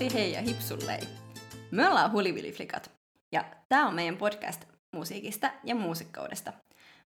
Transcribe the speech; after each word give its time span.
Hilipati 0.00 0.20
hei 0.20 0.32
ja 0.32 0.42
hipsullei. 0.42 1.00
Me 1.70 1.88
ollaan 1.88 2.12
Huliviliflikat 2.12 2.90
ja 3.32 3.44
tämä 3.68 3.88
on 3.88 3.94
meidän 3.94 4.16
podcast 4.16 4.64
musiikista 4.96 5.50
ja 5.64 5.74
muusikkoudesta. 5.74 6.52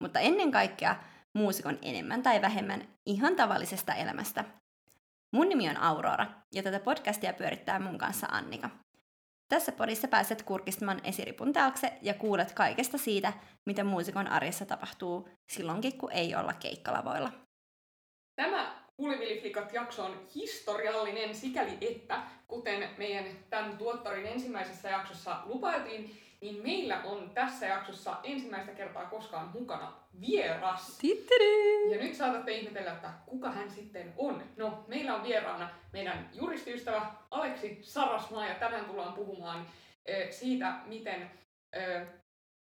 Mutta 0.01 0.21
ennen 0.21 0.51
kaikkea 0.51 0.97
muusikon 1.35 1.79
enemmän 1.83 2.23
tai 2.23 2.43
vähemmän 2.43 2.89
ihan 3.07 3.37
tavallisesta 3.37 3.95
elämästä. 3.95 4.45
Mun 5.33 5.49
nimi 5.49 5.69
on 5.69 5.77
Aurora 5.77 6.27
ja 6.55 6.63
tätä 6.63 6.81
podcastia 6.81 7.33
pyörittää 7.33 7.79
mun 7.79 7.99
kanssa 7.99 8.27
Annika. 8.27 8.71
Tässä 9.49 9.73
podissa 9.73 10.09
pääset 10.09 10.43
kurkistamaan 10.43 11.01
esiripun 11.05 11.53
taakse 11.53 11.99
ja 12.03 12.15
kuulet 12.15 12.53
kaikesta 12.53 12.99
siitä, 12.99 13.33
mitä 13.67 13.85
muusikon 13.85 14.27
arjessa 14.29 14.67
tapahtuu 14.67 15.29
silloinkin, 15.53 15.99
kun 15.99 16.13
ei 16.13 16.35
olla 16.35 16.53
keikkalavoilla. 16.53 17.33
Tämä 18.37 18.88
Huliviliflikat 18.99 19.73
jakso 19.73 20.05
on 20.05 20.27
historiallinen 20.35 21.35
sikäli, 21.35 21.79
että 21.81 22.23
kuten 22.49 22.89
meidän 22.99 23.25
tämän 23.51 23.79
tuottarin 23.79 24.27
ensimmäisessä 24.27 24.89
jaksossa 24.89 25.37
lupailtiin, 25.45 26.19
niin 26.41 26.63
meillä 26.63 27.01
on 27.05 27.31
tässä 27.35 27.67
jaksossa 27.67 28.17
ensimmäistä 28.23 28.73
kertaa 28.73 29.05
koskaan 29.05 29.49
mukana 29.49 29.93
vieras. 30.21 30.99
Tittiri! 30.99 31.91
Ja 31.91 32.03
nyt 32.03 32.15
saatatte 32.15 32.53
ihmetellä, 32.53 32.93
että 32.93 33.11
kuka 33.27 33.51
hän 33.51 33.71
sitten 33.71 34.15
on. 34.17 34.43
No, 34.57 34.85
meillä 34.89 35.15
on 35.15 35.23
vieraana 35.23 35.71
meidän 35.93 36.31
juristiystävä 36.33 37.07
Aleksi 37.31 37.79
Sarasmaa 37.83 38.47
ja 38.47 38.55
tänään 38.55 38.85
tullaan 38.85 39.13
puhumaan 39.13 39.67
ö, 40.09 40.27
siitä, 40.31 40.75
miten 40.87 41.31
ö, 41.77 42.07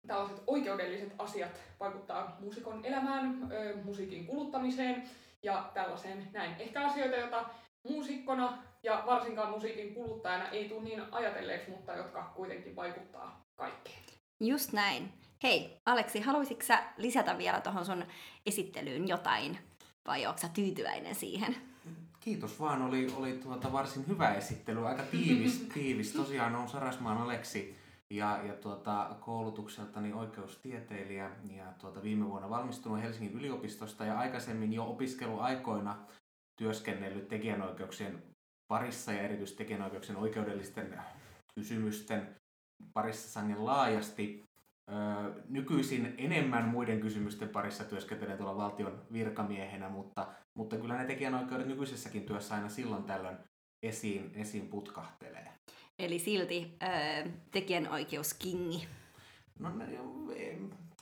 tällaiset 0.07 0.43
oikeudelliset 0.47 1.13
asiat 1.17 1.59
vaikuttaa 1.79 2.37
muusikon 2.39 2.85
elämään, 2.85 3.51
ö, 3.51 3.75
musiikin 3.83 4.27
kuluttamiseen 4.27 5.03
ja 5.43 5.71
tällaiseen 5.73 6.29
näin. 6.33 6.55
Ehkä 6.59 6.87
asioita, 6.87 7.15
joita 7.15 7.49
muusikkona 7.83 8.57
ja 8.83 9.03
varsinkaan 9.05 9.51
musiikin 9.51 9.93
kuluttajana 9.93 10.49
ei 10.49 10.69
tule 10.69 10.83
niin 10.83 11.03
ajatelleeksi, 11.11 11.71
mutta 11.71 11.93
jotka 11.93 12.31
kuitenkin 12.35 12.75
vaikuttaa 12.75 13.45
kaikkeen. 13.55 13.99
Just 14.39 14.73
näin. 14.73 15.13
Hei, 15.43 15.81
Aleksi, 15.85 16.19
haluaisitko 16.19 16.65
sä 16.65 16.83
lisätä 16.97 17.37
vielä 17.37 17.61
tuohon 17.61 17.85
sun 17.85 18.05
esittelyyn 18.45 19.07
jotain, 19.07 19.57
vai 20.07 20.25
onko 20.25 20.39
sä 20.39 20.49
tyytyväinen 20.49 21.15
siihen? 21.15 21.55
Kiitos 22.19 22.59
vaan, 22.59 22.81
oli, 22.81 23.13
oli 23.15 23.33
tuota 23.33 23.71
varsin 23.71 24.07
hyvä 24.07 24.33
esittely, 24.33 24.87
aika 24.87 25.03
tiivis, 25.03 25.59
tiivis. 25.73 26.13
Tosiaan 26.13 26.55
on 26.55 26.69
Sarasmaan 26.69 27.17
Aleksi 27.17 27.78
ja, 28.13 28.43
ja 28.43 28.53
tuota, 28.53 29.15
koulutukseltani 29.19 30.13
oikeustieteilijä 30.13 31.31
ja 31.57 31.73
tuota, 31.81 32.03
viime 32.03 32.29
vuonna 32.29 32.49
valmistunut 32.49 33.01
Helsingin 33.01 33.33
yliopistosta 33.33 34.05
ja 34.05 34.19
aikaisemmin 34.19 34.73
jo 34.73 34.85
opiskeluaikoina 34.85 36.05
työskennellyt 36.55 37.27
tekijänoikeuksien 37.27 38.23
parissa 38.67 39.11
ja 39.11 39.21
erityisesti 39.21 39.57
tekijänoikeuksien 39.57 40.17
oikeudellisten 40.17 41.01
kysymysten 41.55 42.35
parissa 42.93 43.29
sangen 43.29 43.65
laajasti. 43.65 44.49
Öö, 44.91 45.43
nykyisin 45.49 46.15
enemmän 46.17 46.67
muiden 46.67 46.99
kysymysten 46.99 47.49
parissa 47.49 47.83
työskentelee 47.83 48.37
tuolla 48.37 48.57
valtion 48.57 49.05
virkamiehenä, 49.13 49.89
mutta, 49.89 50.27
mutta 50.53 50.77
kyllä 50.77 50.97
ne 50.97 51.05
tekijänoikeudet 51.05 51.67
nykyisessäkin 51.67 52.25
työssä 52.25 52.55
aina 52.55 52.69
silloin 52.69 53.03
tällöin 53.03 53.37
esiin, 53.83 54.31
esiin 54.35 54.67
putkahtelee. 54.67 55.58
Eli 55.99 56.19
silti 56.19 56.77
öö, 56.83 57.31
tekijänoikeuskingi. 57.51 58.87
No 59.59 59.69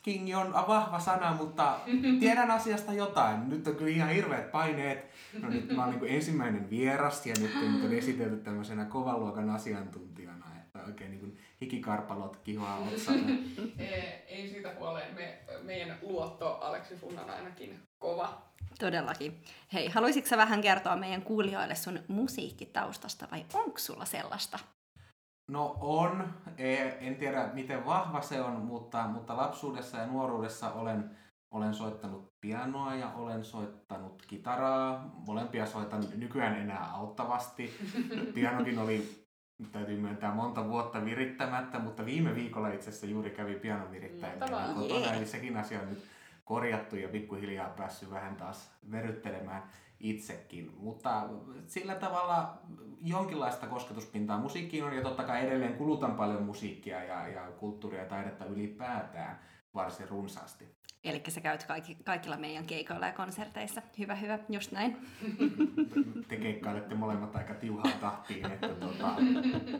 kingi 0.07 0.35
on 0.35 0.53
vahva 0.53 0.99
sana, 0.99 1.33
mutta 1.33 1.79
tiedän 2.19 2.51
asiasta 2.51 2.93
jotain. 2.93 3.49
Nyt 3.49 3.67
on 3.67 3.75
kyllä 3.75 3.91
ihan 3.91 4.09
hirveät 4.09 4.51
paineet. 4.51 5.07
No 5.41 5.49
nyt 5.49 5.71
mä 5.71 5.85
oon 5.85 5.99
niin 5.99 6.15
ensimmäinen 6.15 6.69
vieras 6.69 7.25
ja 7.25 7.35
nyt 7.39 7.51
on 7.85 7.93
esitelty 7.93 8.37
tämmöisenä 8.37 8.85
kovan 8.85 9.19
luokan 9.19 9.49
asiantuntijana. 9.49 10.45
Että 10.57 10.79
oikein 10.87 11.11
niin 11.11 11.37
hikikarpalot 11.61 12.37
kihoaa 12.37 12.79
otsalle. 12.79 13.31
ei 14.27 14.49
siitä 14.49 14.69
puoleen. 14.69 15.15
Me, 15.15 15.39
meidän 15.61 15.97
luotto 16.01 16.57
Aleksi 16.61 16.97
sun 16.97 17.19
on 17.19 17.29
ainakin 17.29 17.79
kova. 17.99 18.41
Todellakin. 18.79 19.41
Hei, 19.73 19.89
haluaisitko 19.89 20.37
vähän 20.37 20.61
kertoa 20.61 20.95
meidän 20.95 21.21
kuulijoille 21.21 21.75
sun 21.75 21.99
musiikkitaustasta 22.07 23.27
vai 23.31 23.45
onko 23.53 23.77
sulla 23.79 24.05
sellaista? 24.05 24.59
No 25.47 25.77
on. 25.79 26.33
E, 26.57 26.75
en 27.01 27.15
tiedä 27.15 27.49
miten 27.53 27.85
vahva 27.85 28.21
se 28.21 28.41
on, 28.41 28.53
mutta, 28.53 29.07
mutta 29.07 29.37
lapsuudessa 29.37 29.97
ja 29.97 30.07
nuoruudessa 30.07 30.71
olen, 30.71 31.17
olen 31.51 31.73
soittanut 31.73 32.33
pianoa 32.41 32.95
ja 32.95 33.11
olen 33.11 33.43
soittanut 33.43 34.23
kitaraa. 34.27 35.11
Molempia 35.27 35.65
soitan 35.65 36.03
nykyään 36.15 36.61
enää 36.61 36.91
auttavasti. 36.93 37.73
Pianokin 38.35 38.79
oli, 38.79 39.25
täytyy 39.71 39.99
myöntää, 39.99 40.33
monta 40.33 40.69
vuotta 40.69 41.05
virittämättä, 41.05 41.79
mutta 41.79 42.05
viime 42.05 42.35
viikolla 42.35 42.69
itse 42.69 42.89
asiassa 42.89 43.05
juuri 43.05 43.29
kävi 43.29 43.55
pianon 43.55 43.91
virittäjänä 43.91 44.73
kotona, 44.75 45.13
eli 45.13 45.25
sekin 45.25 45.57
asia 45.57 45.79
on 45.79 45.89
nyt 45.89 46.03
korjattu 46.45 46.95
ja 46.95 47.09
pikkuhiljaa 47.09 47.69
päässyt 47.69 48.11
vähän 48.11 48.35
taas 48.35 48.71
veryttelemään 48.91 49.63
itsekin. 49.99 50.73
Mutta 50.77 51.29
sillä 51.67 51.95
tavalla 51.95 52.61
jonkinlaista 53.01 53.67
kosketuspintaa 53.67 54.39
musiikkiin 54.39 54.83
on 54.83 54.95
ja 54.95 55.01
totta 55.01 55.23
kai 55.23 55.45
edelleen 55.45 55.77
kulutan 55.77 56.15
paljon 56.15 56.43
musiikkia 56.43 57.03
ja, 57.03 57.27
ja 57.27 57.51
kulttuuria 57.51 57.99
ja 57.99 58.09
taidetta 58.09 58.45
ylipäätään 58.45 59.39
varsin 59.73 60.09
runsaasti. 60.09 60.76
Eli 61.09 61.21
sä 61.27 61.41
käyt 61.41 61.63
kaikki, 61.63 61.97
kaikilla 62.05 62.37
meidän 62.37 62.65
keikoilla 62.65 63.05
ja 63.05 63.13
konserteissa. 63.13 63.81
Hyvä, 63.99 64.15
hyvä, 64.15 64.39
just 64.49 64.71
näin. 64.71 64.97
Te 66.27 66.35
keikkailette 66.35 66.95
molemmat 66.95 67.35
aika 67.35 67.53
tiuhaan 67.53 67.99
tahtiin, 67.99 68.51
että 68.51 68.67
tota, 68.67 69.15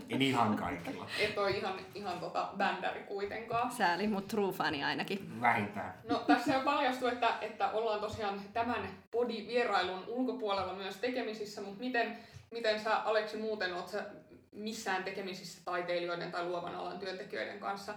en 0.09 0.21
ihan 0.21 0.55
kaikilla. 0.55 1.07
Et 1.19 1.37
ole 1.37 1.49
ihan, 1.49 1.79
ihan 1.95 2.19
tota 2.19 2.49
bändäri 2.57 3.03
kuitenkaan. 3.03 3.71
Sääli, 3.71 4.07
mutta 4.07 4.35
true 4.35 4.53
ainakin. 4.85 5.41
Vähintään. 5.41 5.93
No 6.09 6.23
tässä 6.27 6.57
on 6.57 6.63
paljastu, 6.63 7.07
että, 7.07 7.29
että 7.41 7.69
ollaan 7.71 7.99
tosiaan 7.99 8.41
tämän 8.53 8.89
podi-vierailun 9.11 10.03
ulkopuolella 10.07 10.73
myös 10.73 10.97
tekemisissä, 10.97 11.61
mutta 11.61 11.79
miten, 11.79 12.17
miten 12.51 12.79
sä 12.79 12.95
Aleksi 12.95 13.37
muuten 13.37 13.73
oot 13.73 13.87
sä 13.87 14.05
missään 14.51 15.03
tekemisissä 15.03 15.61
taiteilijoiden 15.65 16.31
tai 16.31 16.45
luovan 16.45 16.75
alan 16.75 16.99
työntekijöiden 16.99 17.59
kanssa 17.59 17.93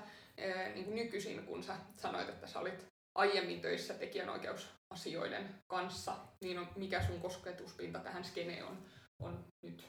niin 0.75 0.85
kuin 0.85 0.95
nykyisin, 0.95 1.47
kun 1.47 1.63
sä 1.63 1.73
sanoit, 1.97 2.29
että 2.29 2.47
sä 2.47 2.61
olit 2.61 2.91
aiemmin 3.21 3.61
töissä 3.61 3.95
tekijänoikeusasioiden 3.95 5.49
kanssa, 5.67 6.17
niin 6.41 6.59
on, 6.59 6.69
mikä 6.77 7.03
sun 7.03 7.21
kosketuspinta 7.21 7.99
tähän 7.99 8.25
skeneen 8.25 8.65
on, 8.65 8.79
on 9.19 9.45
nyt? 9.63 9.89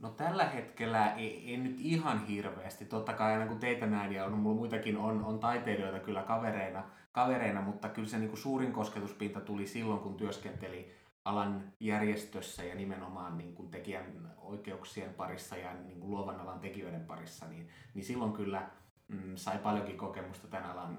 No 0.00 0.10
tällä 0.10 0.44
hetkellä 0.44 1.14
ei, 1.14 1.50
ei 1.50 1.56
nyt 1.56 1.76
ihan 1.80 2.26
hirveästi. 2.26 2.84
Totta 2.84 3.12
kai 3.12 3.32
aina 3.32 3.46
kun 3.46 3.58
teitä 3.58 3.86
näin 3.86 4.12
ja 4.12 4.24
on, 4.24 4.32
mulla 4.32 4.56
muitakin 4.56 4.96
on, 4.96 5.24
on 5.24 5.38
taiteilijoita 5.38 5.98
kyllä 6.00 6.22
kavereina, 6.22 6.90
kavereina 7.12 7.60
mutta 7.60 7.88
kyllä 7.88 8.08
se 8.08 8.18
niin 8.18 8.28
kuin 8.28 8.40
suurin 8.40 8.72
kosketuspinta 8.72 9.40
tuli 9.40 9.66
silloin, 9.66 10.00
kun 10.00 10.16
työskenteli 10.16 10.94
alan 11.24 11.72
järjestössä 11.80 12.64
ja 12.64 12.74
nimenomaan 12.74 13.38
niin 13.38 13.54
kuin 13.54 13.70
tekijän 13.70 14.34
oikeuksien 14.36 15.14
parissa 15.14 15.56
ja 15.56 15.74
niin 15.74 16.00
kuin 16.00 16.10
luovan 16.10 16.40
alan 16.40 16.60
tekijöiden 16.60 17.06
parissa, 17.06 17.48
niin, 17.48 17.68
niin 17.94 18.04
silloin 18.04 18.32
kyllä 18.32 18.70
mm, 19.08 19.36
sai 19.36 19.58
paljonkin 19.58 19.96
kokemusta 19.96 20.48
tämän 20.48 20.70
alan 20.70 20.98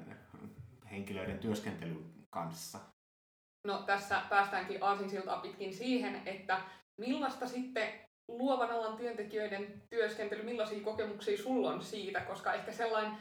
henkilöiden 0.92 1.40
työskentelyn 1.40 2.06
kanssa? 2.30 2.80
No 3.68 3.78
tässä 3.78 4.22
päästäänkin 4.30 4.84
aasinsiltaa 4.84 5.40
pitkin 5.40 5.74
siihen, 5.74 6.22
että 6.28 6.62
millaista 6.98 7.48
sitten 7.48 7.88
luovan 8.28 8.72
alan 8.72 8.98
työntekijöiden 8.98 9.84
työskentely, 9.90 10.44
millaisia 10.44 10.84
kokemuksia 10.84 11.38
sulla 11.38 11.70
on 11.70 11.84
siitä, 11.84 12.20
koska 12.20 12.54
ehkä 12.54 12.72
sellainen 12.72 13.18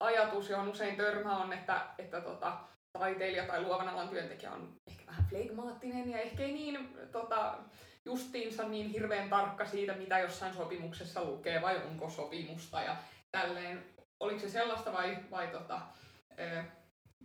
ajatus, 0.00 0.50
johon 0.50 0.68
usein 0.68 0.96
törmää 0.96 1.36
on, 1.36 1.52
että, 1.52 1.86
että 1.98 2.20
tota, 2.20 2.58
taiteilija 2.98 3.46
tai 3.46 3.62
luovan 3.62 3.88
alan 3.88 4.08
työntekijä 4.08 4.52
on 4.52 4.76
ehkä 4.86 5.06
vähän 5.06 5.26
flegmaattinen 5.28 6.10
ja 6.10 6.18
ehkä 6.18 6.42
ei 6.42 6.52
niin 6.52 6.98
tota, 7.12 7.58
justiinsa 8.04 8.68
niin 8.68 8.90
hirveän 8.90 9.30
tarkka 9.30 9.66
siitä, 9.66 9.94
mitä 9.94 10.18
jossain 10.18 10.54
sopimuksessa 10.54 11.24
lukee 11.24 11.62
vai 11.62 11.76
onko 11.76 12.10
sopimusta 12.10 12.82
ja 12.82 12.96
tälleen. 13.32 13.84
Oliko 14.20 14.40
se 14.40 14.48
sellaista 14.48 14.92
vai, 14.92 15.18
vai 15.30 15.46
tota, 15.46 15.80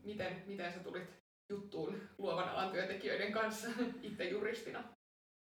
miten, 0.07 0.43
miten 0.45 0.73
sä 0.73 0.79
tulit 0.79 1.09
juttuun 1.49 2.01
luovan 2.17 2.49
alan 2.49 2.71
työntekijöiden 2.71 3.31
kanssa 3.31 3.67
itse 4.01 4.23
juristina? 4.23 4.96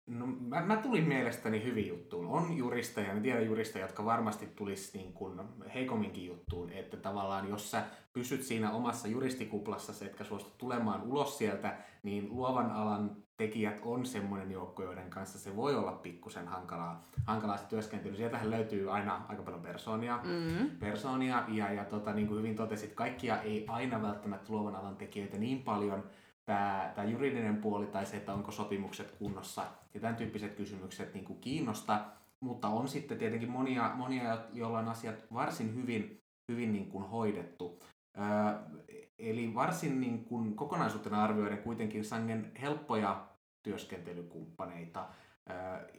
No, 0.07 0.25
mä, 0.27 0.61
mä 0.61 0.77
tulin 0.77 1.07
mielestäni 1.07 1.63
hyvin 1.63 1.87
juttuun. 1.87 2.27
On 2.27 2.57
juristeja, 2.57 3.13
mä 3.13 3.19
tiedän 3.19 3.45
juristeja, 3.45 3.85
jotka 3.85 4.05
varmasti 4.05 4.45
tulisi 4.55 4.97
niin 4.97 5.13
kuin 5.13 5.39
heikomminkin 5.73 6.25
juttuun, 6.25 6.69
että 6.69 6.97
tavallaan 6.97 7.49
jos 7.49 7.71
sä 7.71 7.83
pysyt 8.13 8.43
siinä 8.43 8.71
omassa 8.71 9.07
juristikuplassa, 9.07 10.05
etkä 10.05 10.23
suostu 10.23 10.51
tulemaan 10.57 11.03
ulos 11.03 11.37
sieltä, 11.37 11.77
niin 12.03 12.29
luovan 12.29 12.71
alan 12.71 13.17
tekijät 13.37 13.79
on 13.81 14.05
semmoinen 14.05 14.51
joukko, 14.51 14.83
joiden 14.83 15.09
kanssa 15.09 15.39
se 15.39 15.55
voi 15.55 15.75
olla 15.75 15.91
pikkusen 15.91 16.47
hankalaa, 16.47 17.07
hankalaa 17.25 17.57
se 17.57 17.65
työskentely. 17.69 18.15
Sieltähän 18.15 18.51
löytyy 18.51 18.91
aina 18.91 19.25
aika 19.27 19.43
paljon 19.43 19.61
persoonia, 19.61 20.19
mm-hmm. 20.23 20.69
persoonia 20.69 21.43
ja, 21.47 21.73
ja 21.73 21.85
tota, 21.85 22.13
niin 22.13 22.27
kuin 22.27 22.37
hyvin 22.37 22.55
totesit, 22.55 22.93
kaikkia 22.93 23.41
ei 23.41 23.65
aina 23.67 24.01
välttämättä 24.01 24.53
luovan 24.53 24.75
alan 24.75 24.95
tekijöitä 24.95 25.37
niin 25.37 25.63
paljon 25.63 26.03
tämä, 26.45 26.92
tämä 26.95 27.07
juridinen 27.07 27.57
puoli 27.57 27.86
tai 27.86 28.06
se, 28.06 28.18
että 28.18 28.33
onko 28.33 28.51
sopimukset 28.51 29.12
kunnossa 29.12 29.65
ja 29.94 30.00
tämän 30.00 30.15
tyyppiset 30.15 30.56
kysymykset 30.56 31.13
niin 31.13 31.25
kuin 31.25 31.39
kiinnosta. 31.39 32.06
mutta 32.39 32.68
on 32.68 32.88
sitten 32.88 33.18
tietenkin 33.18 33.50
monia, 33.50 33.92
monia 33.95 34.38
joilla 34.53 34.80
on 34.80 34.88
asiat 34.88 35.15
varsin 35.33 35.75
hyvin, 35.75 36.21
hyvin 36.51 36.74
niin 36.74 36.89
kuin 36.89 37.06
hoidettu. 37.09 37.80
Ää, 38.18 38.63
eli 39.19 39.56
varsin 39.56 40.01
niin 40.01 40.25
kuin 40.25 40.56
kokonaisuutena 40.56 41.24
arvioiden 41.24 41.63
kuitenkin 41.63 42.06
sangen 42.06 42.51
helppoja 42.62 43.27
työskentelykumppaneita. 43.63 45.07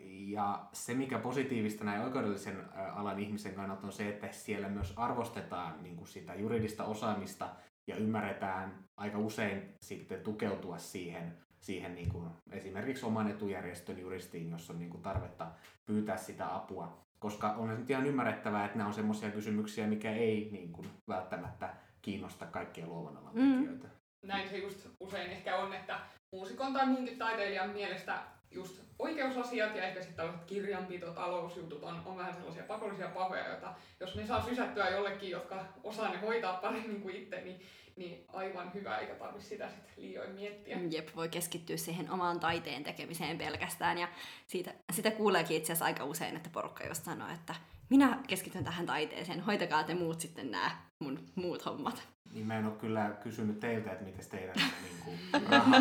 Ja 0.06 0.69
se, 0.72 0.94
mikä 0.94 1.19
positiivista 1.19 1.84
näin 1.84 2.02
oikeudellisen 2.02 2.64
alan 2.94 3.19
ihmisen 3.19 3.54
kannalta 3.54 3.87
on 3.87 3.92
se, 3.92 4.08
että 4.08 4.32
siellä 4.32 4.69
myös 4.69 4.92
arvostetaan 4.96 5.82
niin 5.82 5.96
kuin 5.96 6.08
sitä 6.08 6.34
juridista 6.34 6.84
osaamista 6.84 7.49
ja 7.86 7.96
ymmärretään 7.96 8.84
aika 8.96 9.18
usein 9.18 9.74
sitten 9.80 10.20
tukeutua 10.20 10.78
siihen, 10.78 11.38
siihen 11.58 11.94
niin 11.94 12.08
kuin 12.08 12.30
esimerkiksi 12.50 13.06
oman 13.06 13.30
etujärjestön 13.30 13.98
juristiin, 13.98 14.50
jos 14.50 14.70
on 14.70 14.78
niin 14.78 14.90
kuin 14.90 15.02
tarvetta 15.02 15.46
pyytää 15.86 16.16
sitä 16.16 16.54
apua. 16.54 17.06
Koska 17.18 17.52
on 17.52 17.68
nyt 17.68 17.90
ihan 17.90 18.06
ymmärrettävää, 18.06 18.64
että 18.64 18.78
nämä 18.78 18.88
on 18.88 18.94
sellaisia 18.94 19.30
kysymyksiä, 19.30 19.86
mikä 19.86 20.12
ei 20.12 20.48
niin 20.52 20.72
kuin 20.72 20.88
välttämättä 21.08 21.74
kiinnosta 22.02 22.46
kaikkia 22.46 22.86
luovan 22.86 23.16
alan 23.16 23.34
mm. 23.34 23.52
tekijöitä. 23.52 23.88
Näin 24.22 24.48
se 24.48 24.58
just 24.58 24.88
usein 25.00 25.30
ehkä 25.30 25.56
on, 25.56 25.74
että 25.74 26.00
muusikon 26.32 26.72
tai 26.72 26.86
muunkin 26.86 27.18
taiteilijan 27.18 27.70
mielestä 27.70 28.22
just 28.50 28.81
oikeusasiat 28.98 29.76
ja 29.76 29.82
ehkä 29.82 30.00
sitten 30.00 30.16
tällaiset 30.16 30.44
kirjanpito, 30.44 31.10
talousjutut 31.12 31.82
on, 31.82 32.02
on 32.04 32.16
vähän 32.16 32.34
sellaisia 32.34 32.62
pakollisia 32.62 33.08
pahoja, 33.08 33.48
joita 33.48 33.75
jos 34.00 34.16
ne 34.16 34.26
saa 34.26 34.44
sysättyä 34.44 34.90
jollekin, 34.90 35.31
jotka 35.31 35.64
osaa 35.82 36.10
ne 36.10 36.19
hoitaa 36.19 36.56
paremmin 36.56 37.00
kuin 37.00 37.16
itse, 37.16 37.40
niin, 37.40 37.60
niin 37.96 38.25
aivan 38.28 38.75
hyvä, 38.75 38.98
eikä 38.98 39.14
tarvitse 39.14 39.48
sitä 39.48 39.69
sitten 39.69 39.93
liioin 39.96 40.31
miettiä. 40.31 40.78
Jep, 40.90 41.08
voi 41.16 41.28
keskittyä 41.28 41.76
siihen 41.76 42.10
omaan 42.10 42.40
taiteen 42.40 42.84
tekemiseen 42.84 43.38
pelkästään 43.38 43.98
ja 43.98 44.08
siitä, 44.46 44.75
sitä 44.92 45.10
kuuleekin 45.10 45.56
itse 45.56 45.72
asiassa 45.72 45.84
aika 45.84 46.04
usein, 46.04 46.37
että 46.37 46.50
porukka 46.50 46.87
just 46.87 47.04
sanoo, 47.04 47.28
että 47.34 47.54
minä 47.90 48.19
keskityn 48.28 48.64
tähän 48.64 48.87
taiteeseen, 48.87 49.40
hoitakaa 49.40 49.84
te 49.84 49.94
muut 49.94 50.20
sitten 50.20 50.50
nämä 50.50 50.70
mun 50.99 51.19
muut 51.34 51.64
hommat. 51.64 52.15
Niin 52.36 52.46
mä 52.46 52.58
en 52.58 52.66
ole 52.66 52.74
kyllä 52.74 53.10
kysynyt 53.22 53.60
teiltä, 53.60 53.92
että 53.92 54.04
miten 54.04 54.26
teidän 54.30 54.54
niin 54.56 54.98
kuin, 55.04 55.18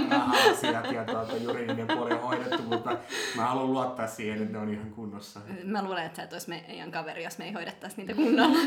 raha-asiat 0.09 0.91
ja 0.91 1.05
tuota, 1.05 1.37
juridinen 1.37 1.87
puoli 1.87 2.13
on 2.13 2.21
hoidettu, 2.21 2.63
mutta 2.63 2.97
mä 3.35 3.45
haluan 3.45 3.73
luottaa 3.73 4.07
siihen, 4.07 4.41
että 4.41 4.51
ne 4.53 4.59
on 4.59 4.73
ihan 4.73 4.91
kunnossa. 4.91 5.39
Mä 5.63 5.83
luulen, 5.83 6.05
että 6.05 6.15
sä 6.15 6.23
et 6.23 6.33
olisi 6.33 6.49
meidän 6.49 6.91
kaveri, 6.91 7.23
jos 7.23 7.37
me 7.37 7.45
ei 7.45 7.51
hoidettaisi 7.51 7.97
niitä 7.97 8.13
kunnolla. 8.13 8.57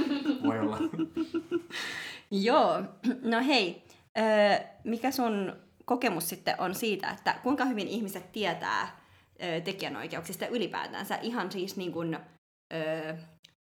Voi 0.42 0.58
olla. 0.58 0.78
Joo, 2.30 2.82
no 3.22 3.40
hei, 3.46 3.84
mikä 4.84 5.10
sun 5.10 5.56
kokemus 5.84 6.28
sitten 6.28 6.54
on 6.58 6.74
siitä, 6.74 7.10
että 7.10 7.34
kuinka 7.42 7.64
hyvin 7.64 7.88
ihmiset 7.88 8.32
tietää 8.32 9.00
tekijänoikeuksista 9.64 10.46
ylipäätänsä 10.46 11.18
ihan 11.22 11.52
siis 11.52 11.76
niin 11.76 11.92
kuin, 11.92 12.18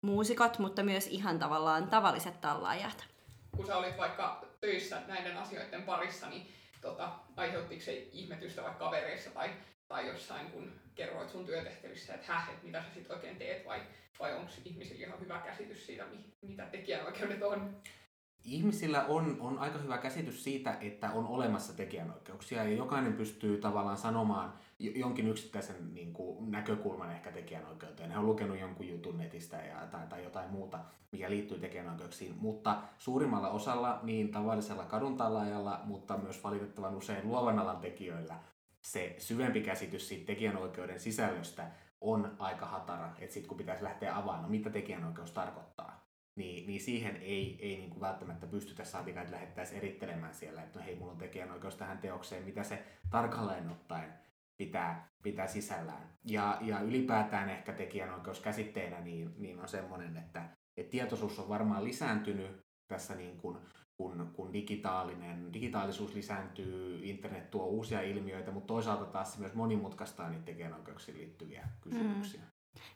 muusikot, 0.05 0.59
mutta 0.59 0.83
myös 0.83 1.07
ihan 1.07 1.39
tavallaan 1.39 1.87
tavalliset 1.87 2.41
tallaajat? 2.41 3.12
Kun 3.55 3.65
sä 3.65 3.77
olit 3.77 3.97
vaikka 3.97 4.45
töissä 4.61 5.01
näiden 5.07 5.37
asioiden 5.37 5.83
parissa, 5.83 6.29
niin 6.29 6.47
tota, 6.81 7.11
aiheuttiko 7.37 7.81
se 7.81 7.93
ihmetystä 7.93 8.63
vaikka 8.63 8.85
kavereissa 8.85 9.29
tai, 9.29 9.49
tai 9.87 10.07
jossain, 10.07 10.51
kun 10.51 10.71
kerroit 10.95 11.29
sun 11.29 11.45
työtehtävissä, 11.45 12.13
että 12.13 12.33
häh, 12.33 12.49
että 12.49 12.65
mitä 12.65 12.83
sä 12.83 12.93
sit 12.93 13.11
oikein 13.11 13.37
teet, 13.37 13.65
vai, 13.65 13.81
vai 14.19 14.35
onko 14.35 14.51
ihmisillä 14.65 15.05
ihan 15.05 15.19
hyvä 15.19 15.39
käsitys 15.39 15.85
siitä, 15.85 16.05
mitä 16.41 16.65
tekijänoikeudet 16.65 17.43
on? 17.43 17.81
ihmisillä 18.43 19.05
on, 19.05 19.37
on 19.39 19.59
aika 19.59 19.77
hyvä 19.77 19.97
käsitys 19.97 20.43
siitä, 20.43 20.77
että 20.81 21.11
on 21.11 21.27
olemassa 21.27 21.73
tekijänoikeuksia 21.73 22.63
ja 22.63 22.73
jokainen 22.75 23.13
pystyy 23.13 23.57
tavallaan 23.57 23.97
sanomaan 23.97 24.53
jonkin 24.95 25.27
yksittäisen 25.27 25.93
niin 25.93 26.13
kuin, 26.13 26.51
näkökulman 26.51 27.11
ehkä 27.11 27.31
tekijänoikeuteen. 27.31 28.11
He 28.11 28.17
on 28.17 28.25
lukenut 28.25 28.59
jonkun 28.59 28.87
jutun 28.87 29.17
netistä 29.17 29.57
ja, 29.57 29.87
tai, 29.91 30.07
tai 30.07 30.23
jotain 30.23 30.49
muuta, 30.49 30.79
mikä 31.11 31.29
liittyy 31.29 31.59
tekijänoikeuksiin, 31.59 32.35
mutta 32.39 32.81
suurimmalla 32.97 33.49
osalla 33.49 33.99
niin 34.03 34.31
tavallisella 34.31 34.85
kaduntallaajalla, 34.85 35.81
mutta 35.83 36.17
myös 36.17 36.43
valitettavan 36.43 36.95
usein 36.95 37.27
luovan 37.27 37.59
alan 37.59 37.77
tekijöillä 37.77 38.35
se 38.83 39.15
syvempi 39.17 39.61
käsitys 39.61 40.07
siitä 40.07 40.25
tekijänoikeuden 40.25 40.99
sisällöstä 40.99 41.71
on 42.01 42.35
aika 42.39 42.65
hatara, 42.65 43.11
että 43.19 43.33
sitten 43.33 43.47
kun 43.47 43.57
pitäisi 43.57 43.83
lähteä 43.83 44.17
avaamaan, 44.17 44.43
no 44.43 44.49
mitä 44.49 44.69
tekijänoikeus 44.69 45.31
tarkoittaa, 45.31 46.07
niin, 46.35 46.67
niin 46.67 46.81
siihen 46.81 47.15
ei, 47.15 47.57
ei 47.61 47.77
niin 47.77 47.89
kuin 47.89 48.01
välttämättä 48.01 48.47
pystytä 48.47 48.85
saatika, 48.85 49.21
että 49.21 49.33
lähettäisiin 49.33 49.77
erittelemään 49.77 50.33
siellä, 50.33 50.63
että 50.63 50.79
no 50.79 50.85
hei, 50.85 50.95
mulla 50.95 51.11
on 51.11 51.17
tekijänoikeus 51.17 51.75
tähän 51.75 51.97
teokseen, 51.97 52.43
mitä 52.43 52.63
se 52.63 52.83
tarkalleen 53.09 53.69
ottaen 53.69 54.13
pitää, 54.57 55.07
pitää 55.23 55.47
sisällään. 55.47 56.09
Ja, 56.25 56.57
ja 56.61 56.79
ylipäätään 56.79 57.49
ehkä 57.49 57.73
tekijänoikeus 57.73 58.39
käsitteenä 58.39 58.99
niin, 58.99 59.33
niin 59.37 59.59
on 59.59 59.67
semmoinen, 59.67 60.17
että, 60.17 60.49
että 60.77 60.91
tietoisuus 60.91 61.39
on 61.39 61.49
varmaan 61.49 61.83
lisääntynyt 61.83 62.61
tässä 62.87 63.15
niin 63.15 63.37
kuin, 63.37 63.57
kun, 63.97 64.31
kun 64.33 64.53
digitaalinen, 64.53 65.53
digitaalisuus 65.53 66.13
lisääntyy, 66.13 66.99
internet 67.03 67.51
tuo 67.51 67.65
uusia 67.65 68.01
ilmiöitä, 68.01 68.51
mutta 68.51 68.67
toisaalta 68.67 69.05
taas 69.05 69.33
se 69.33 69.39
myös 69.39 69.53
monimutkaistaa 69.53 70.29
niitä 70.29 70.45
tekijänoikeuksiin 70.45 71.17
liittyviä 71.17 71.67
kysymyksiä. 71.81 72.41
Mm. 72.41 72.47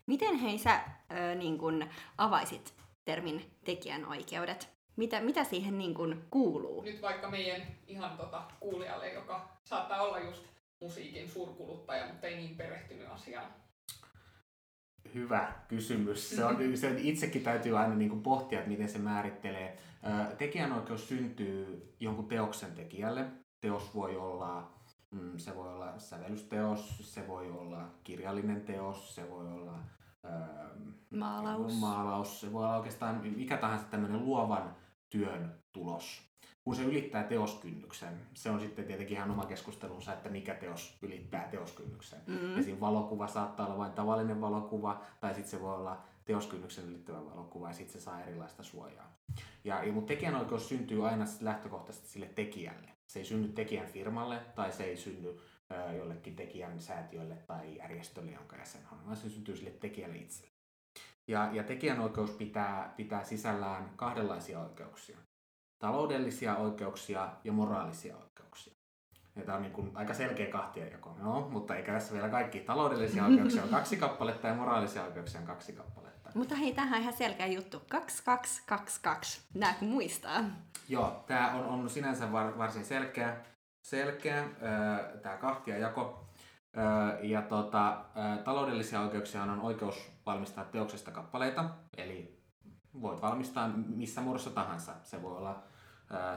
Miten 0.06 0.36
hei 0.36 0.58
sä 0.58 0.82
ö, 1.12 1.36
niin 1.36 1.58
kun 1.58 1.86
avaisit 2.18 2.74
termin 3.06 3.52
tekijänoikeudet. 3.66 4.78
Mitä, 4.96 5.22
mitä 5.22 5.44
siihen 5.44 5.78
niin 5.78 5.94
kuin 5.94 6.24
kuuluu? 6.30 6.82
Nyt 6.82 7.02
vaikka 7.02 7.30
meidän 7.30 7.62
ihan 7.88 8.18
tota 8.18 8.44
kuulijalle, 8.60 9.14
joka 9.14 9.50
saattaa 9.64 10.02
olla 10.02 10.20
just 10.20 10.46
musiikin 10.82 11.30
suurkuluttaja, 11.30 12.08
mutta 12.08 12.28
ei 12.28 12.36
niin 12.36 12.58
perehtynyt 12.58 13.08
asiaan. 13.10 13.52
Hyvä 15.14 15.54
kysymys. 15.68 16.30
Se 16.30 16.46
on, 16.46 16.58
se 16.78 16.96
itsekin 16.98 17.44
täytyy 17.44 17.78
aina 17.78 17.96
niin 17.96 18.10
kuin 18.10 18.24
pohtia, 18.24 18.60
että 18.60 18.72
miten 18.72 18.90
se 18.90 18.98
määrittelee. 18.98 19.78
Tekijänoikeus 20.38 21.10
syntyy 21.10 21.94
jonkun 22.00 22.28
teoksen 22.28 22.72
tekijälle. 22.72 23.26
Teos 23.62 23.96
voi 23.96 24.18
olla, 24.18 24.74
mm, 25.12 25.38
se 25.38 25.56
voi 25.56 25.74
olla 25.74 26.00
sävellysteos, 26.00 27.14
se 27.14 27.28
voi 27.28 27.52
olla 27.52 27.92
kirjallinen 28.04 28.62
teos, 28.62 29.16
se 29.16 29.30
voi 29.30 29.48
olla 29.48 29.80
maalaus. 31.10 31.80
maalaus. 31.80 32.42
Se 32.42 32.54
voi 32.54 32.64
olla 32.64 32.78
oikeastaan 32.78 33.28
mikä 33.36 33.58
tahansa 33.58 33.86
tämmöinen 33.86 34.26
luovan 34.26 34.76
työn 35.10 35.64
tulos. 35.74 36.27
Kun 36.68 36.76
se 36.76 36.84
ylittää 36.84 37.24
teoskynnyksen, 37.24 38.22
se 38.34 38.50
on 38.50 38.60
sitten 38.60 38.86
tietenkin 38.86 39.18
ihan 39.18 39.32
oma 39.32 39.46
keskustelunsa, 39.46 40.14
että 40.14 40.30
mikä 40.30 40.54
teos 40.54 40.98
ylittää 41.02 41.48
teoskynnyksen. 41.52 42.20
Mm-hmm. 42.28 42.60
Esim. 42.60 42.80
valokuva 42.80 43.28
saattaa 43.28 43.66
olla 43.66 43.78
vain 43.78 43.92
tavallinen 43.92 44.42
valokuva, 44.42 45.02
tai 45.20 45.34
sitten 45.34 45.52
se 45.52 45.62
voi 45.62 45.76
olla 45.76 46.04
teoskynnyksen 46.26 46.86
ylittävä 46.86 47.26
valokuva, 47.26 47.68
ja 47.68 47.74
sitten 47.74 48.02
se 48.02 48.06
saa 48.06 48.22
erilaista 48.22 48.64
suojaa. 48.64 49.18
Ja, 49.64 49.84
ja 49.84 49.94
mutta 49.94 50.08
tekijänoikeus 50.08 50.70
syntyy 50.70 51.08
aina 51.08 51.26
lähtökohtaisesti 51.42 52.08
sille 52.08 52.28
tekijälle. 52.28 52.90
Se 53.06 53.20
ei 53.20 53.26
synny 53.26 53.48
tekijän 53.48 53.88
firmalle, 53.88 54.40
tai 54.56 54.72
se 54.72 54.84
ei 54.84 54.98
synny 54.98 55.40
jollekin 55.98 56.36
tekijän 56.36 56.82
säätiölle 56.82 57.36
tai 57.36 57.78
järjestölle, 57.78 58.32
jonka 58.32 58.56
jäsen 58.56 58.82
on, 58.92 59.06
vaan 59.06 59.18
se 59.18 59.30
syntyy 59.30 59.58
sille 59.58 59.72
tekijälle 59.72 60.18
itselle. 60.18 60.52
Ja, 61.28 61.50
ja 61.54 61.64
tekijänoikeus 61.64 62.32
pitää, 62.32 62.94
pitää 62.98 63.24
sisällään 63.24 63.90
kahdenlaisia 63.96 64.60
oikeuksia. 64.60 65.18
Taloudellisia 65.80 66.56
oikeuksia 66.56 67.30
ja 67.44 67.52
moraalisia 67.52 68.18
oikeuksia. 68.18 68.74
Ja 69.36 69.44
tämä 69.44 69.56
on 69.56 69.62
niin 69.62 69.74
kuin 69.74 69.92
aika 69.94 70.14
selkeä 70.14 70.52
kahtiajako. 70.52 71.16
No, 71.20 71.48
mutta 71.52 71.76
eikä 71.76 71.92
tässä 71.92 72.14
vielä 72.14 72.30
kaikki. 72.30 72.60
Taloudellisia 72.60 73.26
oikeuksia 73.26 73.64
on 73.64 73.70
kaksi 73.70 73.98
kappaletta 73.98 74.48
ja 74.48 74.54
moraalisia 74.54 75.04
oikeuksia 75.04 75.40
on 75.40 75.48
kaksi 75.48 75.74
kappaletta. 75.74 76.30
Mutta 76.36 76.56
hei, 76.56 76.74
tämähän 76.74 76.96
on 76.96 77.02
ihan 77.02 77.14
selkeä 77.14 77.48
juttu. 77.48 77.82
2222. 77.90 79.42
Nääkö 79.54 79.86
muistaa? 79.86 80.44
Joo, 80.90 81.24
tämä 81.28 81.52
on, 81.54 81.66
on 81.66 81.90
sinänsä 81.90 82.32
var, 82.32 82.58
varsin 82.58 82.86
selkeä 82.86 83.38
selkeä 83.88 84.50
tämä 85.22 85.38
kahtiajako. 85.38 86.28
Ja 87.22 87.42
tota, 87.42 88.06
taloudellisia 88.44 89.02
oikeuksia 89.02 89.44
on 89.44 89.60
oikeus 89.62 90.12
valmistaa 90.26 90.66
teoksesta 90.66 91.12
kappaleita, 91.12 91.70
eli 91.98 92.37
voit 93.02 93.22
valmistaa 93.22 93.68
missä 93.88 94.22
muodossa 94.22 94.50
tahansa. 94.50 94.92
Se 95.04 95.22
voi 95.22 95.38
olla 95.38 95.64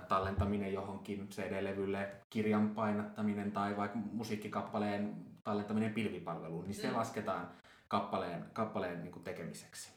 tallentaminen 0.09 0.73
johonkin 0.73 1.29
CD-levylle, 1.29 2.09
kirjan 2.31 2.71
painattaminen 2.71 3.53
tai 3.53 3.77
vaikka 3.77 3.99
musiikkikappaleen 3.99 5.31
tallentaminen 5.45 5.95
pilvipalveluun, 5.95 6.65
niin 6.65 6.75
se 6.75 6.91
mm. 6.91 6.97
lasketaan 6.97 7.51
kappaleen, 7.89 8.51
kappaleen 8.53 9.03
niin 9.03 9.13
kuin 9.13 9.25
tekemiseksi. 9.25 9.93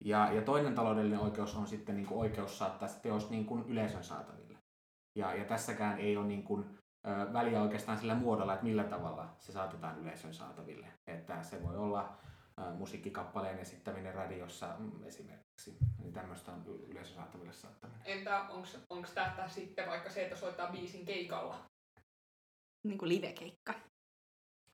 Ja, 0.00 0.32
ja 0.32 0.42
toinen 0.42 0.74
taloudellinen 0.74 1.18
oikeus 1.18 1.56
on 1.56 1.66
sitten 1.66 1.96
niin 1.96 2.06
kuin 2.06 2.20
oikeus 2.20 2.58
saattaa 2.58 2.88
se 2.88 3.00
teos 3.00 3.30
niin 3.30 3.46
kuin 3.46 3.64
yleisön 3.68 4.04
saataville. 4.04 4.58
Ja, 5.14 5.34
ja 5.34 5.44
tässäkään 5.44 5.98
ei 5.98 6.16
ole 6.16 6.26
niin 6.26 6.42
kuin, 6.42 6.64
ö, 7.06 7.32
väliä 7.32 7.62
oikeastaan 7.62 7.98
sillä 7.98 8.14
muodolla, 8.14 8.54
että 8.54 8.64
millä 8.64 8.84
tavalla 8.84 9.36
se 9.38 9.52
saatetaan 9.52 9.98
yleisön 9.98 10.34
saataville. 10.34 10.86
Että 11.06 11.42
se 11.42 11.62
voi 11.62 11.76
olla 11.76 12.16
ö, 12.58 12.74
musiikkikappaleen 12.74 13.58
esittäminen 13.58 14.14
radiossa 14.14 14.74
mm, 14.78 15.04
esimerkiksi. 15.04 15.43
Niin 15.98 16.12
tämmöistä 16.12 16.52
on 16.52 16.64
yleisön 16.88 17.14
saataville 17.14 17.52
saattaminen. 17.52 18.02
Entä 18.04 18.40
onko 18.90 19.08
tätä 19.14 19.48
sitten 19.48 19.88
vaikka 19.88 20.10
se, 20.10 20.22
että 20.22 20.36
soittaa 20.36 20.72
biisin 20.72 21.04
keikalla? 21.06 21.70
Niin 22.82 22.98
kuin 22.98 23.08
live-keikka. 23.08 23.74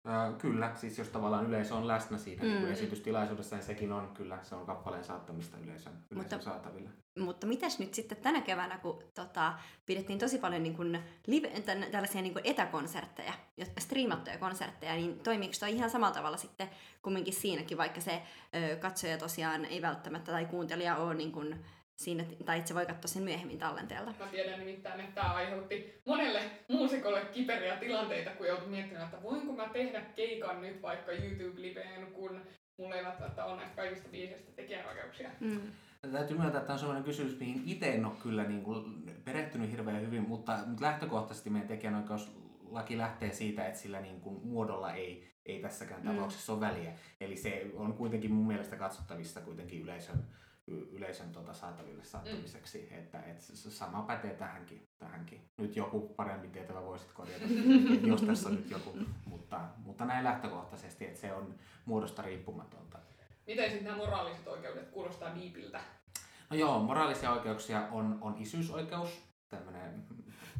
Äh, 0.09 0.35
kyllä, 0.39 0.73
siis 0.75 0.99
jos 0.99 1.09
tavallaan 1.09 1.47
yleisö 1.47 1.75
on 1.75 1.89
läsnä 1.89 2.19
siinä 2.19 2.43
Mm. 2.45 2.49
mm. 2.51 2.55
niin 2.57 2.73
esitystilaisuudessa, 2.73 3.57
niin 3.57 3.67
sekin 3.67 3.93
on 3.93 4.11
kyllä, 4.15 4.39
se 4.43 4.55
on 4.55 4.67
kappaleen 4.67 5.05
saattamista 5.05 5.57
yleisön, 5.57 5.93
yleisön 6.11 6.17
Mutta- 6.39 6.41
saatavilla. 6.41 6.91
Mutta 7.19 7.47
mitäs 7.47 7.79
nyt 7.79 7.95
sitten 7.95 8.19
tänä 8.19 8.41
keväänä, 8.41 8.79
kun 8.79 9.03
tota, 9.15 9.53
pidettiin 9.87 10.19
tosi 10.19 10.39
paljon 10.39 10.63
niin 10.63 10.77
kuin 10.77 10.99
live, 11.27 11.49
tän, 11.61 11.87
tällaisia 11.91 12.23
niin 12.23 12.33
kuin 12.33 12.47
etäkonsertteja, 12.47 13.33
ja 13.57 13.67
striimattuja 13.79 14.39
konsertteja, 14.39 14.95
niin 14.95 15.19
toimiiko 15.21 15.55
toi 15.61 15.73
ihan 15.73 15.91
samalla 15.91 16.15
tavalla 16.15 16.37
sitten 16.37 16.71
kumminkin 17.03 17.35
siinäkin, 17.35 17.79
vaikka 17.79 18.01
se 18.01 18.23
ö, 18.73 18.77
katsoja 18.77 19.19
tosiaan 19.19 19.65
ei 19.65 19.83
välttämättä 19.83 20.33
tai 20.33 20.45
kuuntelija 20.47 20.97
ole 20.97 21.15
niin 21.15 21.33
kuin 21.33 21.65
siinä, 22.01 22.25
tai 22.45 22.59
itse 22.59 22.75
voi 22.75 22.87
katsoa 22.87 23.09
sen 23.09 23.23
myöhemmin 23.23 23.59
tallenteelta. 23.59 24.15
Mä 24.19 24.27
tiedän 24.27 24.61
nimittäin, 24.61 25.01
että 25.01 25.21
tämä 25.21 25.35
aiheutti 25.35 26.01
monelle 26.07 26.41
muusikolle 26.69 27.21
kiperiä 27.21 27.77
tilanteita, 27.77 28.31
kun 28.31 28.47
joutui 28.47 28.69
miettimään, 28.69 29.05
että 29.05 29.23
voinko 29.23 29.53
mä 29.53 29.69
tehdä 29.69 30.01
keikan 30.01 30.61
nyt 30.61 30.83
vaikka 30.83 31.13
YouTube-liveen, 31.13 32.07
kun 32.13 32.41
mulla 32.79 32.95
ei 32.95 33.05
välttämättä 33.05 33.45
ole 33.45 33.57
näistä 33.57 33.77
kaikista 33.77 34.09
biiseistä 34.09 34.53
tekijänoikeuksia. 34.53 35.31
Mm. 35.41 35.61
Täytyy 36.13 36.37
myöntää, 36.39 36.59
että 36.59 36.67
tämä 36.67 36.75
on 36.75 36.79
sellainen 36.79 37.05
kysymys, 37.05 37.39
mihin 37.41 37.63
itse 37.67 37.95
en 37.95 38.05
ole 38.05 38.15
kyllä 38.23 38.45
niin 38.45 38.63
kuin 38.63 38.85
perehtynyt 39.25 39.71
hirveän 39.71 40.01
hyvin, 40.01 40.29
mutta, 40.29 40.59
lähtökohtaisesti 40.81 41.51
meidän 41.51 41.69
tekijänoikeuslaki 41.69 42.99
lähtee 42.99 43.33
siitä, 43.33 43.67
että 43.67 43.81
sillä 43.81 44.01
niin 44.01 44.21
kuin 44.21 44.47
muodolla 44.47 44.93
ei, 44.93 45.35
ei 45.47 45.61
tässäkään 45.61 46.03
Mm. 46.03 46.09
tapauksessa 46.09 46.53
ole 46.53 46.61
väliä. 46.61 46.93
Eli 47.21 47.37
se 47.37 47.71
on 47.75 47.93
kuitenkin 47.93 48.33
mun 48.33 48.47
mielestä 48.47 48.77
katsottavissa 48.77 49.41
kuitenkin 49.41 49.83
yleisön, 49.83 50.25
yleisön 50.71 51.33
tota 51.33 51.53
saataville 51.53 52.05
saattamiseksi. 52.05 52.89
Mm. 52.91 52.99
Että, 52.99 53.23
että 53.23 53.43
se 53.43 53.71
sama 53.71 54.03
pätee 54.03 54.35
tähänkin, 54.35 54.89
tähänkin. 54.99 55.41
Nyt 55.59 55.77
joku 55.77 56.01
paremmin 56.01 56.51
tietävä 56.51 56.83
voisit 56.83 57.13
korjata, 57.13 57.45
jos 58.07 58.23
tässä 58.23 58.49
on 58.49 58.55
nyt 58.55 58.71
joku. 58.71 58.99
Mutta, 59.25 59.61
mutta 59.77 60.05
näin 60.05 60.25
lähtökohtaisesti, 60.25 61.05
että 61.05 61.21
se 61.21 61.33
on 61.33 61.55
muodosta 61.85 62.23
riippumatonta. 62.23 62.99
Miten 63.47 63.71
sitten 63.71 63.85
nämä 63.85 63.97
moraaliset 63.97 64.47
oikeudet 64.47 64.89
kuulostaa 64.89 65.35
diipiltä? 65.35 65.81
No 66.51 66.57
joo, 66.57 66.79
moraalisia 66.79 67.33
oikeuksia 67.33 67.89
on, 67.91 68.19
on 68.21 68.37
isyysoikeus, 68.39 69.23
tämmöinen 69.49 70.05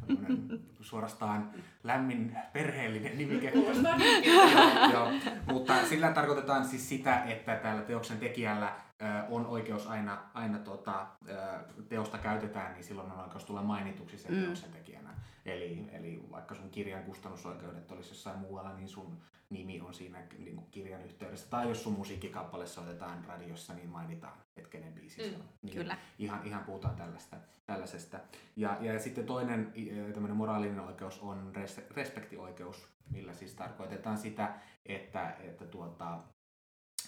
suorastaan 0.81 1.51
lämmin 1.83 2.37
perheellinen 2.53 3.17
nimike. 3.17 3.51
Joo, 4.25 4.91
joo. 4.93 5.11
Mutta 5.45 5.85
sillä 5.85 6.11
tarkoitetaan 6.11 6.65
siis 6.65 6.89
sitä, 6.89 7.23
että 7.23 7.55
tällä 7.55 7.81
teoksen 7.81 8.17
tekijällä 8.17 8.75
on 9.29 9.45
oikeus 9.45 9.87
aina, 9.87 10.21
aina 10.33 10.59
tota, 10.59 11.07
teosta 11.89 12.17
käytetään, 12.17 12.73
niin 12.73 12.83
silloin 12.83 13.11
on 13.11 13.19
oikeus 13.19 13.45
tulla 13.45 13.61
mainituksi 13.63 14.17
sen 14.17 14.33
Mm. 14.35 14.41
teoksen 14.43 14.71
tekijänä. 14.71 15.09
Eli, 15.45 15.87
eli 15.91 16.23
vaikka 16.31 16.55
sun 16.55 16.69
kirjan 16.69 17.03
kustannusoikeudet 17.03 17.91
olisi 17.91 18.09
jossain 18.09 18.39
muualla, 18.39 18.73
niin 18.73 18.87
sun 18.87 19.17
nimi 19.49 19.81
on 19.81 19.93
siinä 19.93 20.19
niin 20.37 20.55
kuin 20.55 20.67
kirjan 20.71 21.01
yhteydessä. 21.01 21.47
Tai 21.49 21.69
jos 21.69 21.83
sun 21.83 21.93
musiikkikappale 21.93 22.67
soitetaan 22.67 23.25
radiossa, 23.25 23.73
niin 23.73 23.89
mainitaan, 23.89 24.33
että 24.57 24.69
kenen 24.69 24.93
biisi 24.93 25.15
se 25.15 25.35
Mm, 25.35 25.41
on. 25.41 25.49
Niin 25.61 25.73
Kyllä. 25.75 25.97
Ihan, 26.19 26.39
ihan 26.47 26.63
puhutaan 26.63 26.95
tällaista, 26.95 27.37
tällaisesta. 27.65 28.19
Ja, 28.55 28.77
ja 28.81 28.99
sitten 28.99 29.25
toinen 29.25 29.73
tämmöinen 30.13 30.37
moraalinen 30.37 30.79
oikeus 30.79 31.19
on 31.19 31.51
res, 31.55 31.81
respektioikeus, 31.91 32.87
millä 33.09 33.33
siis 33.33 33.53
tarkoitetaan 33.53 34.17
sitä, 34.17 34.53
että, 34.85 35.29
että 35.39 35.65
tuota, 35.65 36.19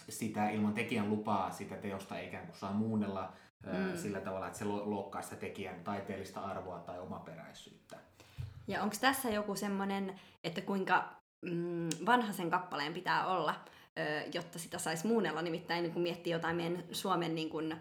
sitä 0.10 0.50
ilman 0.50 0.74
tekijän 0.74 1.10
lupaa 1.10 1.52
sitä 1.52 1.76
teosta 1.76 2.20
ikään 2.20 2.46
kuin 2.46 2.58
saa 2.58 2.74
muunnella 2.74 3.34
mm. 3.66 3.98
Sillä 3.98 4.20
tavalla, 4.22 4.48
että 4.48 4.60
se 4.60 4.66
lo- 4.66 4.90
loukkaa 4.90 5.22
sitä 5.22 5.36
tekijän 5.36 5.84
taiteellista 5.84 6.40
arvoa 6.40 6.80
tai 6.80 7.00
omaperäisyyttä. 7.00 7.98
Ja 8.68 8.84
onko 8.84 8.96
tässä 9.02 9.30
joku 9.30 9.56
semmoinen, 9.56 10.20
että 10.44 10.62
kuinka 10.62 11.14
mm, 11.42 11.90
vanha 12.06 12.34
sen 12.34 12.50
kappaleen 12.50 12.94
pitää 12.94 13.26
olla, 13.28 13.56
jotta 14.34 14.60
sitä 14.60 14.78
saisi 14.78 15.08
muunnella? 15.08 15.42
Nimittäin 15.42 15.92
kun 15.92 16.02
miettii 16.02 16.34
jotain 16.34 16.56
meidän 16.56 16.84
Suomen 16.92 17.36
niin 17.36 17.50
kuin, 17.50 17.72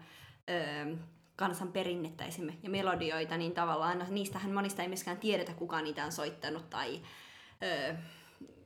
ö, 0.49 0.95
kansanperinnettä 1.35 2.25
esimerkiksi 2.25 2.65
ja 2.65 2.69
melodioita, 2.69 3.37
niin 3.37 3.51
tavallaan 3.51 3.99
no, 3.99 4.05
niistähän 4.09 4.53
monista 4.53 4.81
ei 4.81 4.87
myöskään 4.87 5.17
tiedetä, 5.17 5.53
kuka 5.53 5.81
niitä 5.81 6.05
on 6.05 6.11
soittanut 6.11 6.69
tai 6.69 7.01
ö, 7.63 7.95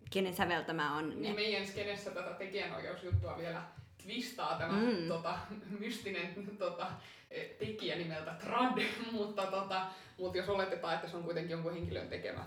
kenen 0.10 0.36
säveltämä 0.36 0.96
on. 0.98 1.10
Niin 1.10 1.22
Ne. 1.22 1.34
meidän 1.34 1.68
skenessä 1.68 2.12
tätä 2.12 2.34
tekijänoikeusjuttua 2.34 3.38
vielä 3.38 3.62
twistaa 4.04 4.58
tämä 4.58 4.74
Mm. 4.74 4.86
mm. 5.02 5.08
tota, 5.08 5.38
mystinen 5.80 6.48
tota, 6.60 6.88
eh, 7.32 7.50
tekijä 7.60 7.96
nimeltä 7.96 8.32
Trad, 8.34 8.82
mutta, 9.12 9.46
tota, 9.46 9.86
mutta 10.20 10.38
jos 10.38 10.50
oletetaan, 10.50 10.96
että 10.96 11.08
se 11.08 11.18
on 11.18 11.24
kuitenkin 11.24 11.52
jonkun 11.52 11.74
henkilön 11.74 12.08
tekemä. 12.08 12.44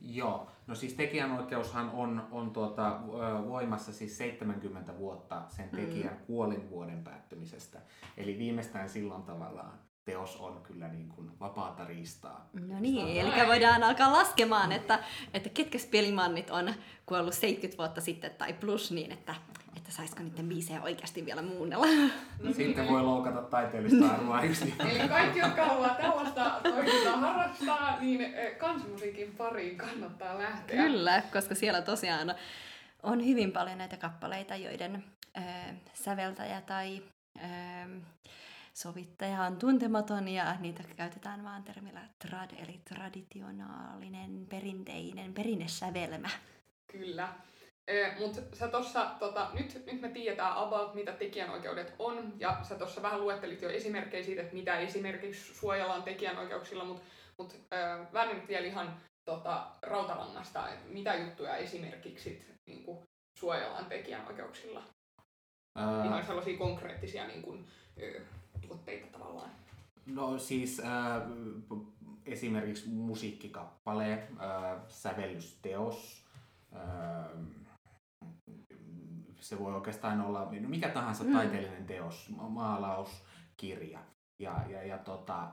Joo, 0.00 0.50
no 0.66 0.74
siis 0.74 0.94
tekijänoikeushan 0.94 1.90
on, 1.90 2.28
on 2.30 2.50
tuota, 2.50 3.00
voimassa 3.48 3.92
siis 3.92 4.18
70 4.18 4.98
vuotta 4.98 5.42
sen 5.48 5.68
Mm. 5.72 5.76
tekijän 5.78 6.16
kuolinvuoden 6.26 7.04
päättymisestä. 7.04 7.78
Eli 8.16 8.38
viimeistään 8.38 8.88
silloin 8.88 9.22
tavallaan 9.22 9.72
teos 10.04 10.36
on 10.36 10.62
kyllä 10.62 10.88
niin 10.88 11.08
kuin 11.08 11.30
vapaata 11.40 11.84
riistaa. 11.84 12.48
No 12.52 12.80
niin, 12.80 13.20
eli 13.20 13.46
voidaan 13.46 13.82
alkaa 13.82 14.12
laskemaan, 14.12 14.72
että, 14.72 14.98
että 15.34 15.48
ketkä 15.48 15.78
pelimannit 15.90 16.50
on 16.50 16.74
kuollut 17.06 17.34
70 17.34 17.78
vuotta 17.78 18.00
sitten 18.00 18.30
tai 18.30 18.52
plus 18.52 18.92
niin, 18.92 19.12
että, 19.12 19.34
että 19.76 19.92
saisiko 19.92 20.22
niiden 20.22 20.48
biisejä 20.48 20.82
oikeasti 20.82 21.26
vielä 21.26 21.42
muunnella. 21.42 21.86
No, 22.42 22.52
Sitten 22.52 22.88
voi 22.88 23.02
loukata 23.02 23.42
taiteellista 23.42 24.06
arvoa 24.08 24.44
just 24.44 24.64
niin. 24.64 24.74
Eli 24.80 25.08
kaikki, 25.08 25.38
jotka 25.38 25.66
haluaa 25.66 25.94
tällaista 25.94 26.60
toimintaa 26.62 27.16
harrastaa, 27.16 28.00
niin 28.00 28.20
eh, 28.20 28.58
kansanmusiikin 28.58 29.34
pariin 29.36 29.78
kannattaa 29.78 30.38
lähteä. 30.38 30.82
Kyllä, 30.82 31.22
koska 31.32 31.54
siellä 31.54 31.82
tosiaan 31.82 32.34
on 33.02 33.26
hyvin 33.26 33.52
paljon 33.52 33.78
näitä 33.78 33.96
kappaleita, 33.96 34.56
joiden 34.56 35.04
ö, 35.36 35.40
säveltäjä 35.94 36.60
tai 36.60 37.02
ö, 37.36 37.42
sovittaja 38.74 39.42
on 39.42 39.56
tuntematon 39.56 40.28
ja 40.28 40.56
niitä 40.60 40.82
käytetään 40.96 41.44
vaan 41.44 41.64
termillä 41.64 42.00
trad, 42.18 42.50
eli 42.58 42.80
traditionaalinen, 42.94 44.46
perinteinen, 44.50 45.34
perinnesävelmä. 45.34 46.30
Kyllä. 46.92 47.28
Mutta 48.18 48.40
sä 48.52 48.68
tossa, 48.68 49.10
tota, 49.18 49.50
nyt, 49.52 49.86
nyt 49.86 50.00
me 50.00 50.08
tiedetään 50.08 50.56
about, 50.56 50.94
mitä 50.94 51.12
tekijänoikeudet 51.12 51.94
on, 51.98 52.32
ja 52.38 52.58
sä 52.62 52.74
tuossa 52.74 53.02
vähän 53.02 53.20
luettelit 53.20 53.62
jo 53.62 53.70
esimerkkejä 53.70 54.24
siitä, 54.24 54.42
että 54.42 54.54
mitä 54.54 54.78
esimerkiksi 54.78 55.54
suojellaan 55.54 56.02
tekijänoikeuksilla, 56.02 56.84
mutta 56.84 57.02
mut, 57.38 57.56
äh, 57.72 58.12
väännän 58.12 58.36
nyt 58.36 58.48
vielä 58.48 58.66
ihan 58.66 59.00
tota, 59.24 59.66
rautalangasta, 59.82 60.68
että 60.68 60.88
mitä 60.88 61.14
juttuja 61.14 61.56
esimerkiksi 61.56 62.24
sit, 62.24 62.46
niinku, 62.66 63.02
suojellaan 63.38 63.86
tekijänoikeuksilla. 63.86 64.82
Ää, 65.76 66.04
Ihan 66.04 66.26
sellaisia 66.26 66.58
konkreettisia 66.58 67.26
niin 67.26 67.42
kuin, 67.42 67.68
tuotteita 68.66 69.18
tavallaan. 69.18 69.50
No 70.06 70.38
siis 70.38 70.80
äh, 70.80 71.22
esimerkiksi 72.26 72.88
musiikkikappale, 72.88 74.12
äh, 74.12 74.80
sävellysteos, 74.88 76.24
äh, 76.76 77.38
se 79.40 79.58
voi 79.58 79.74
oikeastaan 79.74 80.20
olla 80.20 80.50
mikä 80.50 80.88
tahansa 80.88 81.24
Mm. 81.24 81.32
taiteellinen 81.32 81.86
teos, 81.86 82.28
ma- 82.36 82.48
maalaus, 82.48 83.22
kirja. 83.56 83.98
Ja, 84.38 84.64
ja, 84.68 84.82
ja 84.84 84.98
tota, 84.98 85.48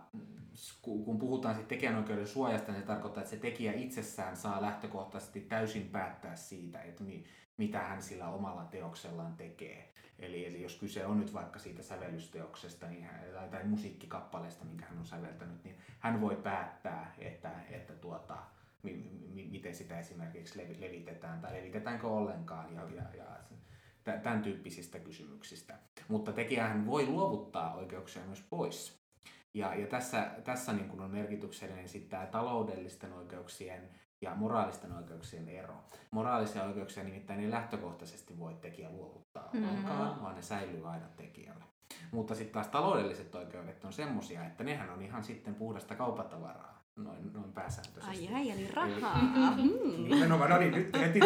ku- 0.82 1.04
kun 1.06 1.20
puhutaan 1.20 1.56
sitten 1.56 1.78
tekijänoikeuden 1.78 2.28
suojasta, 2.28 2.72
niin 2.72 2.82
se 2.82 2.88
tarkoittaa, 2.88 3.22
että 3.24 3.36
se 3.36 3.42
tekijä 3.42 3.74
itsessään 3.74 4.38
saa 4.38 4.62
lähtökohtaisesti 4.62 5.42
täysin 5.42 5.90
päättää 5.90 6.36
siitä, 6.36 6.82
että 6.82 7.04
mi, 7.04 7.24
mitä 7.58 7.80
hän 7.80 8.02
sillä 8.04 8.28
omalla 8.30 8.64
teoksellaan 8.66 9.34
tekee. 9.38 9.94
Eli, 10.20 10.46
eli 10.46 10.62
jos 10.62 10.76
kyse 10.76 11.06
on 11.06 11.20
nyt 11.20 11.34
vaikka 11.34 11.60
siitä 11.60 11.84
sävellysteoksesta 11.84 12.88
niin 12.88 13.04
hän, 13.04 13.20
tai, 13.34 13.50
tai 13.50 13.64
musiikkikappaleesta, 13.64 14.66
minkä 14.66 14.86
hän 14.86 14.98
on 14.98 15.06
säveltänyt, 15.06 15.64
niin 15.64 15.76
hän 16.00 16.22
voi 16.22 16.36
päättää, 16.36 17.16
että, 17.18 17.52
että 17.70 17.94
tuota, 17.94 18.38
mi, 18.84 18.94
mi, 19.34 19.48
miten 19.52 19.76
sitä 19.76 20.00
esimerkiksi 20.00 20.58
levi, 20.58 20.82
levitetään 20.82 21.42
tai 21.42 21.54
levitetäänkö 21.54 22.08
ollenkaan 22.08 22.74
ja, 22.74 22.82
ja, 22.96 23.04
ja 23.18 23.26
tä- 24.04 24.18
tämän 24.18 24.42
tyyppisistä 24.42 25.00
kysymyksistä. 25.00 25.80
Mutta 26.08 26.32
tekijähän 26.32 26.86
voi 26.86 27.06
luovuttaa 27.06 27.76
oikeuksia 27.76 28.26
myös 28.26 28.44
pois. 28.50 29.00
Ja, 29.54 29.76
ja 29.76 29.88
tässä, 29.88 30.32
tässä 30.44 30.74
niin 30.74 30.90
kuin 30.90 31.02
on 31.02 31.12
merkityksellinen 31.12 31.90
sitten 31.90 32.10
tämä 32.10 32.26
taloudellisten 32.26 33.14
oikeuksien 33.14 33.90
ja 34.22 34.36
moraalisten 34.36 34.92
oikeuksien 34.94 35.50
ero. 35.50 35.74
Moraalisia 36.12 36.64
oikeuksia 36.64 37.04
nimittäin 37.04 37.40
ei 37.40 37.52
lähtökohtaisesti 37.52 38.40
voi 38.40 38.54
tekijä 38.62 38.90
luovuttaa 38.90 39.50
Mhm. 39.54 39.64
ollenkaan, 39.64 40.22
vaan 40.24 40.36
ne 40.36 40.42
säilyy 40.42 40.90
aina 40.90 41.06
tekijällä. 41.18 41.66
Mutta 42.12 42.36
sitten 42.36 42.54
taas 42.54 42.68
taloudelliset 42.68 43.36
oikeudet 43.36 43.84
on 43.84 43.94
semmosia, 43.94 44.46
että 44.46 44.64
nehän 44.64 44.90
on 44.90 45.02
ihan 45.02 45.24
sitten 45.24 45.56
puhdasta 45.56 45.96
kaupatavaraa. 45.96 46.79
Noin, 47.04 47.34
noin 47.34 47.54
pääsääntöisesti. 47.54 48.28
Ai 48.28 48.36
ai, 48.36 48.52
eli 48.52 48.68
rahaa. 48.74 49.20
Hmm. 49.20 50.10
Nimenomaan, 50.10 50.50
no 50.50 50.58
niin, 50.58 50.74
nyt 50.74 51.00
heti 51.00 51.20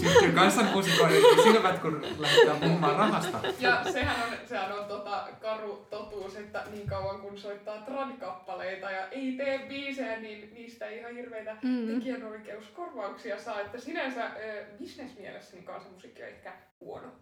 syntyy, 0.00 0.32
kansanmuusikoiden 0.32 1.22
silmät, 1.42 1.78
kun 1.78 2.02
lähdetään 2.18 2.60
puhumaan 2.60 2.96
rahasta. 2.96 3.40
Ja 3.58 3.92
sehän 3.92 4.16
on, 4.22 4.48
sehän 4.48 4.78
on 4.78 4.84
tota 4.84 5.28
karu 5.40 5.86
totuus, 5.90 6.36
että 6.36 6.64
niin 6.70 6.86
kauan 6.86 7.20
kun 7.20 7.38
soittaa 7.38 7.76
trad-kappaleita 7.76 8.90
ja 8.90 9.08
ei 9.08 9.32
tee 9.32 9.66
biisejä, 9.68 10.20
niin 10.20 10.54
niistä 10.54 10.86
ei 10.86 10.98
ihan 10.98 11.14
hirveitä 11.14 11.56
mm. 11.62 11.86
tekijänoikeuskorvauksia 11.94 13.40
saa. 13.40 13.60
Että 13.60 13.80
sinänsä 13.80 14.24
äh, 14.24 14.32
bisnesmielessä 14.78 15.56
niin 15.56 15.64
kansanmusiikki 15.64 16.22
on 16.22 16.28
ehkä 16.28 16.52
huono 16.80 17.12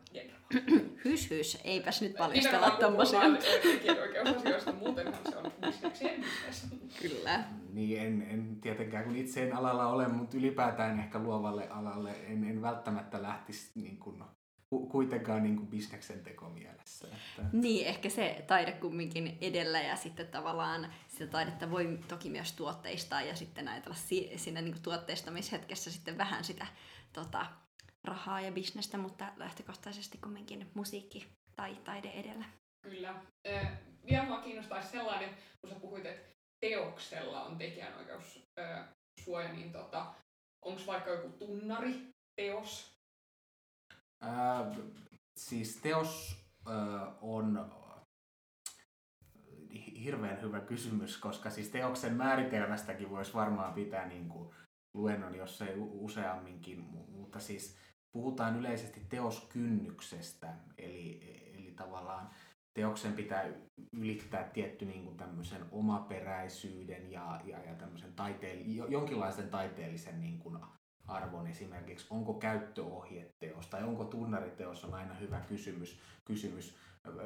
hys 1.05 1.31
hys, 1.31 1.59
eipäs 1.65 2.03
nyt 2.03 2.15
paljastella 2.15 2.71
tommosia. 2.71 3.21
tekijänoikeusasioista, 3.63 4.73
muutenhan 4.73 5.21
se 5.31 5.37
on 5.37 5.53
bisneksien 5.67 6.21
bisnes. 6.21 6.67
Kyllä. 7.03 7.45
Niin, 7.73 8.01
en, 8.01 8.23
en 8.23 8.61
tietenkään, 8.61 9.05
kun 9.05 9.17
itse 9.17 9.43
en 9.43 9.57
alalla 9.57 9.87
ole, 9.87 10.09
mutta 10.09 10.37
ylipäätään 10.37 10.99
ehkä 10.99 11.19
luovalle 11.19 11.69
alalle 11.69 12.11
en, 12.11 12.45
en 12.45 12.63
välttämättä 12.63 13.23
lähtisi 13.23 13.71
niin 13.75 13.99
kuin, 13.99 14.25
kuitenkaan 14.71 15.43
niin 15.43 15.57
kuin 15.57 15.69
bisneksen 15.69 16.21
tekomielessä. 16.21 17.07
Että... 17.07 17.49
Niin, 17.53 17.87
ehkä 17.87 18.09
se 18.09 18.45
taide 18.47 18.73
kumminkin 18.73 19.39
edellä 19.41 19.81
ja 19.81 19.97
sitten 19.97 20.29
tavallaan 20.29 20.93
sitä 21.09 21.27
taidetta 21.27 21.71
voi 21.71 21.99
toki 22.09 22.31
myös 22.31 22.53
tuotteistaa 22.53 23.23
ja 23.23 23.37
sitten 23.37 23.69
ajatella 23.69 23.97
si- 23.97 24.33
siinä 24.37 24.61
niin 24.61 24.73
kuin 24.73 24.83
tuotteistamishetkessä 24.83 25.91
sitten 25.91 26.19
vähän 26.19 26.45
sitä 26.45 26.67
tota, 27.13 27.47
rahaa 28.05 28.41
ja 28.41 28.53
bisnestä, 28.53 28.99
mutta 28.99 29.33
lähtökohtaisesti 29.37 30.19
kumminkin 30.19 30.71
musiikki 30.75 31.27
tai 31.57 31.77
taide 31.85 32.09
edellä. 32.09 32.45
Kyllä. 32.83 33.15
Eh, 33.45 33.69
vielä 34.11 34.25
mua 34.25 34.41
kiinnostaisi 34.41 34.89
sellainen, 34.89 35.31
kun 35.61 35.71
sä 35.71 35.81
puhuit, 35.81 36.07
että 36.07 36.36
teoksella 36.61 37.43
on 37.43 37.59
tekijänoikeus 37.59 38.43
eh, 38.57 38.85
suoja, 39.25 39.53
niin 39.53 39.73
tota, 39.73 40.15
onko 40.63 40.81
vaikka 40.87 41.11
joku 41.11 41.29
tunnari, 41.29 42.09
teos? 42.37 42.97
Ää, 44.21 44.75
siis 45.37 45.77
teos 45.77 46.37
ää, 46.67 47.15
on 47.21 47.71
hirveän 50.07 50.43
hyvä 50.43 50.61
kysymys, 50.61 51.19
koska 51.19 51.51
siis 51.51 51.69
teoksen 51.69 52.15
määritelmästäkin 52.15 53.11
voisi 53.11 53.35
varmaan 53.35 53.75
pitää 53.75 54.07
niin 54.07 54.29
kuin 54.29 54.55
luennon, 54.95 55.35
jos 55.35 55.63
ei 55.63 55.75
useamminkin, 55.77 56.81
mutta 57.09 57.41
siis 57.41 57.77
puhutaan 58.13 58.57
yleisesti 58.57 59.01
teoskynnyksestä, 59.09 60.55
eli, 60.79 61.21
eli 61.55 61.73
tavallaan 61.77 62.31
teoksen 62.77 63.13
pitää 63.13 63.45
ylittää 63.93 64.45
tietty 64.45 64.85
niin 64.85 65.05
kuin 65.05 65.17
tämmöisen 65.17 65.65
omaperäisyyden 65.73 67.13
ja, 67.13 67.41
ja, 67.45 67.63
ja 67.63 67.75
tämmöisen 67.75 68.13
taiteell- 68.21 68.91
jonkinlaisen 68.91 69.49
taiteellisen 69.49 70.21
niin 70.21 70.39
kuin 70.39 70.59
arvon 71.07 71.47
esimerkiksi, 71.47 72.07
onko 72.11 72.35
käyttöohjeteos 72.35 73.67
tai 73.67 73.83
onko 73.83 74.05
tunnariteos 74.05 74.85
on 74.85 74.95
aina 74.95 75.15
hyvä 75.15 75.41
kysymys. 75.41 76.01
kysymys. 76.25 76.77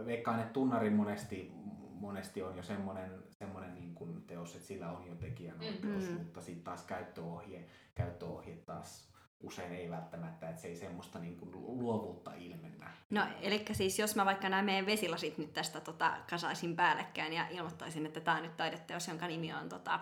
Veikkaan, 0.06 0.40
että 0.40 0.52
tunnari 0.52 0.90
monesti, 0.90 1.52
monesti 1.92 2.42
on 2.42 2.56
jo 2.56 2.62
semmoinen, 2.62 3.10
semmoinen 3.30 3.74
niin 3.74 3.94
kuin 3.94 4.22
teos, 4.22 4.54
että 4.54 4.66
sillä 4.66 4.92
on 4.92 5.06
jo 5.06 5.14
tekijänoikeus, 5.14 6.04
mm-hmm. 6.04 6.18
mutta 6.18 6.40
sitten 6.40 6.64
taas 6.64 6.84
käyttöohje, 6.84 7.64
käyttöohje 7.94 8.56
taas 8.56 9.10
usein 9.42 9.72
ei 9.72 9.90
välttämättä, 9.90 10.48
että 10.48 10.62
se 10.62 10.68
ei 10.68 10.76
semmoista 10.76 11.18
niin 11.18 11.36
kuin 11.36 11.50
luovuutta 11.52 12.32
ilmennä. 12.34 12.90
No, 13.10 13.26
eli 13.40 13.64
siis 13.72 13.98
jos 13.98 14.16
mä 14.16 14.24
vaikka 14.24 14.48
nämä 14.48 14.62
meidän 14.62 14.86
vesilasit 14.86 15.38
nyt 15.38 15.52
tästä 15.52 15.80
tota, 15.80 16.12
kasaisin 16.30 16.76
päällekkäin 16.76 17.32
ja 17.32 17.48
ilmoittaisin, 17.48 18.06
että 18.06 18.20
tämä 18.20 18.36
on 18.36 18.42
nyt 18.42 18.56
taideteos, 18.56 19.08
jonka 19.08 19.26
nimi 19.26 19.52
on 19.52 19.68
tota, 19.68 20.00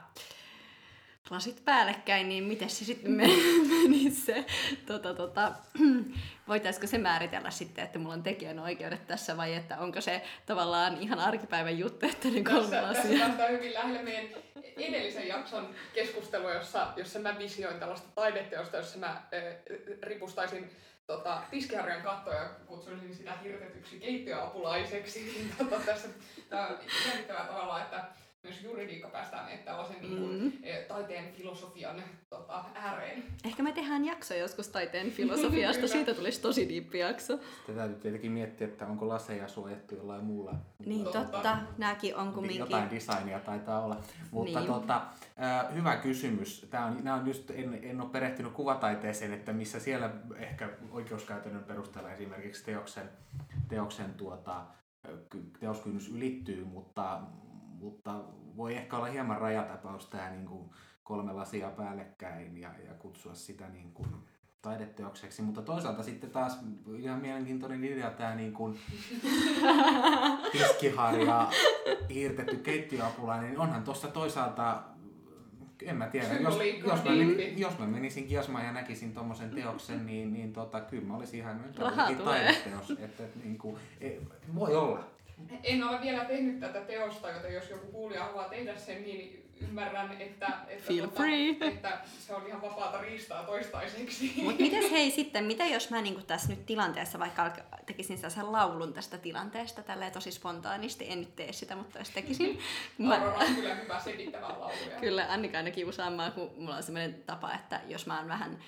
lasit 1.31 1.65
päällekkäin, 1.65 2.29
niin 2.29 2.45
miten 2.45 2.71
se 2.71 2.85
sitten 2.85 3.13
meni 3.73 4.11
se, 4.11 4.45
tota, 4.87 5.15
tota, 5.15 5.53
voitaisiko 6.49 6.87
se 6.87 6.99
määritellä 6.99 7.51
sitten, 7.51 7.85
että 7.85 7.99
mulla 7.99 8.15
on 8.15 8.23
tekijänoikeudet 8.23 9.07
tässä 9.07 9.37
vai 9.37 9.55
että 9.55 9.79
onko 9.79 10.01
se 10.01 10.23
tavallaan 10.47 10.97
ihan 11.01 11.19
arkipäivän 11.19 11.79
juttu, 11.79 12.07
että 12.07 12.29
ne 12.29 12.43
kolme 12.43 12.77
tässä, 12.77 12.83
lasia. 12.83 13.27
Tässä 13.27 13.47
hyvin 13.47 13.75
lähelle 13.75 14.03
meidän 14.03 14.43
edellisen 14.77 15.29
jakson 15.29 15.75
keskustelua, 15.95 16.55
jossa, 16.55 16.87
jossa 16.97 17.19
mä 17.19 17.39
visioin 17.39 17.79
tällaista 17.79 18.09
taideteosta, 18.15 18.77
jossa 18.77 18.99
mä 18.99 19.07
äh, 19.07 19.23
ripustaisin 20.03 20.71
tota, 21.07 21.43
tiskiharjan 21.51 22.03
kattoa 22.03 22.35
ja 22.35 22.49
kutsuisin 22.67 23.15
sitä 23.15 23.33
hirtetyksi 23.43 24.01
keittiöapulaiseksi. 24.01 25.21
Niin, 25.23 25.55
tota, 25.59 25.81
tässä 25.87 26.09
tämä 26.49 26.67
on 26.67 26.79
jännittävää 27.09 27.47
tavalla, 27.47 27.83
että 27.83 28.05
myös 28.49 28.63
juridiikka 28.63 29.09
päästään 29.09 29.49
että 29.53 29.65
tällaisen 29.65 29.97
mm. 29.97 30.09
niin 30.09 30.19
kuin, 30.19 30.63
taiteen 30.89 31.33
filosofian 31.33 32.03
tota, 32.31 32.65
ääreen. 32.75 33.25
Ehkä 33.45 33.63
me 33.63 33.73
tehdään 33.73 34.05
jakso 34.05 34.35
joskus 34.35 34.69
taiteen 34.69 35.11
filosofiasta, 35.11 35.89
siitä 35.99 36.15
tulisi 36.15 36.41
tosi 36.41 36.69
diippi 36.69 36.99
jakso. 36.99 37.37
Sitten 37.37 37.75
täytyy 37.75 37.97
tietenkin 37.97 38.33
miettiä, 38.33 38.67
että 38.67 38.87
onko 38.87 39.09
laseja 39.09 39.49
suojattu 39.49 39.95
jollain 39.95 40.25
muulla. 40.25 40.55
Niin 40.87 41.05
totta, 41.05 41.25
totta. 41.25 41.59
nämäkin 41.79 42.17
on 42.17 42.33
kumminkin. 42.33 42.61
Jotain 42.61 42.91
designia 42.91 43.41
taitaa 43.41 43.85
olla. 43.85 43.97
Mutta 44.31 44.61
niin. 44.61 44.73
tota, 44.73 45.03
äh, 45.43 45.75
hyvä 45.75 45.97
kysymys. 45.97 46.67
Tää 46.71 46.85
on, 46.85 47.05
nämä 47.05 47.17
on 47.17 47.27
just, 47.27 47.51
en, 47.51 47.79
en 47.83 48.01
ole 48.01 48.11
perehtynyt 48.11 48.53
kuvataiteeseen, 48.53 49.33
että 49.33 49.53
missä 49.53 49.81
siellä 49.81 50.11
ehkä 50.37 50.69
oikeuskäytännön 50.91 51.65
perusteella 51.65 52.13
esimerkiksi 52.13 52.65
teoksen, 52.65 53.11
teoksen 53.69 54.15
tuota, 54.15 54.65
teoskynnys 55.61 56.09
ylittyy, 56.09 56.65
mutta, 56.65 57.21
mutta 57.81 58.15
voi 58.57 58.77
ehkä 58.77 58.97
olla 58.97 59.07
hieman 59.07 59.41
rajatapaus 59.41 60.07
tämä 60.07 60.31
niin 60.31 60.47
kuin 60.47 60.71
kolme 61.05 61.33
lasia 61.33 61.71
päällekkäin 61.71 62.59
ja, 62.59 62.71
ja 62.87 62.95
kutsua 62.95 63.35
sitä 63.35 63.69
niin 63.69 63.93
kuin 63.93 64.09
taideteokseksi, 64.63 65.43
mutta 65.43 65.63
toisaalta 65.63 66.03
sitten 66.03 66.31
taas 66.31 66.59
ihan 66.99 67.21
mielenkiintoinen 67.21 67.85
idea 67.85 68.11
tämä 68.11 68.35
niin 68.35 68.53
kuin 68.53 68.79
tiskiharja 70.53 71.51
hiirtetty 72.15 72.57
keittiöapulainen, 72.57 73.51
niin 73.51 73.61
onhan 73.61 73.85
tuossa 73.85 74.09
toisaalta 74.09 74.83
en 75.83 75.97
mä 75.97 76.07
tiedä, 76.07 76.35
jos, 76.35 76.59
jos, 76.87 77.05
mä, 77.05 77.11
menin, 77.11 77.59
jos 77.59 77.79
mä 77.79 77.87
menisin 77.87 78.27
kiasmaan 78.27 78.65
ja 78.65 78.73
näkisin 78.73 79.15
tuommoisen 79.15 79.51
teoksen, 79.51 80.07
niin, 80.07 80.33
niin 80.33 80.53
tota, 80.53 80.81
kyllä 80.81 81.05
mä 81.05 81.17
olisin 81.17 81.41
ihan 81.41 81.65
taideteos. 82.25 82.91
Että, 82.91 83.25
että, 83.25 83.39
niin 83.45 83.59
kuin, 83.59 83.77
ei, 84.01 84.21
voi 84.55 84.77
olla. 84.77 85.05
En 85.63 85.85
ole 85.85 86.01
vielä 86.01 86.25
tehnyt 86.25 86.61
tätä 86.61 86.81
teosta, 86.81 87.31
joten 87.31 87.55
jos 87.55 87.71
joku 87.71 87.87
kuulija 87.87 88.25
haluaa 88.25 88.49
tehdä 88.49 88.77
sen, 88.77 89.03
niin 89.03 89.49
ymmärrän, 89.61 90.21
että, 90.21 90.47
että, 90.69 90.85
Feel 90.87 91.05
tota, 91.05 91.17
free. 91.17 91.57
että 91.61 92.01
se 92.19 92.35
on 92.35 92.47
ihan 92.47 92.63
vapaata 92.63 93.01
riistaa 93.01 93.43
toistaiseksi. 93.43 94.33
Mutta 94.43 94.63
mitäs 94.63 94.91
hei 94.91 95.11
sitten, 95.11 95.45
mitä 95.45 95.67
jos 95.67 95.91
mä 95.91 96.03
niinku 96.03 96.23
tässä 96.23 96.49
nyt 96.49 96.67
tilanteessa 96.67 97.19
vaikka 97.19 97.53
tekisin 97.87 98.19
sen 98.19 98.53
laulun 98.53 98.93
tästä 98.93 99.19
tilanteesta 99.19 99.83
tälleen 99.83 100.13
tosi 100.13 100.31
spontaanisti, 100.31 101.11
en 101.11 101.21
nyt 101.21 101.37
tee 101.37 101.53
sitä, 101.53 101.77
mutta 101.77 101.99
jos 101.99 102.11
tekisin. 102.11 102.59
mä... 102.99 103.15
Aurora 103.15 103.39
on 103.39 103.55
kyllä 103.55 103.75
hyvä 103.75 104.01
selittävä 104.01 104.49
lauluja. 104.49 105.01
Kyllä, 105.01 105.27
Annika 105.29 105.59
ainakin 105.59 105.89
usaamaan, 105.89 106.33
kun 106.33 106.51
mulla 106.57 106.77
on 106.77 106.83
sellainen 106.83 107.23
tapa, 107.27 107.55
että 107.55 107.81
jos 107.89 108.07
mä 108.07 108.19
oon 108.19 108.29
vähän 108.29 108.59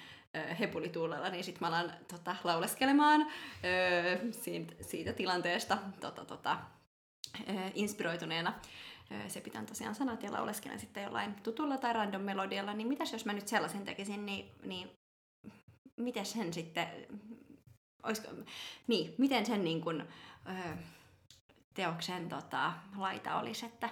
hepulituulella, 0.60 1.28
niin 1.28 1.44
sitten 1.44 1.60
mä 1.60 1.68
alan 1.68 1.92
tota, 2.08 2.36
lauleskelemaan 2.44 3.20
ö, 3.20 4.32
siitä, 4.32 4.74
siitä 4.80 5.12
tilanteesta 5.12 5.78
tota, 6.00 6.24
tota, 6.24 6.58
ö, 7.40 7.52
inspiroituneena. 7.74 8.54
Se 9.28 9.40
pitää 9.40 9.64
tosiaan 9.64 9.94
sanat 9.94 10.22
ja 10.22 10.32
lauleskelen 10.32 10.80
sitten 10.80 11.02
jollain 11.02 11.34
tutulla 11.34 11.78
tai 11.78 11.92
random 11.92 12.22
melodialla, 12.22 12.74
niin 12.74 12.88
mitäs 12.88 13.12
jos 13.12 13.24
mä 13.24 13.32
nyt 13.32 13.48
sellaisen 13.48 13.84
tekisin, 13.84 14.26
niin, 14.26 14.50
niin 14.64 14.90
miten 15.96 16.26
sen 16.26 16.52
sitten, 16.52 16.86
olisiko, 18.02 18.28
niin, 18.86 19.14
miten 19.18 19.46
sen 19.46 19.64
niin 19.64 19.80
kun, 19.80 20.00
ö, 20.48 20.76
teoksen 21.74 22.28
tota, 22.28 22.72
laita 22.96 23.38
olisi, 23.38 23.66
että 23.66 23.90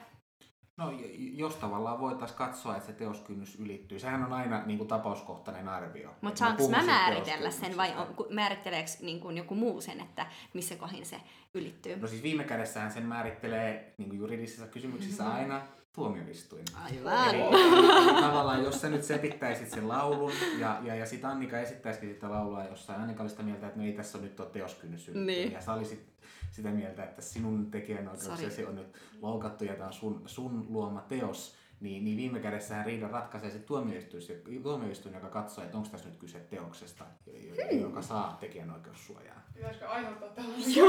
No 0.78 0.92
jos 1.32 1.56
tavallaan 1.56 2.00
voitaisiin 2.00 2.38
katsoa, 2.38 2.76
että 2.76 2.86
se 2.86 2.92
teoskynnys 2.92 3.60
ylittyy. 3.60 3.98
Sehän 3.98 4.24
on 4.24 4.32
aina 4.32 4.66
niin 4.66 4.78
kuin, 4.78 4.88
tapauskohtainen 4.88 5.68
arvio. 5.68 6.10
Mutta 6.20 6.38
saanko 6.38 6.68
mä 6.68 6.82
määritellä 6.82 7.50
sen 7.50 7.76
vai 7.76 7.94
on, 7.96 8.26
määritteleekö 8.30 8.90
niin 9.00 9.20
kuin 9.20 9.36
joku 9.36 9.54
muu 9.54 9.80
sen, 9.80 10.00
että 10.00 10.26
missä 10.54 10.76
kohin 10.76 11.06
se 11.06 11.20
ylittyy? 11.54 11.96
No 11.96 12.08
siis 12.08 12.22
viime 12.22 12.44
kädessähän 12.44 12.92
sen 12.92 13.06
määrittelee 13.06 13.94
niin 13.98 14.08
kuin 14.08 14.18
juridisissa 14.18 14.66
kysymyksissä 14.66 15.22
mm-hmm. 15.22 15.38
aina 15.38 15.62
tuomioistuin. 15.98 16.64
Aivan. 16.74 17.34
Eli, 17.34 17.42
eli, 17.42 18.22
tavallaan 18.22 18.64
jos 18.64 18.80
sä 18.80 18.88
nyt 18.88 19.04
sepittäisit 19.04 19.70
sen 19.70 19.88
laulun 19.88 20.32
ja, 20.58 20.80
ja, 20.82 20.94
ja 20.94 21.06
sitten 21.06 21.30
Annika 21.30 21.58
esittäisikin 21.58 22.14
sitä 22.14 22.30
laulua 22.30 22.64
jossain, 22.64 23.00
Annika 23.00 23.22
oli 23.22 23.30
sitä 23.30 23.42
mieltä, 23.42 23.66
että 23.66 23.78
no 23.78 23.86
ei 23.86 23.92
tässä 23.92 24.18
ole 24.18 24.26
nyt 24.26 24.40
ole 24.40 24.48
teoskynnys. 24.48 25.10
Niin. 25.14 25.52
Ja 25.52 25.60
sä 25.60 25.72
olisit 25.72 26.06
sitä 26.50 26.70
mieltä, 26.70 27.04
että 27.04 27.22
sinun 27.22 27.70
tekijänoikeuksesi 27.70 28.66
on 28.66 28.74
nyt 28.74 28.96
loukattu 29.20 29.64
ja 29.64 29.74
tämä 29.74 29.86
on 29.86 29.92
sun, 29.92 30.22
sun 30.26 30.66
luoma 30.68 31.00
teos, 31.00 31.54
niin, 31.80 32.04
niin 32.04 32.16
viime 32.16 32.40
kädessähän 32.40 32.86
riidan 32.86 33.10
ratkaisee 33.10 33.50
se 33.50 33.58
tuomioistuin, 33.58 34.22
tuomioistuin 34.62 35.14
joka 35.14 35.28
katsoo, 35.28 35.64
että 35.64 35.76
onko 35.76 35.88
tässä 35.88 36.08
nyt 36.08 36.18
kyse 36.18 36.38
teoksesta, 36.38 37.04
hmm. 37.26 37.80
joka 37.80 38.02
saa 38.02 38.36
tekijänoikeussuojaa. 38.40 39.42
Pitäisikö 39.54 39.88
aiheuttaa 39.88 40.28
tällaisia 40.28 40.84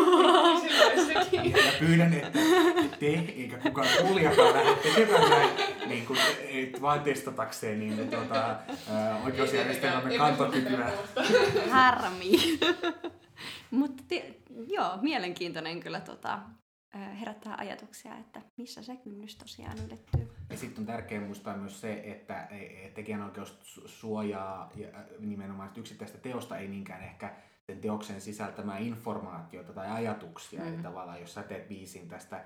Ja 1.44 1.80
pyydän, 1.80 2.14
että 2.14 2.40
te 3.00 3.08
eikä 3.36 3.58
kukaan 3.58 3.88
kuulijakaan 4.02 4.54
lähde 4.54 4.76
tekemään 4.76 5.30
näin 5.30 5.50
niin 5.88 6.06
kuin, 6.06 6.20
vain 6.82 7.02
testatakseen 7.02 7.80
niin, 7.80 8.10
tuota, 8.10 8.56
oikeusjärjestelmämme 9.26 10.18
kantokykyä. 10.18 10.92
Harmi. 11.72 12.32
Mutta 13.72 14.16
joo, 14.68 14.98
mielenkiintoinen 15.02 15.80
kyllä 15.80 16.02
tota, 16.02 16.40
herättää 16.94 17.56
ajatuksia, 17.58 18.18
että 18.18 18.42
missä 18.58 18.84
se 18.84 18.96
kynnys 18.96 19.36
tosiaan 19.36 19.78
ylettyy. 19.78 20.32
Ja 20.50 20.58
sitten 20.58 20.82
on 20.82 20.86
tärkeää 20.86 21.26
muistaa 21.26 21.58
myös 21.58 21.82
se, 21.82 22.02
että 22.06 22.48
tekijänoikeus 22.94 23.82
suojaa 23.86 24.72
nimenomaan 25.20 25.72
yksittäistä 25.76 26.18
teosta, 26.18 26.58
ei 26.58 26.68
niinkään 26.68 27.04
ehkä 27.04 27.34
sen 27.68 27.82
teoksen 27.82 28.22
sisältämää 28.22 28.78
informaatiota 28.78 29.74
tai 29.74 29.92
ajatuksia. 29.92 30.62
Mm. 30.62 30.68
Eli 30.68 30.84
tavallaan 30.84 31.22
jos 31.22 31.34
sä 31.34 31.44
teet 31.44 31.68
biisin 31.68 32.08
tästä 32.08 32.44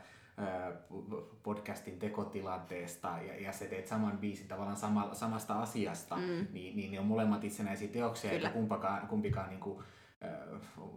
podcastin 1.44 2.00
tekotilanteesta 2.00 3.08
ja, 3.28 3.42
ja 3.42 3.52
sä 3.52 3.66
teet 3.66 3.88
saman 3.88 4.18
biisin 4.18 4.48
tavallaan 4.48 4.78
sama, 4.78 5.14
samasta 5.14 5.62
asiasta, 5.62 6.16
mm. 6.16 6.48
niin, 6.52 6.76
niin 6.76 6.92
ne 6.92 7.00
on 7.00 7.06
molemmat 7.06 7.44
itsenäisiä 7.44 7.88
teoksia, 7.88 8.32
Kyllä. 8.32 8.48
eikä 8.48 8.60
kumpikaan, 8.60 9.08
kumpikaan 9.08 9.50
niin 9.50 9.60
kuin, 9.60 9.84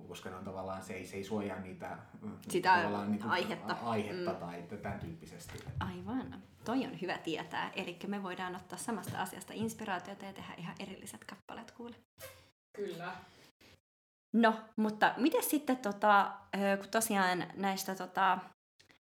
koska 0.08 0.30
ne 0.30 0.36
on 0.36 0.44
tavallaan, 0.44 0.82
se 0.82 0.94
ei, 0.94 1.06
se 1.06 1.16
ei 1.16 1.24
suojaa 1.24 1.60
niitä 1.60 1.98
Sitä 2.48 2.90
niin 3.06 3.18
kuin, 3.18 3.30
aihetta, 3.30 3.76
aihetta 3.82 4.32
mm. 4.32 4.38
tai 4.38 4.62
tämän 4.82 5.00
tyyppisesti. 5.00 5.64
Aivan. 5.80 6.42
Toi 6.64 6.86
on 6.86 7.00
hyvä 7.00 7.18
tietää. 7.18 7.70
Eli 7.76 7.98
me 8.06 8.22
voidaan 8.22 8.56
ottaa 8.56 8.78
samasta 8.78 9.22
asiasta 9.22 9.52
inspiraatiota 9.56 10.24
ja 10.24 10.32
tehdä 10.32 10.54
ihan 10.58 10.74
erilliset 10.80 11.24
kappaleet 11.24 11.70
kuule. 11.70 11.96
Kyllä. 12.76 13.12
No, 14.32 14.54
mutta 14.76 15.14
miten 15.16 15.42
sitten, 15.42 15.76
tota, 15.76 16.32
kun 16.80 16.90
tosiaan 16.90 17.44
näistä 17.54 17.94
tota, 17.94 18.38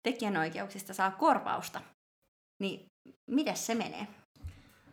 tekijänoikeuksista 0.04 0.94
saa 0.94 1.12
korvausta, 1.12 1.82
niin 2.60 2.86
miten 3.28 3.58
se 3.58 3.76
menee? 3.76 4.08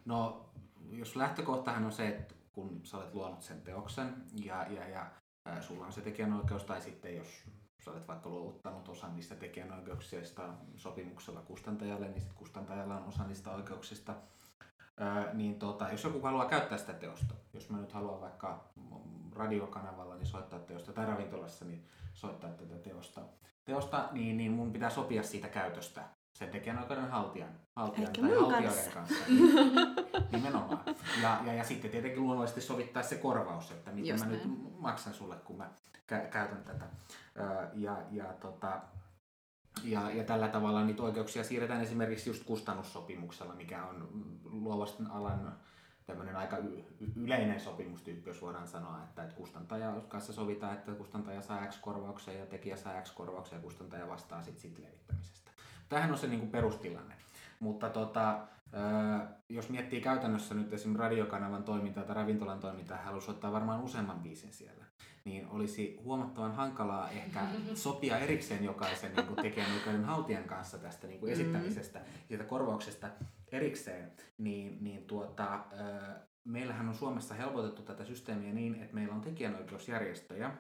No, 0.04 0.50
jos 0.90 1.16
lähtökohtahan 1.16 1.84
on 1.84 1.92
se, 1.92 2.08
että 2.08 2.34
kun 2.52 2.80
sä 2.84 2.96
olet 2.96 3.14
luonut 3.14 3.42
sen 3.42 3.60
teoksen 3.62 4.14
ja, 4.44 4.66
ja, 4.72 4.88
ja 4.88 5.06
sulla 5.60 5.86
on 5.86 5.92
se 5.92 6.00
tekijänoikeus, 6.00 6.64
tai 6.64 6.80
sitten 6.80 7.16
jos 7.16 7.44
sä 7.84 7.90
olet 7.90 8.08
vaikka 8.08 8.28
luovuttanut 8.28 8.88
osan 8.88 9.14
niistä 9.14 9.34
tekijänoikeuksista 9.34 10.42
sopimuksella 10.76 11.40
kustantajalle, 11.40 12.08
niin 12.08 12.20
sitten 12.20 12.38
kustantajalla 12.38 12.96
on 12.96 13.08
osa 13.08 13.24
niistä 13.24 13.50
oikeuksista. 13.50 14.14
Ää, 14.96 15.32
niin 15.32 15.58
tota, 15.58 15.88
jos 15.90 16.04
joku 16.04 16.20
haluaa 16.20 16.48
käyttää 16.48 16.78
sitä 16.78 16.92
teosta, 16.92 17.34
jos 17.52 17.70
mä 17.70 17.78
nyt 17.78 17.92
haluan 17.92 18.20
vaikka 18.20 18.64
radiokanavalla 19.32 20.16
niin 20.16 20.26
soittaa 20.26 20.58
teosta 20.58 20.92
tai 20.92 21.06
ravintolassa 21.06 21.64
niin 21.64 21.84
soittaa 22.14 22.50
tätä 22.50 22.76
teosta, 22.76 23.20
teosta 23.64 24.08
niin, 24.12 24.36
niin 24.36 24.52
mun 24.52 24.72
pitää 24.72 24.90
sopia 24.90 25.22
siitä 25.22 25.48
käytöstä 25.48 26.04
sen 26.34 26.50
tekijänoikeuden 26.50 27.10
haltijan, 27.10 27.50
haltijan 27.76 28.12
tai 28.12 28.30
haltijoiden 28.30 28.64
kanssa. 28.64 28.90
kanssa. 28.90 29.24
Nimenomaan. 30.32 30.84
Ja, 31.22 31.40
ja, 31.46 31.54
ja 31.54 31.64
sitten 31.64 31.90
tietenkin 31.90 32.22
luonnollisesti 32.22 32.60
sovittaa 32.60 33.02
se 33.02 33.16
korvaus, 33.16 33.70
että 33.70 33.90
miten 33.90 34.10
Just 34.10 34.24
mä 34.24 34.30
näin. 34.30 34.50
nyt 34.50 34.80
maksan 34.80 35.14
sulle, 35.14 35.36
kun 35.36 35.56
mä 35.56 35.70
kä- 36.12 36.28
käytän 36.30 36.64
tätä. 36.64 36.84
Ja, 37.74 38.02
ja, 38.10 38.24
tota, 38.24 38.80
ja, 39.84 40.10
ja 40.10 40.24
tällä 40.24 40.48
tavalla 40.48 40.84
niitä 40.84 41.02
oikeuksia 41.02 41.44
siirretään 41.44 41.82
esimerkiksi 41.82 42.30
just 42.30 42.44
kustannussopimuksella, 42.44 43.54
mikä 43.54 43.86
on 43.86 44.08
luovasti 44.44 45.02
alan 45.10 45.56
tämmöinen 46.06 46.36
aika 46.36 46.56
yleinen 47.16 47.60
sopimustyyppi, 47.60 48.30
jos 48.30 48.42
voidaan 48.42 48.68
sanoa, 48.68 49.04
että, 49.04 49.22
että 49.22 49.34
kustantaja 49.34 49.92
kanssa 50.08 50.32
sovitaan, 50.32 50.74
että 50.74 50.92
kustantaja 50.92 51.42
saa 51.42 51.66
X-korvauksia 51.66 52.34
ja 52.34 52.46
tekijä 52.46 52.76
saa 52.76 53.02
X-korvauksia 53.02 53.58
ja 53.58 53.62
kustantaja 53.62 54.08
vastaa 54.08 54.42
sitten 54.42 54.62
sit 54.62 54.78
levittämisestä. 54.78 55.43
Tähän 55.88 56.10
on 56.10 56.18
se 56.18 56.26
niin 56.26 56.40
kuin 56.40 56.50
perustilanne. 56.50 57.14
Mutta 57.60 57.90
tota, 57.90 58.46
jos 59.48 59.68
miettii 59.68 60.00
käytännössä 60.00 60.54
nyt 60.54 60.72
esimerkiksi 60.72 61.02
radiokanavan 61.02 61.64
toimintaa 61.64 62.04
tai 62.04 62.14
ravintolan 62.14 62.60
toimintaa, 62.60 62.98
haluaisi 62.98 63.30
ottaa 63.30 63.52
varmaan 63.52 63.82
useamman 63.82 64.20
biisin 64.20 64.52
siellä, 64.52 64.84
niin 65.24 65.46
olisi 65.46 66.00
huomattavan 66.04 66.54
hankalaa 66.54 67.10
ehkä 67.10 67.40
sopia 67.74 68.18
erikseen 68.18 68.64
jokaisen 68.64 69.16
niin 69.16 69.26
kuin 69.26 69.42
tekijänoikeuden 69.42 70.04
haltijan 70.04 70.44
kanssa 70.44 70.78
tästä 70.78 71.06
niin 71.06 71.20
kuin 71.20 71.30
mm. 71.30 71.40
esittämisestä 71.40 71.98
ja 71.98 72.04
siitä 72.28 72.44
korvauksesta 72.44 73.08
erikseen, 73.52 74.12
niin, 74.38 74.78
niin 74.80 75.04
tuota, 75.04 75.64
meillähän 76.44 76.88
on 76.88 76.94
Suomessa 76.94 77.34
helpotettu 77.34 77.82
tätä 77.82 78.04
systeemiä 78.04 78.52
niin, 78.52 78.74
että 78.74 78.94
meillä 78.94 79.14
on 79.14 79.20
tekijänoikeusjärjestöjä, 79.20 80.50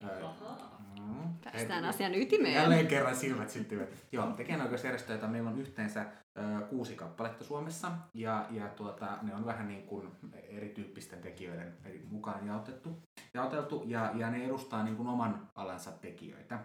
Mm. 0.00 1.34
Päästään 1.44 1.84
Et, 1.84 1.90
asian 1.90 2.14
ytimeen. 2.14 2.54
Jälleen 2.54 2.86
kerran 2.86 3.16
silmät 3.16 3.50
syttyvät. 3.50 3.88
Joo, 4.12 4.26
tekijänoikeusjärjestöjä 4.26 5.28
meillä 5.28 5.50
on 5.50 5.58
yhteensä 5.58 6.06
ö, 6.38 6.66
kuusi 6.66 6.94
kappaletta 6.94 7.44
Suomessa. 7.44 7.92
Ja, 8.14 8.46
ja 8.50 8.68
tuota, 8.68 9.18
ne 9.22 9.34
on 9.34 9.46
vähän 9.46 9.68
niin 9.68 9.82
kuin 9.82 10.08
erityyppisten 10.32 11.20
tekijöiden 11.20 11.76
mukaan 12.04 12.46
jaotettu, 12.46 13.02
jaoteltu. 13.34 13.82
Ja, 13.86 14.12
ja 14.14 14.30
ne 14.30 14.44
edustaa 14.44 14.84
niin 14.84 14.96
kuin 14.96 15.08
oman 15.08 15.48
alansa 15.54 15.92
tekijöitä. 15.92 16.58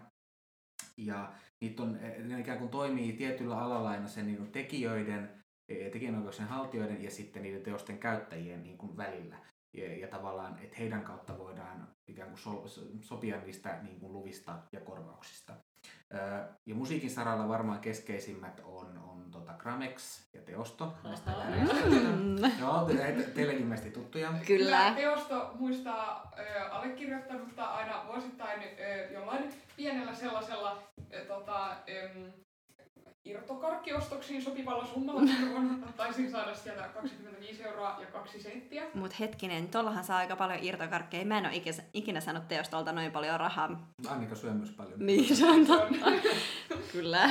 Ja 0.96 1.32
niitä 1.60 1.82
on, 1.82 1.98
ne 2.18 2.40
ikään 2.40 2.58
kuin 2.58 2.70
toimii 2.70 3.12
tietyllä 3.12 3.58
alalla 3.58 3.90
aina 3.90 4.08
sen 4.08 4.26
niin 4.26 4.52
tekijöiden, 4.52 5.44
e, 5.68 5.90
tekijänoikeuksien 5.90 6.48
haltijoiden 6.48 7.02
ja 7.02 7.10
sitten 7.10 7.42
niiden 7.42 7.62
teosten 7.62 7.98
käyttäjien 7.98 8.62
niin 8.62 8.78
kuin 8.78 8.96
välillä 8.96 9.36
ja, 9.72 9.96
ja 9.96 10.08
tavallaan, 10.08 10.58
että 10.58 10.76
heidän 10.78 11.02
kautta 11.02 11.38
voidaan 11.38 11.88
ikään 12.08 12.28
kuin 12.28 12.38
so, 12.38 12.64
sopia 13.00 13.40
niistä 13.40 13.78
niin 13.82 14.00
kuin 14.00 14.12
luvista 14.12 14.58
ja 14.72 14.80
korvauksista. 14.80 15.52
Ja 16.66 16.74
musiikin 16.74 17.10
saralla 17.10 17.48
varmaan 17.48 17.80
keskeisimmät 17.80 18.60
on, 18.64 18.98
on 18.98 19.30
tota 19.30 19.52
Gramex 19.52 20.20
ja 20.34 20.42
Teosto 20.42 20.94
näistä 21.04 21.30
mm. 21.30 22.60
Joo, 22.60 22.84
te, 22.84 23.22
teille 23.34 23.52
ilmeisesti 23.52 23.90
tuttuja. 23.90 24.32
Kyllä. 24.46 24.92
Teosto 24.96 25.50
muistaa 25.54 26.32
äh, 26.38 26.76
allekirjoittanutta 26.76 27.64
aina 27.64 28.04
vuosittain 28.06 28.60
äh, 28.60 29.12
jollain 29.12 29.52
pienellä 29.76 30.14
sellaisella 30.14 30.82
äh, 31.14 31.26
tota, 31.26 31.70
ähm, 31.70 32.28
irtokarkkiostoksiin 33.24 34.42
sopivalla 34.42 34.86
summalla 34.86 35.22
vuonna 35.50 35.92
taisin 35.96 36.30
saada 36.30 36.54
sieltä 36.54 36.82
25 36.82 37.62
euroa 37.62 37.96
ja 38.00 38.06
kaksi 38.06 38.42
senttiä. 38.42 38.82
Mut 38.94 39.20
hetkinen, 39.20 39.68
tuollahan 39.68 40.04
saa 40.04 40.18
aika 40.18 40.36
paljon 40.36 40.58
irtokarkkeja. 40.62 41.26
Mä 41.26 41.38
en 41.38 41.46
ole 41.46 41.54
ikinä, 41.54 41.76
ikinä 41.94 42.20
saanut 42.20 42.48
teostolta 42.48 42.92
noin 42.92 43.12
paljon 43.12 43.40
rahaa. 43.40 43.92
Annika 44.08 44.34
syö 44.34 44.52
myös 44.52 44.70
paljon. 44.70 45.06
Niin, 45.06 45.36
se 45.36 45.46
on 45.46 45.66
totta. 45.66 46.12
Kyllä. 46.92 47.30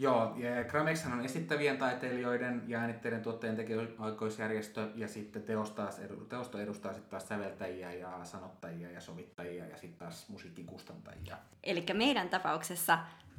Joo, 0.00 0.34
ja 0.36 0.64
Gramexhan 0.64 1.12
on 1.12 1.24
esittävien 1.24 1.78
taiteilijoiden 1.78 2.62
ja 2.66 2.78
äänitteiden 2.78 3.22
tuotteen 3.22 3.56
tekijäoikeusjärjestö, 3.56 4.90
ja 4.94 5.08
sitten 5.08 5.42
teosto, 5.42 5.82
teosto 6.28 6.58
edustaa 6.58 6.92
sitten 6.92 7.10
taas 7.10 7.28
säveltäjiä 7.28 7.92
ja 7.92 8.24
sanottajia 8.24 8.90
ja 8.90 9.00
sovittajia 9.00 9.66
ja 9.66 9.76
sitten 9.76 9.98
taas 9.98 10.28
musiikin 10.28 10.66
kustantajia. 10.66 11.36
Eli 11.64 11.84
meidän 11.94 12.28
tapauksessa 12.28 12.98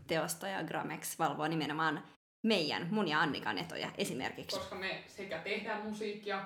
teosta 0.09 0.47
ja 0.47 0.63
Gramex 0.63 1.19
valvoo 1.19 1.47
nimenomaan 1.47 2.03
meidän, 2.43 2.87
mun 2.91 3.07
ja 3.07 3.21
Annikan 3.21 3.57
etoja 3.57 3.91
esimerkiksi. 3.97 4.59
Koska 4.59 4.75
me 4.75 5.03
sekä 5.07 5.39
tehdään 5.39 5.81
musiikkia, 5.83 6.45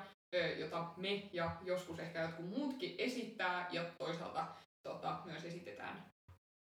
jota 0.57 0.87
me 0.97 1.29
ja 1.33 1.55
joskus 1.61 1.99
ehkä 1.99 2.21
jotkut 2.21 2.49
muutkin 2.49 2.95
esittää, 2.97 3.67
ja 3.71 3.83
toisaalta 3.97 4.45
tota, 4.83 5.19
myös 5.25 5.45
esitetään 5.45 6.05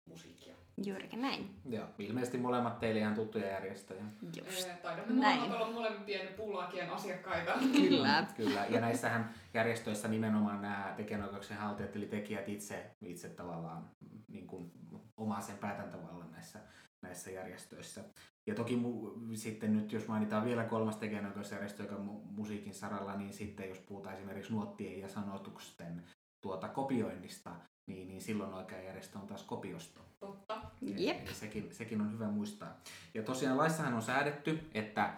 musiikkia. 0.06 0.56
Juurikin 0.86 1.22
näin. 1.22 1.56
Joo, 1.70 1.86
ilmeisesti 2.00 2.38
molemmat 2.38 2.80
teille 2.80 3.00
ihan 3.00 3.16
tuttuja 3.16 3.48
järjestöjä. 3.48 4.04
Just. 4.22 4.70
Taidamme 4.82 5.14
molemmat 5.14 5.52
olla 5.52 5.72
molempien 5.72 6.28
puulakien 6.28 6.90
asiakkaita. 6.90 7.54
Kyllä. 7.72 8.26
Kyllä, 8.38 8.66
ja 8.70 8.82
näissähän 8.82 9.34
järjestöissä 9.54 10.08
nimenomaan 10.08 10.62
nämä 10.62 10.94
tekijänoikeuksien 10.98 11.60
haltijat, 11.60 11.96
eli 11.96 12.06
tekijät 12.06 12.50
itse, 12.50 12.96
itse 13.02 13.30
tavallaan 13.30 13.90
niin 14.28 14.48
kuin, 14.48 14.72
omaa 15.18 15.42
sen 15.42 15.58
päätäntävallan 15.58 16.32
näissä 16.32 16.60
näissä 17.02 17.32
järjestöissä. 17.32 18.04
Ja 18.48 18.56
toki 18.56 18.76
mu- 18.76 19.36
sitten 19.36 19.74
nyt, 19.74 19.92
jos 19.92 20.08
mainitaan 20.08 20.46
vielä 20.46 20.64
kolmas 20.64 20.98
tekijänoikeusjärjestö, 20.98 21.84
joka 21.84 21.96
mu- 21.96 22.22
musiikin 22.32 22.74
saralla, 22.74 23.16
niin 23.16 23.34
sitten 23.34 23.70
jos 23.70 23.80
puhutaan 23.80 24.16
esimerkiksi 24.16 24.54
nuottien 24.54 25.00
ja 25.00 25.10
sanotusten 25.10 26.04
tuota 26.42 26.68
kopioinnista, 26.68 27.56
niin, 27.88 28.08
niin 28.08 28.22
silloin 28.22 28.54
oikea 28.54 28.82
järjestö 28.82 29.20
on 29.20 29.28
taas 29.28 29.44
kopiosto. 29.44 30.02
Totta. 30.20 30.62
Jep. 30.82 31.28
Ja 31.28 31.34
sekin, 31.34 31.76
sekin 31.76 32.02
on 32.02 32.14
hyvä 32.14 32.28
muistaa. 32.28 32.78
Ja 33.14 33.24
tosiaan 33.24 33.58
laissahan 33.58 33.94
on 33.94 34.02
säädetty, 34.02 34.70
että 34.74 35.14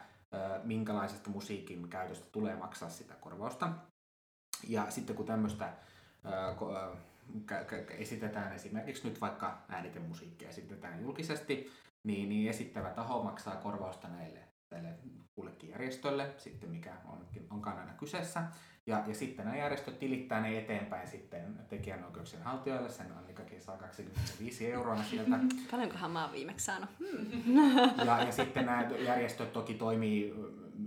minkälaisesta 0.63 1.29
musiikin 1.29 1.89
käytöstä 1.89 2.25
tulee 2.31 2.55
maksaa 2.55 2.89
sitä 2.89 3.13
korvausta. 3.13 3.69
Ja 4.67 4.91
sitten 4.91 5.15
kun 5.15 5.25
tämmöistä 5.25 5.73
esitetään 7.89 8.53
esimerkiksi 8.53 9.07
nyt 9.07 9.21
vaikka 9.21 9.65
äänitemusiikkia 9.69 10.49
esitetään 10.49 11.01
julkisesti, 11.01 11.71
niin, 12.03 12.29
niin 12.29 12.49
esittävä 12.49 12.89
taho 12.89 13.23
maksaa 13.23 13.55
korvausta 13.55 14.07
näille 14.07 14.39
tälle 14.69 14.89
kullekin 15.35 15.69
järjestölle, 15.69 16.33
sitten 16.37 16.69
mikä 16.69 16.93
onkin, 17.05 17.47
onkaan 17.49 17.79
aina 17.79 17.93
kyseessä. 17.93 18.43
Ja, 18.85 19.03
ja 19.07 19.15
sitten 19.15 19.45
nämä 19.45 19.57
järjestöt 19.57 19.99
tilittää 19.99 20.41
ne 20.41 20.57
eteenpäin 20.57 21.07
sitten 21.07 21.59
tekijänoikeuksien 21.69 22.43
haltijoille. 22.43 22.89
Sen 22.89 23.11
Annikakin 23.11 23.61
saa 23.61 23.77
25 23.77 24.71
euroa 24.71 25.03
sieltä. 25.03 25.39
Paljonkohan 25.71 26.11
mä 26.11 26.23
oon 26.23 26.33
viimeksi 26.33 26.65
saanut? 26.65 26.89
Hmm. 26.99 28.05
Ja, 28.05 28.23
ja 28.23 28.31
sitten 28.31 28.65
nämä 28.65 28.89
järjestöt 28.99 29.53
toki 29.53 29.73
toimii 29.73 30.33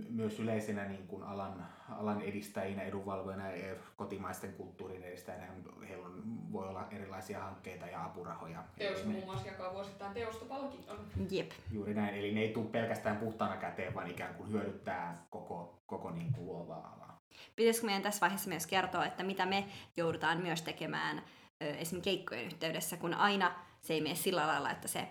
myös 0.09 0.39
yleisenä 0.39 0.85
niin 0.85 1.07
kuin 1.07 1.23
alan, 1.23 1.65
alan 1.89 2.21
edistäjinä, 2.21 2.83
edunvalvojina 2.83 3.51
ja 3.51 3.75
kotimaisten 3.95 4.53
kulttuurin 4.53 5.03
edistäjinä. 5.03 5.47
Heillä 5.87 6.05
on, 6.05 6.23
voi 6.51 6.67
olla 6.67 6.87
erilaisia 6.91 7.39
hankkeita 7.39 7.85
ja 7.85 8.05
apurahoja. 8.05 8.63
Teosto 8.77 9.09
muun 9.09 9.25
muassa 9.25 9.47
jakaa 9.47 9.73
vuosittain 9.73 10.13
teostopalkinnon. 10.13 10.99
Jep. 11.31 11.51
Juuri 11.71 11.93
näin, 11.93 12.15
eli 12.15 12.31
ne 12.31 12.41
ei 12.41 12.53
tule 12.53 12.65
pelkästään 12.65 13.17
puhtaana 13.17 13.57
käteen, 13.57 13.95
vaan 13.95 14.11
ikään 14.11 14.35
kuin 14.35 14.51
hyödyttää 14.51 15.25
koko, 15.29 15.81
koko 15.85 16.11
niin 16.11 16.33
kuin 16.33 16.45
luovaa 16.45 16.93
alaa. 16.95 17.17
Pitäisikö 17.55 17.85
meidän 17.85 18.03
tässä 18.03 18.21
vaiheessa 18.21 18.49
myös 18.49 18.67
kertoa, 18.67 19.05
että 19.05 19.23
mitä 19.23 19.45
me 19.45 19.65
joudutaan 19.97 20.41
myös 20.41 20.61
tekemään 20.61 21.21
esimerkiksi 21.61 22.09
keikkojen 22.09 22.45
yhteydessä, 22.45 22.97
kun 22.97 23.13
aina 23.13 23.55
se 23.81 23.93
ei 23.93 24.01
mene 24.01 24.15
sillä 24.15 24.47
lailla, 24.47 24.71
että 24.71 24.87
se 24.87 25.07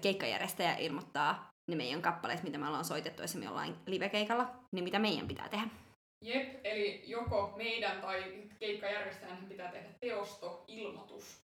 keikkajärjestäjä 0.00 0.76
ilmoittaa 0.76 1.48
ne 1.68 1.76
meidän 1.76 2.02
kappaleet, 2.02 2.42
mitä 2.42 2.58
me 2.58 2.66
ollaan 2.66 2.84
soitettu 2.84 3.22
esimerkiksi 3.22 3.48
jollain 3.48 3.76
live-keikalla, 3.86 4.50
niin 4.72 4.84
mitä 4.84 4.98
meidän 4.98 5.28
pitää 5.28 5.48
tehdä. 5.48 5.66
Jep, 6.20 6.60
eli 6.64 7.02
joko 7.06 7.54
meidän 7.56 8.00
tai 8.00 8.48
keikkajärjestäjän 8.58 9.46
pitää 9.48 9.72
tehdä 9.72 9.88
teosto-ilmoitus. 10.00 11.42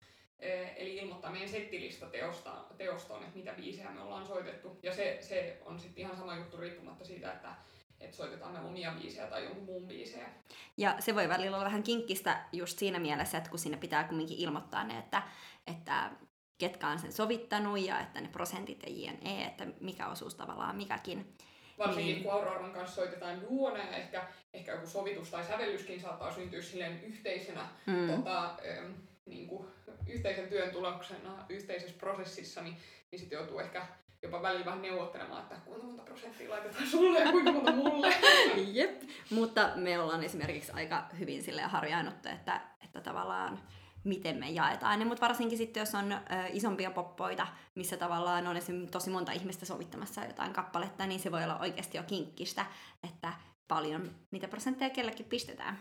Eli 0.76 0.96
ilmoittaa 0.96 1.32
meidän 1.32 1.50
settilista 1.50 2.06
teosta, 2.06 2.66
teostoon, 2.78 3.24
että 3.24 3.38
mitä 3.38 3.54
biisejä 3.54 3.92
me 3.92 4.02
ollaan 4.02 4.28
soitettu. 4.28 4.80
Ja 4.84 4.94
se, 4.94 5.18
se 5.22 5.62
on 5.66 5.80
sitten 5.80 6.02
ihan 6.02 6.18
sama 6.18 6.36
juttu 6.36 6.58
riippumatta 6.58 7.06
siitä, 7.06 7.34
että 7.34 7.56
että 8.02 8.18
soitetaan 8.18 8.54
me 8.54 8.60
omia 8.60 8.92
biisejä 8.92 9.28
tai 9.28 9.44
jonkun 9.44 9.64
muun 9.64 9.88
biisejä. 9.88 10.30
Ja 10.78 10.96
se 11.00 11.16
voi 11.16 11.30
välillä 11.30 11.58
olla 11.58 11.66
vähän 11.66 11.84
kinkkistä 11.84 12.46
just 12.52 12.80
siinä 12.80 13.00
mielessä, 13.00 13.38
että 13.38 13.50
kun 13.50 13.60
sinne 13.60 13.78
pitää 13.78 14.04
kumminkin 14.04 14.38
ilmoittaa 14.38 14.84
ne, 14.84 14.98
että, 14.98 15.24
että 15.68 16.12
ketkä 16.58 16.88
on 16.88 17.00
sen 17.00 17.12
sovittanut 17.12 17.80
ja 17.80 18.00
että 18.00 18.22
ne 18.22 18.28
prosentit 18.28 18.84
ja 18.84 18.90
jne, 18.90 19.46
että 19.46 19.68
mikä 19.80 20.08
osuus 20.08 20.36
tavallaan 20.36 20.76
mikäkin. 20.76 21.38
Varsinkin 21.82 22.14
niin. 22.14 22.24
kun 22.24 22.34
Auroran 22.34 22.72
kanssa 22.72 22.96
soitetaan 22.96 23.42
duona 23.42 23.78
ja 23.78 23.98
ehkä, 23.98 24.28
ehkä 24.54 24.72
joku 24.72 24.88
sovitus 24.88 25.30
tai 25.30 25.44
sävellyskin 25.44 26.02
saattaa 26.02 26.34
syntyä 26.34 26.62
silleen 26.62 27.04
yhteisenä 27.04 27.68
mm. 27.86 28.16
tota, 28.16 28.46
ähm, 28.46 28.92
niin 29.26 29.48
kuin, 29.48 29.68
yhteisen 30.08 30.48
työn 30.48 30.72
tuloksena 30.72 31.46
yhteisessä 31.50 31.98
prosessissa, 32.00 32.62
niin, 32.62 32.78
niin 33.12 33.20
sitten 33.20 33.38
joutuu 33.38 33.60
ehkä 33.60 33.86
jopa 34.22 34.42
välillä 34.42 34.66
vähän 34.66 34.82
neuvottelemaan, 34.82 35.42
että 35.42 35.56
kuinka 35.66 35.86
monta 35.86 36.04
prosenttia 36.04 36.50
laitetaan 36.50 36.88
sulle 36.88 37.20
ja 37.20 37.32
kuinka 37.32 37.52
monta 37.52 37.72
mulle. 37.72 38.14
Jep, 38.74 39.02
mutta 39.30 39.72
me 39.76 40.00
ollaan 40.00 40.24
esimerkiksi 40.24 40.72
aika 40.72 41.06
hyvin 41.20 41.44
sille 41.44 41.62
harjaannuttu, 41.62 42.30
että, 42.30 42.62
että 42.84 43.02
tavallaan 43.02 43.60
miten 44.04 44.38
me 44.38 44.50
jaetaan 44.50 45.00
ne, 45.00 45.06
mutta 45.06 45.28
varsinkin 45.28 45.58
sitten, 45.58 45.82
jos 45.82 45.96
on 45.96 46.12
ö, 46.12 46.18
isompia 46.54 46.92
poppoita, 46.92 47.48
missä 47.76 47.98
tavallaan 47.98 48.48
on 48.48 48.58
esimerkiksi 48.58 48.92
tosi 48.92 49.10
monta 49.10 49.32
ihmistä 49.32 49.66
sovittamassa 49.66 50.26
jotain 50.26 50.54
kappaletta, 50.54 51.08
niin 51.08 51.20
se 51.20 51.32
voi 51.32 51.44
olla 51.44 51.60
oikeasti 51.60 51.98
jo 51.98 52.04
kinkkistä, 52.04 52.66
että 53.10 53.34
paljon 53.68 54.16
niitä 54.32 54.48
prosentteja 54.48 54.90
kellekin 54.90 55.26
pistetään. 55.26 55.80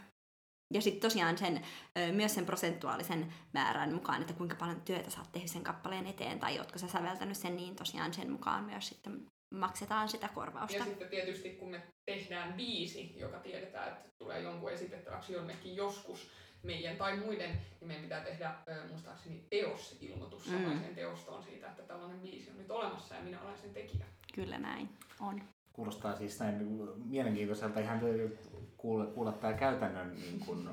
Ja 0.74 0.80
sitten 0.80 1.00
tosiaan 1.00 1.38
sen, 1.38 1.62
myös 2.12 2.34
sen 2.34 2.46
prosentuaalisen 2.46 3.32
määrän 3.52 3.94
mukaan, 3.94 4.20
että 4.20 4.32
kuinka 4.32 4.56
paljon 4.56 4.80
työtä 4.80 5.10
sä 5.10 5.20
oot 5.20 5.32
tehnyt 5.32 5.50
sen 5.50 5.62
kappaleen 5.62 6.06
eteen, 6.06 6.38
tai 6.38 6.58
ootko 6.58 6.78
sä 6.78 6.88
säveltänyt 6.88 7.36
sen, 7.36 7.56
niin 7.56 7.76
tosiaan 7.76 8.14
sen 8.14 8.30
mukaan 8.30 8.64
myös 8.64 8.88
sitten 8.88 9.26
maksetaan 9.54 10.08
sitä 10.08 10.28
korvausta. 10.28 10.76
Ja 10.76 10.84
sitten 10.84 11.08
tietysti 11.08 11.50
kun 11.50 11.70
me 11.70 11.82
tehdään 12.04 12.52
biisi, 12.52 13.12
joka 13.16 13.38
tiedetään, 13.38 13.88
että 13.88 14.08
tulee 14.18 14.40
jonkun 14.40 14.70
esitettäväksi 14.70 15.32
jonnekin 15.32 15.76
joskus, 15.76 16.30
meidän 16.62 16.96
tai 16.96 17.16
muiden, 17.16 17.50
niin 17.50 17.88
meidän 17.88 18.02
pitää 18.02 18.24
tehdä 18.24 18.54
muistaakseni 18.88 19.46
teosilmoitus 19.50 20.46
mm. 20.46 20.52
samaiseen 20.52 20.94
teostoon 20.94 21.42
siitä, 21.42 21.66
että 21.66 21.82
tällainen 21.82 22.20
biisi 22.20 22.50
on 22.50 22.56
nyt 22.56 22.70
olemassa 22.70 23.14
ja 23.14 23.22
minä 23.22 23.42
olen 23.42 23.58
sen 23.58 23.70
tekijä. 23.70 24.04
Kyllä 24.34 24.58
näin 24.58 24.88
on. 25.20 25.42
Kuulostaa 25.72 26.16
siis 26.16 26.40
näin 26.40 26.78
mielenkiintoiselta 27.04 27.80
ihan 27.80 28.00
kuulla, 28.76 29.06
kuulla 29.06 29.32
tämä 29.32 29.52
käytännön 29.52 30.14
niin 30.14 30.40
kun, 30.40 30.70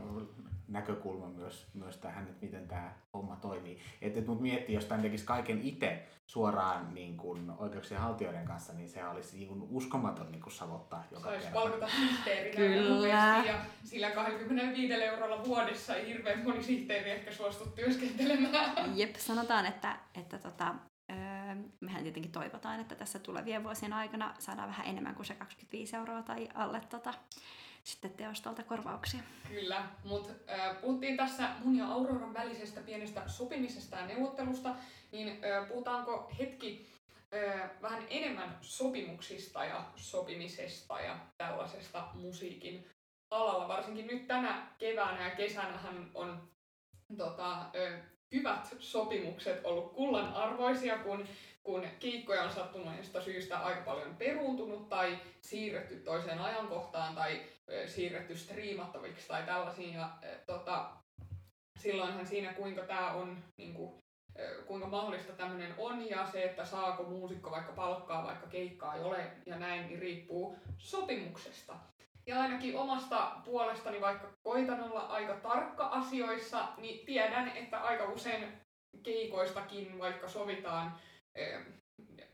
näkökulma 0.67 1.27
myös, 1.27 1.67
myös 1.73 1.97
tähän, 1.97 2.23
että 2.27 2.45
miten 2.45 2.67
tämä 2.67 2.93
homma 3.13 3.36
toimii. 3.36 3.80
Että 4.01 4.19
et 4.19 4.27
mut 4.27 4.41
miettii, 4.41 4.75
jos 4.75 4.86
tämän 4.86 5.01
tekisi 5.01 5.25
kaiken 5.25 5.62
itse 5.62 6.08
suoraan 6.27 6.93
niin 6.93 7.17
kun, 7.17 7.56
oikeuksien 7.58 7.99
haltijoiden 7.99 8.45
kanssa, 8.45 8.73
niin 8.73 8.89
se 8.89 9.06
olisi 9.08 9.38
niin 9.38 9.47
kun, 9.47 9.67
uskomaton 9.71 10.32
niin 10.32 10.41
kun 10.41 10.51
savottaa 10.51 11.03
joka 11.12 11.30
Saisi 11.30 11.43
kerta. 11.43 11.60
palkata 11.60 11.88
sihteerinä 11.88 13.08
ja 13.47 13.56
sillä 13.84 14.12
25 14.12 14.93
eurolla 14.93 15.43
vuodessa 15.45 15.95
ei 15.95 16.08
hirveän 16.08 16.43
moni 16.43 16.63
sihteeri 16.63 17.12
ehkä 17.12 17.32
suostu 17.32 17.69
työskentelemään. 17.69 18.97
Jep, 18.97 19.15
sanotaan, 19.15 19.65
että, 19.65 19.97
että 20.15 20.38
tota, 20.38 20.75
öö, 21.12 21.17
mehän 21.80 22.03
tietenkin 22.03 22.32
toivotaan, 22.32 22.80
että 22.80 22.95
tässä 22.95 23.19
tulevien 23.19 23.63
vuosien 23.63 23.93
aikana 23.93 24.34
saadaan 24.39 24.69
vähän 24.69 24.88
enemmän 24.88 25.15
kuin 25.15 25.25
se 25.25 25.34
25 25.34 25.95
euroa 25.95 26.21
tai 26.23 26.49
alle 26.53 26.82
tota, 26.89 27.13
sitten 27.88 28.12
teostolta 28.12 28.63
korvauksia. 28.63 29.19
Kyllä, 29.47 29.88
mutta 30.04 30.34
äh, 30.50 30.82
puhuttiin 30.82 31.17
tässä 31.17 31.50
mun 31.63 31.78
ja 31.78 31.88
Auroran 31.88 32.34
välisestä 32.34 32.82
pienestä 32.82 33.23
sopimisesta 33.28 33.95
ja 33.95 34.06
neuvottelusta, 34.06 34.76
niin 35.12 35.28
äh, 35.28 35.67
puhutaanko 35.67 36.32
hetki 36.39 36.88
äh, 37.34 37.69
vähän 37.82 38.04
enemmän 38.10 38.58
sopimuksista 38.62 39.65
ja 39.65 39.86
sopimisesta 39.95 41.02
ja 41.02 41.17
tällaisesta 41.38 42.08
musiikin 42.13 42.86
alalla. 43.32 43.67
Varsinkin 43.67 44.08
nyt 44.08 44.28
tänä 44.28 44.67
keväänä 44.78 45.30
ja 45.30 45.36
kesänähän 45.36 46.12
on 46.13 46.50
tota, 47.17 47.65
hyvät 48.32 48.76
sopimukset 48.80 49.65
ollut 49.65 49.93
kullan 49.93 50.34
arvoisia, 50.34 50.97
kun 50.97 51.28
kun 51.67 51.88
kiikkoja 51.99 52.43
on 52.43 52.51
sattuneesta 52.51 53.21
syystä 53.21 53.58
aika 53.58 53.82
paljon 53.82 54.15
peruuntunut 54.15 54.89
tai 54.89 55.17
siirretty 55.41 55.95
toiseen 55.95 56.39
ajankohtaan 56.39 57.15
tai 57.15 57.41
siirretty 57.86 58.38
striimattaviksi 58.38 59.27
tai 59.27 59.43
tällaisiin. 59.43 59.93
Ja, 59.93 60.10
tota, 60.45 60.89
silloinhan 61.80 62.27
siinä, 62.27 62.53
kuinka 62.53 62.82
tämä 62.82 63.12
on, 63.12 63.43
niin 63.58 63.73
kuin, 63.73 63.97
kuinka 64.65 64.88
mahdollista 64.88 65.34
tämmöinen 65.34 65.73
on 65.77 66.10
ja 66.10 66.27
se, 66.32 66.43
että 66.43 66.65
saako 66.65 67.03
muusikko 67.03 67.51
vaikka 67.51 67.73
palkkaa, 67.73 68.23
vaikka 68.23 68.47
keikkaa 68.47 68.95
ei 68.95 69.03
ole 69.03 69.32
ja 69.45 69.60
näin, 69.60 69.88
niin 69.88 69.99
riippuu 69.99 70.58
sopimuksesta. 70.77 71.75
Ja 72.27 72.41
ainakin 72.41 72.77
omasta 72.77 73.32
puolestani, 73.45 74.01
vaikka 74.01 74.27
koitan 74.43 74.84
olla 74.84 74.99
aika 74.99 75.34
tarkka 75.34 75.86
asioissa, 75.88 76.67
niin 76.77 77.06
tiedän, 77.06 77.47
että 77.47 77.80
aika 77.80 78.06
usein 78.06 78.62
keikoistakin, 79.03 79.99
vaikka 79.99 80.30
sovitaan 80.30 80.99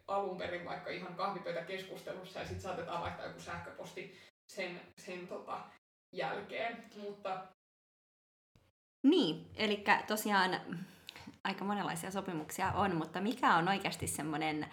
alun 0.08 0.38
perin 0.38 0.66
vaikka 0.66 0.90
ihan 0.90 1.16
kahvipöytäkeskustelussa 1.16 2.40
ja 2.40 2.46
sitten 2.46 2.62
saatetaan 2.62 3.02
vaihtaa 3.02 3.26
joku 3.26 3.40
sähköposti 3.40 4.20
sen, 4.48 4.82
sen 4.98 5.28
tota, 5.28 5.62
jälkeen. 6.12 6.84
Mutta... 7.02 7.48
Niin, 9.04 9.50
eli 9.56 9.84
tosiaan 10.08 10.60
aika 11.44 11.66
monenlaisia 11.66 12.12
sopimuksia 12.12 12.72
on, 12.72 12.96
mutta 12.96 13.22
mikä 13.22 13.56
on 13.56 13.68
oikeasti 13.68 14.08
semmoinen 14.08 14.68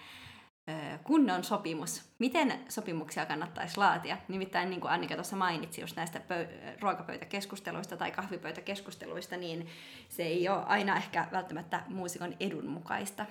kunnon 1.05 1.45
sopimus. 1.45 2.03
Miten 2.19 2.65
sopimuksia 2.69 3.27
kannattaisi 3.27 3.77
laatia? 3.77 4.17
Nimittäin 4.29 4.71
niin 4.71 4.81
kuin 4.81 4.91
Annika 4.91 5.15
tuossa 5.15 5.37
mainitsi 5.37 5.81
just 5.81 5.97
näistä 5.97 6.19
pö- 6.19 6.81
ruokapöytäkeskusteluista 6.81 7.97
tai 7.97 8.11
kahvipöytäkeskusteluista, 8.11 9.37
niin 9.37 9.69
se 10.09 10.23
ei 10.23 10.49
ole 10.49 10.65
aina 10.67 10.97
ehkä 10.97 11.29
välttämättä 11.33 11.83
muusikon 11.89 12.37
edun 12.41 12.67
mukaista. 12.67 13.27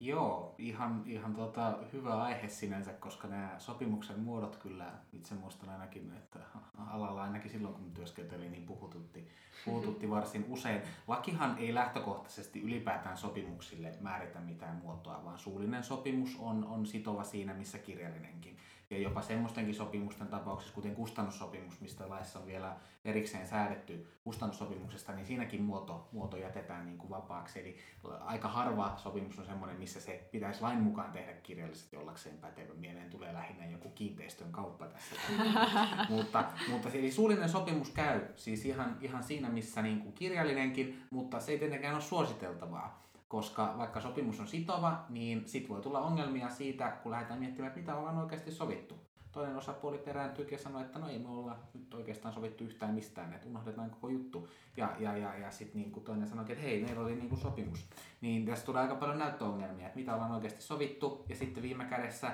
Joo, 0.00 0.54
ihan, 0.58 1.02
ihan 1.06 1.34
tota, 1.34 1.78
hyvä 1.92 2.22
aihe 2.22 2.48
sinänsä, 2.48 2.92
koska 2.92 3.28
nämä 3.28 3.54
sopimuksen 3.58 4.20
muodot 4.20 4.56
kyllä, 4.56 4.92
itse 5.12 5.34
muistan 5.34 5.68
ainakin, 5.68 6.12
että 6.16 6.38
alalla 6.86 7.22
ainakin 7.22 7.50
silloin 7.50 7.74
kun 7.74 7.90
työskentelin, 7.94 8.52
niin 8.52 8.66
puhututti, 8.66 9.28
puhututti 9.64 10.10
varsin 10.10 10.44
usein. 10.48 10.82
Lakihan 11.06 11.58
ei 11.58 11.74
lähtökohtaisesti 11.74 12.62
ylipäätään 12.62 13.16
sopimuksille 13.16 13.94
määritä 14.00 14.40
mitään 14.40 14.76
muotoa, 14.76 15.24
vaan 15.24 15.38
suullinen 15.38 15.84
sopimus 15.84 16.36
on, 16.40 16.64
on 16.64 16.86
sitova 16.86 17.24
siinä, 17.24 17.54
missä 17.54 17.78
kirjallinenkin. 17.78 18.56
Ja 18.90 18.98
jopa 18.98 19.22
semmoistenkin 19.22 19.74
sopimusten 19.74 20.26
tapauksessa, 20.26 20.74
kuten 20.74 20.94
kustannussopimus, 20.94 21.80
mistä 21.80 22.08
laissa 22.08 22.38
on 22.38 22.46
vielä 22.46 22.76
erikseen 23.04 23.46
säädetty 23.46 24.06
kustannussopimuksesta, 24.24 25.12
niin 25.12 25.26
siinäkin 25.26 25.62
muoto, 25.62 26.08
muoto 26.12 26.36
jätetään 26.36 26.86
niin 26.86 26.98
kuin 26.98 27.10
vapaaksi. 27.10 27.60
Eli 27.60 27.76
aika 28.20 28.48
harva 28.48 28.94
sopimus 28.96 29.38
on 29.38 29.46
semmoinen, 29.46 29.78
missä 29.78 30.00
se 30.00 30.28
pitäisi 30.32 30.62
lain 30.62 30.78
mukaan 30.78 31.12
tehdä 31.12 31.32
kirjallisesti 31.32 31.96
ollakseen 31.96 32.38
pätevä. 32.38 32.74
Mieleen 32.74 33.10
tulee 33.10 33.34
lähinnä 33.34 33.66
joku 33.66 33.88
kiinteistön 33.88 34.52
kauppa 34.52 34.86
tässä. 34.86 35.16
mutta, 36.14 36.44
mutta 36.70 36.88
eli 36.88 37.12
suullinen 37.12 37.48
sopimus 37.48 37.90
käy 37.90 38.20
siis 38.36 38.64
ihan, 38.64 38.98
ihan 39.00 39.22
siinä, 39.22 39.48
missä 39.48 39.82
niin 39.82 40.00
kuin 40.00 40.12
kirjallinenkin, 40.12 41.02
mutta 41.10 41.40
se 41.40 41.52
ei 41.52 41.58
tietenkään 41.58 41.94
ole 41.94 42.02
suositeltavaa 42.02 43.05
koska 43.28 43.74
vaikka 43.78 44.00
sopimus 44.00 44.40
on 44.40 44.48
sitova, 44.48 45.04
niin 45.08 45.48
sit 45.48 45.68
voi 45.68 45.80
tulla 45.80 46.00
ongelmia 46.00 46.48
siitä, 46.48 46.90
kun 46.90 47.12
lähdetään 47.12 47.40
miettimään, 47.40 47.68
että 47.68 47.80
mitä 47.80 47.96
ollaan 47.96 48.18
oikeasti 48.18 48.50
sovittu. 48.50 49.06
Toinen 49.32 49.56
osapuoli 49.56 49.98
perääntyy 49.98 50.48
ja 50.50 50.58
sanoo, 50.58 50.80
että 50.80 50.98
no 50.98 51.08
ei 51.08 51.18
me 51.18 51.28
olla 51.28 51.58
nyt 51.74 51.94
oikeastaan 51.94 52.34
sovittu 52.34 52.64
yhtään 52.64 52.94
mistään, 52.94 53.32
että 53.32 53.48
unohdetaan 53.48 53.90
koko 53.90 54.08
juttu. 54.08 54.48
Ja, 54.76 54.96
ja, 54.98 55.16
ja, 55.16 55.38
ja 55.38 55.50
sitten 55.50 55.82
niin 55.82 56.04
toinen 56.04 56.28
sanoo, 56.28 56.44
että 56.48 56.62
hei, 56.62 56.82
meillä 56.82 57.02
oli 57.02 57.14
niin 57.14 57.28
kuin 57.28 57.40
sopimus. 57.40 57.88
Niin 58.20 58.46
tässä 58.46 58.66
tulee 58.66 58.82
aika 58.82 58.94
paljon 58.94 59.18
näyttöongelmia, 59.18 59.86
että 59.86 59.98
mitä 59.98 60.14
ollaan 60.14 60.32
oikeasti 60.32 60.62
sovittu. 60.62 61.24
Ja 61.28 61.36
sitten 61.36 61.62
viime 61.62 61.84
kädessä 61.84 62.32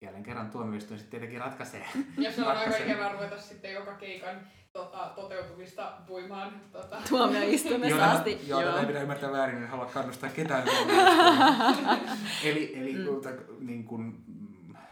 jälleen 0.00 0.24
kerran 0.24 0.50
tuomioistuin 0.50 0.98
sitten 0.98 1.10
tietenkin 1.10 1.40
ratkaisee. 1.40 1.86
Ja 2.18 2.32
se 2.32 2.40
on 2.40 2.46
ratkaisee. 2.46 2.80
aika 2.80 2.92
ikävä 2.92 3.12
ruveta 3.12 3.40
sitten 3.40 3.72
joka 3.72 3.94
keikan 3.94 4.40
tota, 4.76 5.12
toteutumista 5.14 5.92
puimaan. 6.06 6.60
Tota. 6.72 6.96
Tuomioistuimessa 7.08 8.10
asti. 8.10 8.40
Joo, 8.46 8.60
joo. 8.60 8.78
ei 8.78 8.86
pidä 8.86 9.02
ymmärtää 9.02 9.32
väärin, 9.32 9.56
en 9.56 9.68
halua 9.68 9.86
kannustaa 9.86 10.30
ketään 10.30 10.68
Eli, 12.44 12.72
eli 12.78 12.92
mm. 12.92 13.66
niin 13.66 13.84
kuin, 13.84 14.24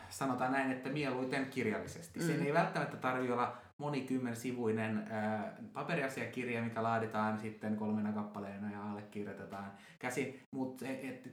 sanotaan 0.08 0.52
näin, 0.52 0.70
että 0.70 0.90
mieluiten 0.90 1.46
kirjallisesti. 1.46 2.20
Mm. 2.20 2.26
Sen 2.26 2.46
ei 2.46 2.54
välttämättä 2.54 2.96
tarvitse 2.96 3.32
olla 3.32 3.56
monikymmen 3.78 4.36
sivuinen 4.36 5.08
äh, 5.12 5.44
paperiasiakirja, 5.72 6.62
mikä 6.62 6.82
laaditaan 6.82 7.38
sitten 7.38 7.76
kolmena 7.76 8.12
kappaleena 8.12 8.72
ja 8.72 8.90
allekirjoitetaan 8.90 9.72
käsin. 9.98 10.40
Mutta 10.50 10.84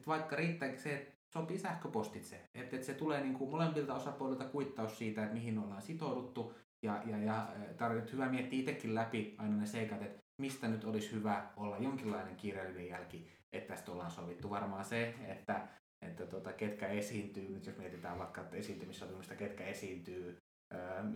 vaikka 0.07 0.35
riittää 0.35 0.75
se, 0.75 0.93
että 0.93 1.11
sopii 1.27 1.57
sähköpostitse. 1.57 2.49
Että 2.55 2.75
et 2.75 2.83
se 2.83 2.93
tulee 2.93 3.21
niinku 3.21 3.51
molemmilta 3.51 3.93
osapuolilta 3.93 4.43
kuittaus 4.43 4.97
siitä, 4.97 5.23
että 5.23 5.33
mihin 5.33 5.59
ollaan 5.59 5.81
sitouduttu. 5.81 6.53
Ja, 6.84 7.02
ja, 7.06 7.17
ja 7.17 7.48
tarvitset 7.78 8.13
hyvä 8.13 8.30
miettiä 8.30 8.60
itsekin 8.60 8.96
läpi 8.96 9.36
aina 9.38 9.58
ne 9.58 9.65
seikat, 9.65 10.02
että 10.02 10.20
mistä 10.41 10.67
nyt 10.67 10.84
olisi 10.84 11.12
hyvä 11.12 11.50
olla 11.58 11.78
jonkinlainen 11.78 12.36
kirjallinen 12.36 12.88
jälki, 12.88 13.28
että 13.54 13.74
tästä 13.74 13.91
ollaan 13.91 14.12
sovittu. 14.12 14.50
Varmaan 14.50 14.86
se, 14.86 15.15
että, 15.28 15.67
että 16.02 16.26
tota, 16.26 16.54
ketkä 16.54 16.88
esiintyy, 16.88 17.50
nyt 17.50 17.65
jos 17.65 17.78
mietitään 17.78 18.20
vaikka 18.20 18.46
esiintymissopimista, 18.52 19.36
ketkä 19.36 19.65
esiintyy, 19.65 20.38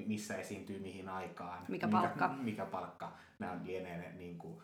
missä 0.06 0.36
esiintyy 0.36 0.80
mihin 0.80 1.10
aikaan, 1.10 1.65
mikä 1.67 1.88
palkka, 1.88 2.28
mikä, 2.28 2.43
mikä 2.43 2.65
palkka. 2.65 3.17
nämä 3.39 3.51
on 3.51 3.67
lienee 3.67 3.97
ne 3.97 4.12
niin 4.17 4.38
kuin, 4.38 4.62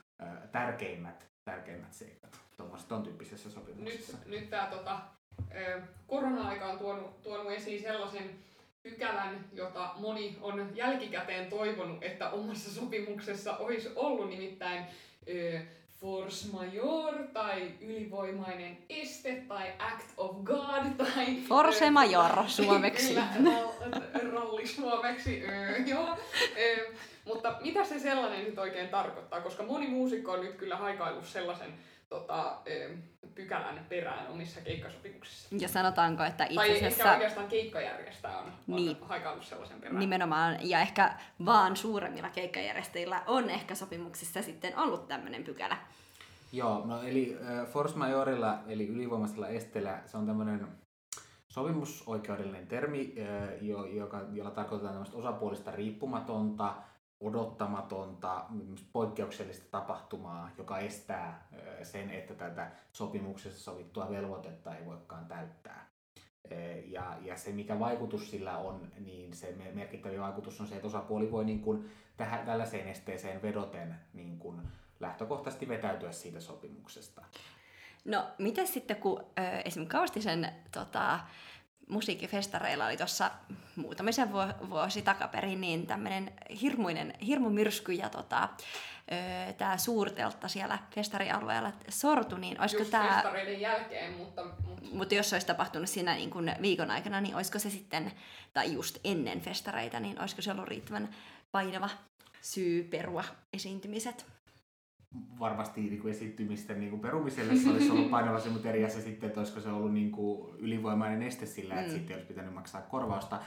tärkeimmät, 0.51 1.27
tärkeimmät 1.45 1.93
seikat 1.93 2.41
tuon 2.87 3.03
tyyppisessä 3.03 3.49
sopimuksessa. 3.49 4.17
Nyt, 4.17 4.27
nyt 4.27 4.49
tämä 4.49 4.65
tota, 4.65 5.01
korona-aika 6.07 6.65
on 6.65 6.77
tuonut, 6.77 7.21
tuonut 7.21 7.51
esiin 7.51 7.81
sellaisen 7.81 8.29
pykälän, 8.83 9.45
jota 9.53 9.89
moni 9.97 10.37
on 10.41 10.69
jälkikäteen 10.75 11.49
toivonut, 11.49 12.03
että 12.03 12.29
omassa 12.29 12.73
sopimuksessa 12.73 13.57
olisi 13.57 13.89
ollut 13.95 14.29
nimittäin 14.29 14.85
force 16.01 16.47
majeure 16.51 17.23
tai 17.33 17.71
ylivoimainen 17.81 18.77
este 18.89 19.43
tai 19.47 19.73
act 19.79 20.05
of 20.17 20.35
God 20.43 20.83
tai... 20.97 21.35
Force 21.47 21.89
majeure 21.89 22.43
suomeksi. 22.65 23.15
ralli 24.33 24.67
suomeksi, 24.67 25.43
äh, 25.49 25.87
joo. 25.87 26.09
Äh, 26.09 26.95
mutta 27.25 27.55
mitä 27.61 27.85
se 27.85 27.99
sellainen 27.99 28.45
nyt 28.45 28.59
oikein 28.59 28.89
tarkoittaa? 28.89 29.41
Koska 29.41 29.63
moni 29.63 29.87
muusikko 29.87 30.31
on 30.31 30.41
nyt 30.41 30.55
kyllä 30.55 30.75
haikaillut 30.75 31.25
sellaisen 31.25 31.73
tota, 32.11 32.57
pykälän 33.35 33.85
perään 33.89 34.27
omissa 34.27 34.61
keikkasopimuksissa. 34.61 35.55
Ja 35.59 35.67
sanotaanko, 35.67 36.23
että 36.23 36.45
itse 36.49 36.61
asiassa... 36.61 37.03
Tai 37.03 37.07
ehkä 37.07 37.11
oikeastaan 37.11 37.47
keikkajärjestäjä 37.47 38.37
on 38.37 38.51
niin. 38.67 38.97
haikaillut 39.01 39.45
sellaisen 39.45 39.81
perään. 39.81 39.99
Nimenomaan, 39.99 40.57
ja 40.69 40.79
ehkä 40.79 41.13
vaan 41.45 41.77
suuremmilla 41.77 42.29
keikkajärjestäjillä 42.29 43.23
on 43.27 43.49
ehkä 43.49 43.75
sopimuksissa 43.75 44.41
sitten 44.41 44.77
ollut 44.77 45.07
tämmöinen 45.07 45.43
pykälä. 45.43 45.77
Joo, 46.51 46.85
no 46.85 47.03
eli 47.03 47.37
äh, 47.49 47.67
force 47.67 47.97
majorilla, 47.97 48.59
eli 48.67 48.87
ylivoimaisella 48.87 49.47
esteellä, 49.47 50.01
se 50.05 50.17
on 50.17 50.25
tämmöinen 50.25 50.67
sopimusoikeudellinen 51.47 52.67
termi, 52.67 53.13
äh, 53.19 53.49
jo, 53.61 53.85
joka, 53.85 54.21
jolla 54.31 54.51
tarkoitetaan 54.51 54.93
tämmöistä 54.93 55.17
osapuolista 55.17 55.71
riippumatonta, 55.71 56.75
odottamatonta, 57.21 58.45
poikkeuksellista 58.93 59.65
tapahtumaa, 59.71 60.49
joka 60.57 60.79
estää 60.79 61.47
sen, 61.83 62.09
että 62.09 62.33
tätä 62.33 62.71
sopimuksessa 62.91 63.63
sovittua 63.63 64.09
velvoitetta 64.09 64.75
ei 64.75 64.85
voikaan 64.85 65.25
täyttää. 65.25 65.91
Ja, 66.85 67.17
ja 67.21 67.37
se, 67.37 67.51
mikä 67.51 67.79
vaikutus 67.79 68.31
sillä 68.31 68.57
on, 68.57 68.91
niin 68.99 69.33
se 69.33 69.55
merkittävä 69.73 70.21
vaikutus 70.21 70.61
on 70.61 70.67
se, 70.67 70.75
että 70.75 70.87
osapuoli 70.87 71.31
voi 71.31 71.45
niin 71.45 71.61
kuin 71.61 71.91
tähän, 72.17 72.45
tällaiseen 72.45 72.87
esteeseen 72.87 73.41
vedoten 73.41 73.95
niin 74.13 74.39
kuin 74.39 74.61
lähtökohtaisesti 74.99 75.67
vetäytyä 75.67 76.11
siitä 76.11 76.39
sopimuksesta. 76.39 77.21
No, 78.05 78.27
miten 78.37 78.67
sitten, 78.67 78.97
kun 78.97 79.25
äh, 79.39 79.61
esimerkiksi 79.65 79.97
Kaustisen 79.97 80.51
tota, 80.71 81.19
musiikkifestareilla 81.89 82.85
oli 82.85 82.97
tuossa 82.97 83.31
muutamisen 83.75 84.31
vuosi 84.69 85.01
takaperin 85.01 85.61
niin 85.61 85.87
tämmöinen 85.87 86.33
hirmuinen, 86.61 87.13
hirmumyrsky 87.27 87.93
ja 87.93 88.09
tota, 88.09 88.49
tämä 89.57 89.77
suurteltta 89.77 90.47
siellä 90.47 90.79
festarialueella 90.95 91.71
sortu, 91.89 92.37
niin 92.37 92.61
olisiko 92.61 92.85
tämä... 92.85 93.13
festareiden 93.13 93.61
jälkeen, 93.61 94.13
mutta, 94.13 94.43
mutta... 94.45 94.81
Mutta 94.91 95.15
jos 95.15 95.29
se 95.29 95.35
olisi 95.35 95.47
tapahtunut 95.47 95.89
siinä 95.89 96.15
niin 96.15 96.29
kuin 96.29 96.55
viikon 96.61 96.91
aikana, 96.91 97.21
niin 97.21 97.35
olisiko 97.35 97.59
se 97.59 97.69
sitten, 97.69 98.11
tai 98.53 98.73
just 98.73 98.97
ennen 99.03 99.41
festareita, 99.41 99.99
niin 99.99 100.19
olisiko 100.19 100.41
se 100.41 100.51
ollut 100.51 100.67
riittävän 100.67 101.09
painava 101.51 101.89
syy 102.41 102.83
perua 102.83 103.23
esiintymiset? 103.53 104.25
Varmasti 105.39 105.81
niin 105.81 106.01
kuin 106.01 106.11
esiintymisten 106.11 106.79
niin 106.79 106.89
kuin 106.89 107.01
perumiselle 107.01 107.55
se 107.55 107.69
olisi 107.69 107.91
ollut 107.91 108.11
painava 108.11 108.39
se, 108.39 108.49
mutta 108.49 108.69
eri 108.69 108.85
asia 108.85 109.01
sitten, 109.01 109.27
että 109.27 109.39
olisiko 109.39 109.59
se 109.59 109.69
ollut 109.69 109.93
niin 109.93 110.11
kuin 110.11 110.55
ylivoimainen 110.59 111.21
este 111.21 111.45
sillä, 111.45 111.75
että 111.75 111.91
mm. 111.91 111.97
sitten 111.97 112.15
olisi 112.15 112.27
pitänyt 112.27 112.53
maksaa 112.53 112.81
korvausta. 112.81 113.39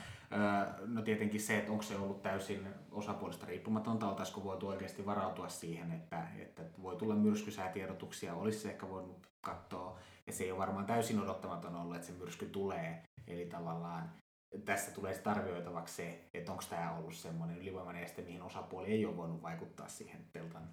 no 0.87 1.03
tietenkin 1.03 1.41
se, 1.41 1.59
että 1.59 1.73
onko 1.73 1.83
se 1.83 1.97
ollut 1.97 2.23
täysin 2.23 2.67
osapuolista 2.91 3.47
riippumatonta, 3.47 4.09
oltaisiko 4.09 4.45
voitu 4.45 4.69
oikeasti 4.69 5.07
varautua 5.07 5.49
siihen, 5.49 5.93
että, 5.93 6.29
että 6.39 6.63
voi 6.83 6.97
tulla 6.97 7.15
myrskysäätiedotuksia, 7.15 8.35
olisi 8.35 8.59
se 8.59 8.71
ehkä 8.71 8.89
voinut 8.89 9.27
katsoa, 9.41 9.99
ja 10.27 10.33
se 10.33 10.45
ei 10.45 10.51
ole 10.51 10.59
varmaan 10.59 10.87
täysin 10.87 11.21
odottamaton 11.21 11.77
ollut, 11.77 11.95
että 11.97 12.07
se 12.07 12.13
myrsky 12.13 12.47
tulee, 12.47 13.03
eli 13.27 13.47
tavallaan 13.47 14.11
tässä 14.65 14.91
tulee 14.91 15.15
sitten 15.15 15.33
arvioitavaksi 15.33 15.95
se, 15.95 16.25
että 16.35 16.53
onko 16.53 16.65
tämä 16.71 16.97
ollut 16.97 17.15
semmoinen 17.15 17.59
ylivoimainen 17.59 18.03
este, 18.03 18.23
mihin 18.23 18.43
osapuoli 18.43 18.89
ei 18.89 19.07
ole 19.07 19.17
voinut 19.17 19.43
vaikuttaa 19.43 19.89
siihen 19.89 20.21
teltan 20.33 20.69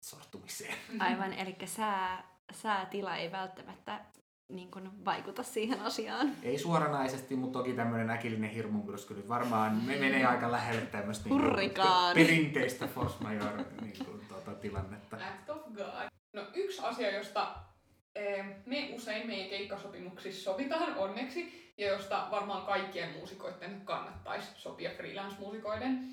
sortumiseen. 0.00 0.74
Aivan, 0.98 1.32
eli 1.32 1.56
sää, 1.64 2.30
säätila 2.52 3.16
ei 3.16 3.32
välttämättä 3.32 4.04
niin 4.48 4.70
kuin 4.70 5.04
vaikuta 5.04 5.42
siihen 5.42 5.80
asiaan. 5.80 6.32
Ei 6.42 6.58
suoranaisesti, 6.58 7.36
mutta 7.36 7.58
toki 7.58 7.72
tämmöinen 7.72 8.10
äkillinen 8.10 8.50
hirmumyrsky 8.50 9.14
nyt 9.14 9.28
varmaan 9.28 9.76
me 9.76 9.96
menee 9.96 10.26
aika 10.26 10.52
lähelle 10.52 10.80
tämmöistä 10.80 11.28
niin 11.28 11.72
perinteistä 12.14 12.86
force 12.86 13.16
majeure 13.20 13.64
niin 13.80 14.04
kuin, 14.04 14.20
tuota, 14.28 14.54
tilannetta. 14.54 15.16
Act 15.16 15.50
of 15.50 15.62
God. 15.62 16.08
No 16.32 16.42
yksi 16.54 16.82
asia, 16.82 17.16
josta 17.16 17.56
eh, 18.14 18.44
me 18.66 18.90
usein 18.94 19.26
meidän 19.26 19.50
keikkasopimuksissa 19.50 20.44
sovitaan 20.44 20.96
onneksi, 20.96 21.72
ja 21.78 21.88
josta 21.88 22.28
varmaan 22.30 22.66
kaikkien 22.66 23.12
muusikoiden 23.12 23.80
kannattaisi 23.84 24.48
sopia 24.54 24.90
freelance-muusikoiden, 24.90 26.08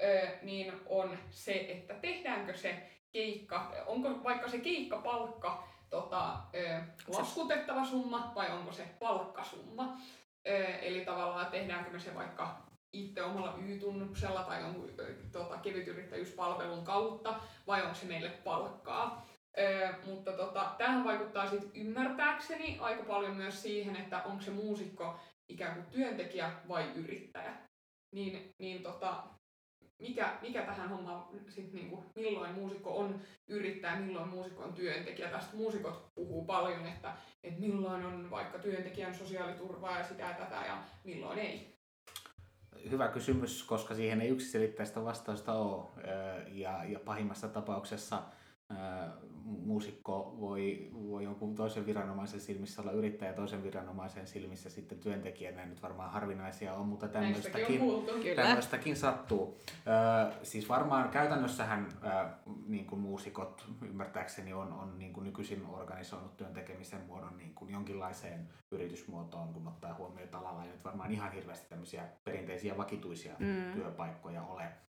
eh, 0.00 0.32
niin 0.42 0.72
on 0.86 1.18
se, 1.30 1.52
että 1.52 1.94
tehdäänkö 1.94 2.56
se 2.56 2.95
keikka, 3.16 3.72
onko 3.86 4.24
vaikka 4.24 4.48
se 4.48 4.58
keikkapalkka 4.58 5.68
tota, 5.90 6.36
laskutettava 7.08 7.84
summa 7.84 8.32
vai 8.34 8.50
onko 8.50 8.72
se 8.72 8.84
palkkasumma. 8.98 9.98
Eli 10.82 11.04
tavallaan 11.04 11.46
tehdäänkö 11.46 11.90
me 11.90 12.00
se 12.00 12.14
vaikka 12.14 12.66
itse 12.92 13.22
omalla 13.22 13.58
Y-tunnuksella 13.58 14.42
tai 14.42 14.60
jonkun 14.60 14.90
tota, 15.32 15.56
kevytyrittäjyyspalvelun 15.56 16.84
kautta 16.84 17.40
vai 17.66 17.82
onko 17.82 17.94
se 17.94 18.06
meille 18.06 18.30
palkkaa. 18.30 19.26
Ö, 19.58 19.94
mutta 20.06 20.32
tota, 20.32 20.74
tähän 20.78 21.04
vaikuttaa 21.04 21.50
sitten 21.50 21.70
ymmärtääkseni 21.74 22.78
aika 22.80 23.02
paljon 23.02 23.36
myös 23.36 23.62
siihen, 23.62 23.96
että 23.96 24.22
onko 24.22 24.42
se 24.42 24.50
muusikko 24.50 25.20
ikään 25.48 25.74
kuin 25.74 25.86
työntekijä 25.86 26.52
vai 26.68 26.92
yrittäjä. 26.94 27.54
Niin, 28.14 28.54
niin 28.58 28.82
tota, 28.82 29.22
mikä, 29.98 30.38
mikä 30.42 30.62
tähän 30.62 30.88
hommaan, 30.88 31.24
sit 31.48 31.72
niinku, 31.72 32.04
milloin 32.14 32.54
muusikko 32.54 32.98
on 32.98 33.20
yrittäjä, 33.48 33.96
milloin 33.96 34.28
muusikko 34.28 34.62
on 34.62 34.72
työntekijä. 34.72 35.28
Tästä 35.30 35.56
muusikot 35.56 36.14
puhuu 36.14 36.44
paljon, 36.44 36.86
että, 36.86 37.14
että 37.44 37.60
milloin 37.60 38.04
on 38.04 38.30
vaikka 38.30 38.58
työntekijän 38.58 39.14
sosiaaliturvaa 39.14 39.98
ja 39.98 40.04
sitä 40.04 40.22
ja 40.22 40.34
tätä 40.34 40.66
ja 40.66 40.82
milloin 41.04 41.38
ei. 41.38 41.76
Hyvä 42.90 43.08
kysymys, 43.08 43.62
koska 43.62 43.94
siihen 43.94 44.20
ei 44.20 44.28
yksiselitteistä 44.28 45.04
vastausta 45.04 45.52
ole. 45.52 45.84
Ja, 46.48 46.84
ja 46.84 46.98
pahimmassa 46.98 47.48
tapauksessa 47.48 48.22
muusikko 49.66 50.36
voi, 50.40 50.90
voi 50.92 51.24
jonkun 51.24 51.54
toisen 51.54 51.86
viranomaisen 51.86 52.40
silmissä 52.40 52.82
olla 52.82 52.92
yrittäjä 52.92 53.32
toisen 53.32 53.62
viranomaisen 53.62 54.26
silmissä 54.26 54.70
sitten 54.70 54.98
työntekijänä. 54.98 55.66
Nyt 55.66 55.82
varmaan 55.82 56.10
harvinaisia 56.10 56.74
on, 56.74 56.86
mutta 56.88 57.08
tämmöistäkin, 57.08 57.80
tämmöistäkin 58.36 58.96
sattuu. 58.96 59.58
Ö, 59.68 60.32
siis 60.42 60.68
varmaan 60.68 61.08
käytännössähän 61.08 61.88
ö, 62.02 62.50
niin 62.66 62.86
kuin 62.86 63.00
muusikot 63.00 63.66
ymmärtääkseni 63.82 64.52
on, 64.52 64.72
on 64.72 64.98
niin 64.98 65.12
kuin 65.12 65.24
nykyisin 65.24 65.66
organisoinut 65.66 66.36
työn 66.36 66.54
tekemisen 66.54 67.00
muodon 67.06 67.38
niin 67.38 67.54
kuin 67.54 67.70
jonkinlaiseen 67.70 68.48
yritysmuotoon, 68.70 69.54
kun 69.54 69.68
ottaa 69.68 69.94
huomioon, 69.94 70.24
että 70.24 70.38
alalla 70.38 70.64
ei 70.64 70.70
nyt 70.70 70.84
varmaan 70.84 71.10
ihan 71.10 71.32
hirveästi 71.32 71.68
tämmöisiä 71.68 72.02
perinteisiä 72.24 72.76
vakituisia 72.76 73.34
mm. 73.38 73.72
työpaikkoja 73.72 74.42
ole. 74.42 74.85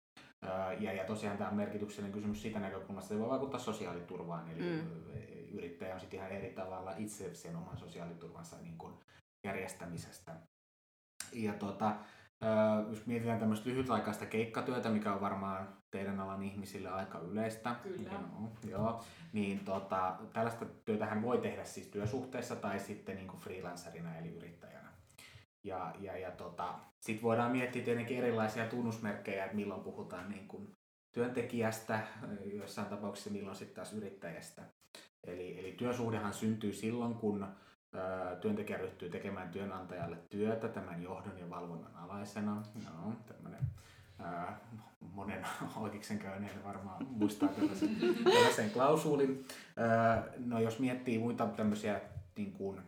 Ja, 0.80 0.94
ja 0.94 1.04
tosiaan 1.04 1.38
tämä 1.38 1.50
on 1.50 1.56
merkityksellinen 1.56 2.14
kysymys 2.14 2.42
siitä 2.42 2.60
näkökulmasta, 2.60 3.06
että 3.06 3.16
se 3.16 3.20
voi 3.20 3.30
vaikuttaa 3.30 3.60
sosiaaliturvaan, 3.60 4.50
eli 4.50 4.60
mm. 4.60 4.88
yrittäjä 5.52 5.94
on 5.94 6.00
sitten 6.00 6.20
ihan 6.20 6.32
eri 6.32 6.50
tavalla 6.50 6.94
itse 6.98 7.34
sen 7.34 7.56
oman 7.56 7.78
sosiaaliturvansa 7.78 8.58
niin 8.62 8.78
kuin 8.78 8.94
järjestämisestä. 9.44 10.36
Ja 11.34 11.54
tuota, 11.54 11.96
jos 12.90 13.06
mietitään 13.06 13.40
tämmöistä 13.40 13.70
lyhytaikaista 13.70 14.26
keikkatyötä, 14.26 14.90
mikä 14.90 15.14
on 15.14 15.22
varmaan 15.22 15.78
teidän 15.92 16.20
alan 16.20 16.44
ihmisille 16.44 16.90
aika 16.90 17.20
yleistä, 17.20 17.76
Kyllä. 17.84 18.12
No, 18.12 18.52
joo, 18.68 19.04
niin 19.34 19.60
tota, 19.60 20.16
tällaista 20.34 20.66
työtähän 20.86 21.22
voi 21.22 21.38
tehdä 21.38 21.64
siis 21.64 21.88
työsuhteessa 21.88 22.56
tai 22.56 22.80
sitten 22.80 23.16
niin 23.16 23.28
kuin 23.28 23.40
freelancerina 23.40 24.18
eli 24.18 24.28
yrittäjänä. 24.28 24.81
Ja, 25.64 25.94
ja, 26.00 26.18
ja 26.18 26.32
tota, 26.32 26.80
sitten 27.00 27.24
voidaan 27.24 27.52
miettiä 27.52 27.84
tietenkin 27.84 28.18
erilaisia 28.18 28.68
tunnusmerkkejä, 28.68 29.46
että 29.46 29.56
milloin 29.56 29.82
puhutaan 29.82 30.30
niin 30.30 30.48
kuin 30.48 30.72
työntekijästä, 31.12 32.00
joissain 32.54 32.88
tapauksissa 32.88 33.30
milloin 33.30 33.56
sitten 33.56 33.76
taas 33.76 33.94
yrittäjästä. 33.94 34.62
Eli, 35.24 35.60
eli 35.60 35.72
työsuhdehan 35.72 36.34
syntyy 36.34 36.74
silloin, 36.74 37.16
kun 37.16 37.44
ö, 37.44 38.36
työntekijä 38.36 38.78
ryhtyy 38.78 39.10
tekemään 39.10 39.50
työnantajalle 39.50 40.18
työtä 40.30 40.68
tämän 40.68 41.04
johdon 41.04 41.40
ja 41.40 41.50
valvonnan 41.50 41.96
alaisena. 41.96 42.64
No, 42.86 43.14
tämmöinen 43.26 43.62
monen 45.00 45.46
oikeiksen 45.76 46.20
käyneen 46.20 46.64
varmaan 46.64 47.08
muistaa 47.10 47.50
tällaisen, 47.50 47.98
tällaisen 48.24 48.72
klausuulin. 48.72 49.46
no 50.46 50.60
jos 50.60 50.80
miettii 50.80 51.20
muita 51.20 51.48
tämmöisiä 51.48 52.02
niin 52.38 52.54
kuin, 52.54 52.82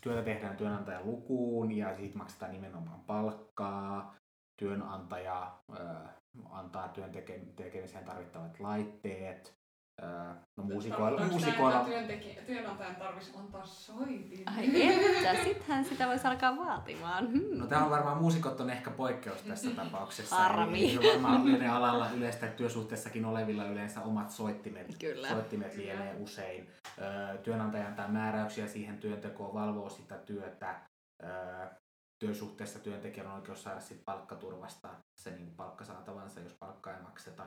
työtä 0.00 0.22
tehdään 0.22 0.56
työnantajan 0.56 1.06
lukuun 1.06 1.72
ja 1.72 1.96
siitä 1.96 2.18
maksetaan 2.18 2.52
nimenomaan 2.52 3.00
palkkaa. 3.00 4.14
Työnantaja 4.56 5.58
ö, 5.72 5.84
antaa 6.50 6.88
työn 6.88 7.12
tekemiseen 7.56 8.04
tarvittavat 8.04 8.60
laitteet. 8.60 9.57
No 10.56 10.64
muusikoilla... 10.64 11.26
muusikoilla... 11.26 11.84
Työntekijä, 11.84 12.42
työnantajan 12.42 12.96
tarvitsisi 12.96 13.38
antaa 13.38 13.66
soitin. 13.66 14.48
Ai 14.48 14.82
että, 14.82 15.44
sittenhän 15.44 15.84
sitä 15.84 16.06
voisi 16.06 16.26
alkaa 16.26 16.56
vaatimaan. 16.56 17.28
Hmm. 17.32 17.58
No 17.58 17.66
tämä 17.66 17.84
on 17.84 17.90
varmaan, 17.90 18.18
muusikot 18.18 18.60
on 18.60 18.70
ehkä 18.70 18.90
poikkeus 18.90 19.42
tässä 19.42 19.70
tapauksessa. 19.70 20.36
Harmi. 20.36 20.96
Eli 20.96 21.12
varmaan 21.12 21.46
yleinen 21.46 21.70
alalla 21.70 22.10
yleistä 22.10 22.46
työsuhteessakin 22.46 23.24
olevilla 23.24 23.64
yleensä 23.64 24.00
omat 24.00 24.30
soittimet, 24.30 24.86
Kyllä. 25.00 25.28
soittimet 25.28 25.76
lienee 25.76 26.16
usein. 26.18 26.70
Työnantaja 27.42 27.86
antaa 27.86 28.08
määräyksiä 28.08 28.66
siihen 28.68 28.98
työntekoon, 28.98 29.54
valvoo 29.54 29.88
sitä 29.88 30.14
työtä. 30.14 30.80
Työsuhteessa 32.18 32.78
työntekijän 32.78 33.26
on 33.26 33.34
oikeus 33.34 33.62
saada 33.62 33.80
sit 33.80 34.04
palkkaturvasta 34.04 34.88
se 35.22 35.30
niin 35.30 35.54
palkkasaatavansa, 35.56 36.40
jos 36.40 36.54
palkkaa 36.60 36.96
ei 36.96 37.02
makseta 37.02 37.46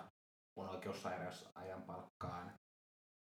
on 0.56 0.70
oikeus 0.70 1.04
sairausajan 1.04 1.82
palkkaan. 1.82 2.54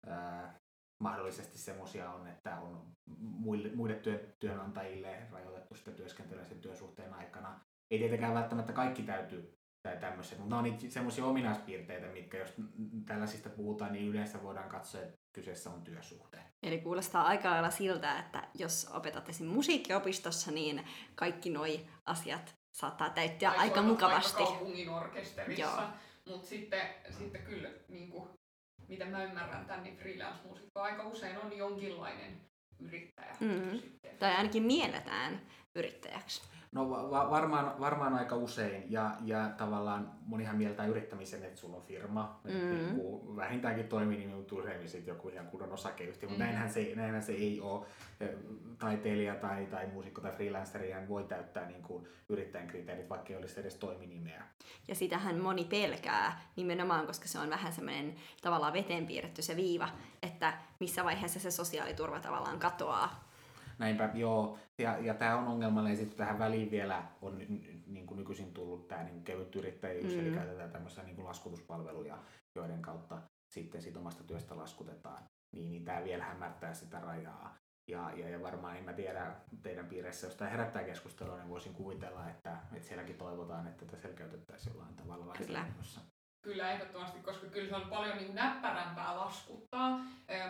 Ää, 0.08 0.60
mahdollisesti 1.00 1.58
semmoisia 1.58 2.12
on, 2.12 2.28
että 2.28 2.60
on 2.60 2.92
muille, 3.20 3.76
muille 3.76 3.96
työ, 3.96 4.36
työnantajille 4.40 5.28
rajoitettu 5.32 5.76
sitä 5.76 5.92
työskentelyä 5.92 6.44
sen 6.44 6.62
työsuhteen 6.62 7.14
aikana. 7.14 7.60
Ei 7.92 8.00
tietenkään 8.00 8.34
välttämättä 8.34 8.74
kaikki 8.74 9.04
täytyy 9.04 9.58
tai 9.84 9.98
tämmöiset, 9.98 10.40
mutta 10.40 10.62
ne 10.62 10.72
on 10.72 10.92
semmoisia 10.92 11.26
ominaispiirteitä, 11.26 12.08
mitkä 12.08 12.38
jos 12.38 12.54
tällaisista 13.06 13.50
puhutaan, 13.50 13.94
niin 13.94 14.08
yleensä 14.08 14.44
voidaan 14.44 14.70
katsoa, 14.70 15.02
että 15.02 15.18
kyseessä 15.34 15.70
on 15.70 15.82
työsuhde. 15.82 16.44
Eli 16.64 16.82
kuulostaa 16.82 17.24
aika 17.24 17.50
lailla 17.50 17.70
siltä, 17.70 18.20
että 18.20 18.48
jos 18.54 18.90
opetat 18.94 19.30
esim. 19.30 19.48
musiikkiopistossa, 19.48 20.52
niin 20.52 20.88
kaikki 21.16 21.50
nuo 21.50 21.66
asiat 22.06 22.56
saattaa 22.72 23.10
täyttää 23.10 23.52
tai 23.52 23.60
aika 23.60 23.82
mukavasti. 23.82 24.44
kaupungin 24.44 24.90
orkesterissa. 24.90 25.62
Joo. 25.62 25.82
Mutta 26.28 26.48
sitten, 26.48 26.82
sitten 27.18 27.42
kyllä, 27.42 27.70
niin 27.88 28.10
kuin, 28.10 28.30
mitä 28.88 29.06
mä 29.06 29.24
ymmärrän 29.24 29.66
tämän, 29.66 29.84
niin 29.84 29.98
freelance-muusikko 29.98 30.82
aika 30.82 31.04
usein 31.04 31.38
on 31.38 31.58
jonkinlainen 31.58 32.42
yrittäjä. 32.80 33.36
Mm-hmm. 33.40 33.82
Tai 34.20 34.36
ainakin 34.36 34.64
mielletään 34.64 35.42
yrittäjäksi. 35.78 36.42
No 36.72 36.90
va- 36.90 37.30
varmaan, 37.30 37.80
varmaan 37.80 38.14
aika 38.14 38.36
usein 38.36 38.92
ja, 38.92 39.12
ja 39.26 39.50
tavallaan 39.58 40.12
monihan 40.26 40.58
mieltää 40.58 40.86
yrittämisen, 40.86 41.44
että 41.44 41.60
sulla 41.60 41.78
on 41.78 41.84
firma, 41.84 42.40
mm. 42.44 42.52
hmm 42.52 43.00
että 43.00 43.36
vähintäänkin 43.36 43.88
toiminimi 43.88 44.34
on 44.34 44.46
usein 44.52 44.90
sitten 44.90 45.12
joku 45.12 45.30
ihan 45.30 45.48
kunnon 45.48 45.72
osakeyhtiö, 45.72 46.30
mutta 46.30 46.44
mm. 46.44 46.50
näinhän, 46.50 46.70
se, 46.70 46.92
näinhän 46.96 47.24
se 47.24 47.32
ei 47.32 47.62
ole. 47.62 47.86
Taiteilija 48.80 49.36
tai, 49.36 49.66
tai 49.66 49.88
muusikko 49.88 50.22
tai 50.22 50.32
freelanceri 50.32 50.94
voi 51.08 51.24
täyttää 51.24 51.68
niin 51.68 51.82
kuin 51.82 52.08
yrittäjän 52.30 52.68
kriteerit, 52.68 53.10
vaikka 53.10 53.30
ei 53.30 53.36
olisi 53.36 53.60
edes 53.60 53.76
toiminimeä. 53.76 54.44
Ja 54.88 54.96
sitähän 54.96 55.40
moni 55.40 55.66
pelkää 55.66 56.42
nimenomaan, 56.56 57.08
koska 57.08 57.28
se 57.28 57.40
on 57.40 57.50
vähän 57.50 57.74
semmoinen 57.74 58.16
tavallaan 58.42 58.74
veteen 58.74 59.08
piirretty 59.08 59.42
se 59.42 59.56
viiva, 59.56 59.90
että 60.22 60.54
missä 60.80 61.04
vaiheessa 61.04 61.40
se 61.40 61.52
sosiaaliturva 61.52 62.20
tavallaan 62.20 62.60
katoaa 62.60 63.27
Näinpä, 63.80 64.10
joo. 64.14 64.60
Ja, 64.78 64.98
ja 64.98 65.14
tämä 65.14 65.38
on 65.38 65.48
ongelmallinen. 65.48 65.98
Sitten 65.98 66.18
tähän 66.18 66.40
väliin 66.40 66.72
vielä 66.72 67.04
on 67.22 67.38
niin 67.88 68.08
kuin 68.08 68.18
nykyisin 68.18 68.54
tullut 68.54 68.88
tämä 68.88 69.04
niin 69.04 69.24
kevyt 69.24 69.56
yrittäjyys, 69.56 70.14
mm. 70.14 70.20
eli 70.20 70.32
käytetään 70.32 70.72
tämmöisiä 70.72 71.04
niin 71.04 71.16
kuin 71.16 71.26
laskutuspalveluja, 71.26 72.18
joiden 72.56 72.82
kautta 72.82 73.22
sitten 73.54 73.82
sit 73.82 73.98
omasta 73.98 74.24
työstä 74.24 74.58
laskutetaan. 74.58 75.24
Niin, 75.52 75.72
niin 75.72 75.86
tämä 75.86 76.04
vielä 76.04 76.24
hämärtää 76.24 76.74
sitä 76.74 77.00
rajaa. 77.00 77.56
Ja, 77.88 78.12
ja, 78.16 78.30
ja 78.30 78.42
varmaan 78.42 78.78
en 78.78 78.84
mä 78.84 78.94
tiedä 78.94 79.36
teidän 79.62 79.86
piirissä, 79.86 80.28
jos 80.28 80.36
tämä 80.36 80.50
herättää 80.50 80.84
keskustelua, 80.84 81.38
niin 81.38 81.50
voisin 81.50 81.74
kuvitella, 81.74 82.30
että, 82.30 82.58
että 82.74 82.88
sielläkin 82.88 83.18
toivotaan, 83.18 83.68
että 83.68 83.86
tätä 83.86 83.98
selkeytettäisiin 83.98 84.74
jollain 84.74 84.96
tavalla 84.96 85.28
lainsäädännössä. 85.28 86.02
Kyllä, 86.48 86.72
ehdottomasti, 86.72 87.20
koska 87.20 87.48
kyllä 87.48 87.70
se 87.70 87.76
on 87.76 87.90
paljon 87.90 88.18
niin 88.18 88.36
näppärämpää 88.36 89.18
laskuttaa. 89.18 90.00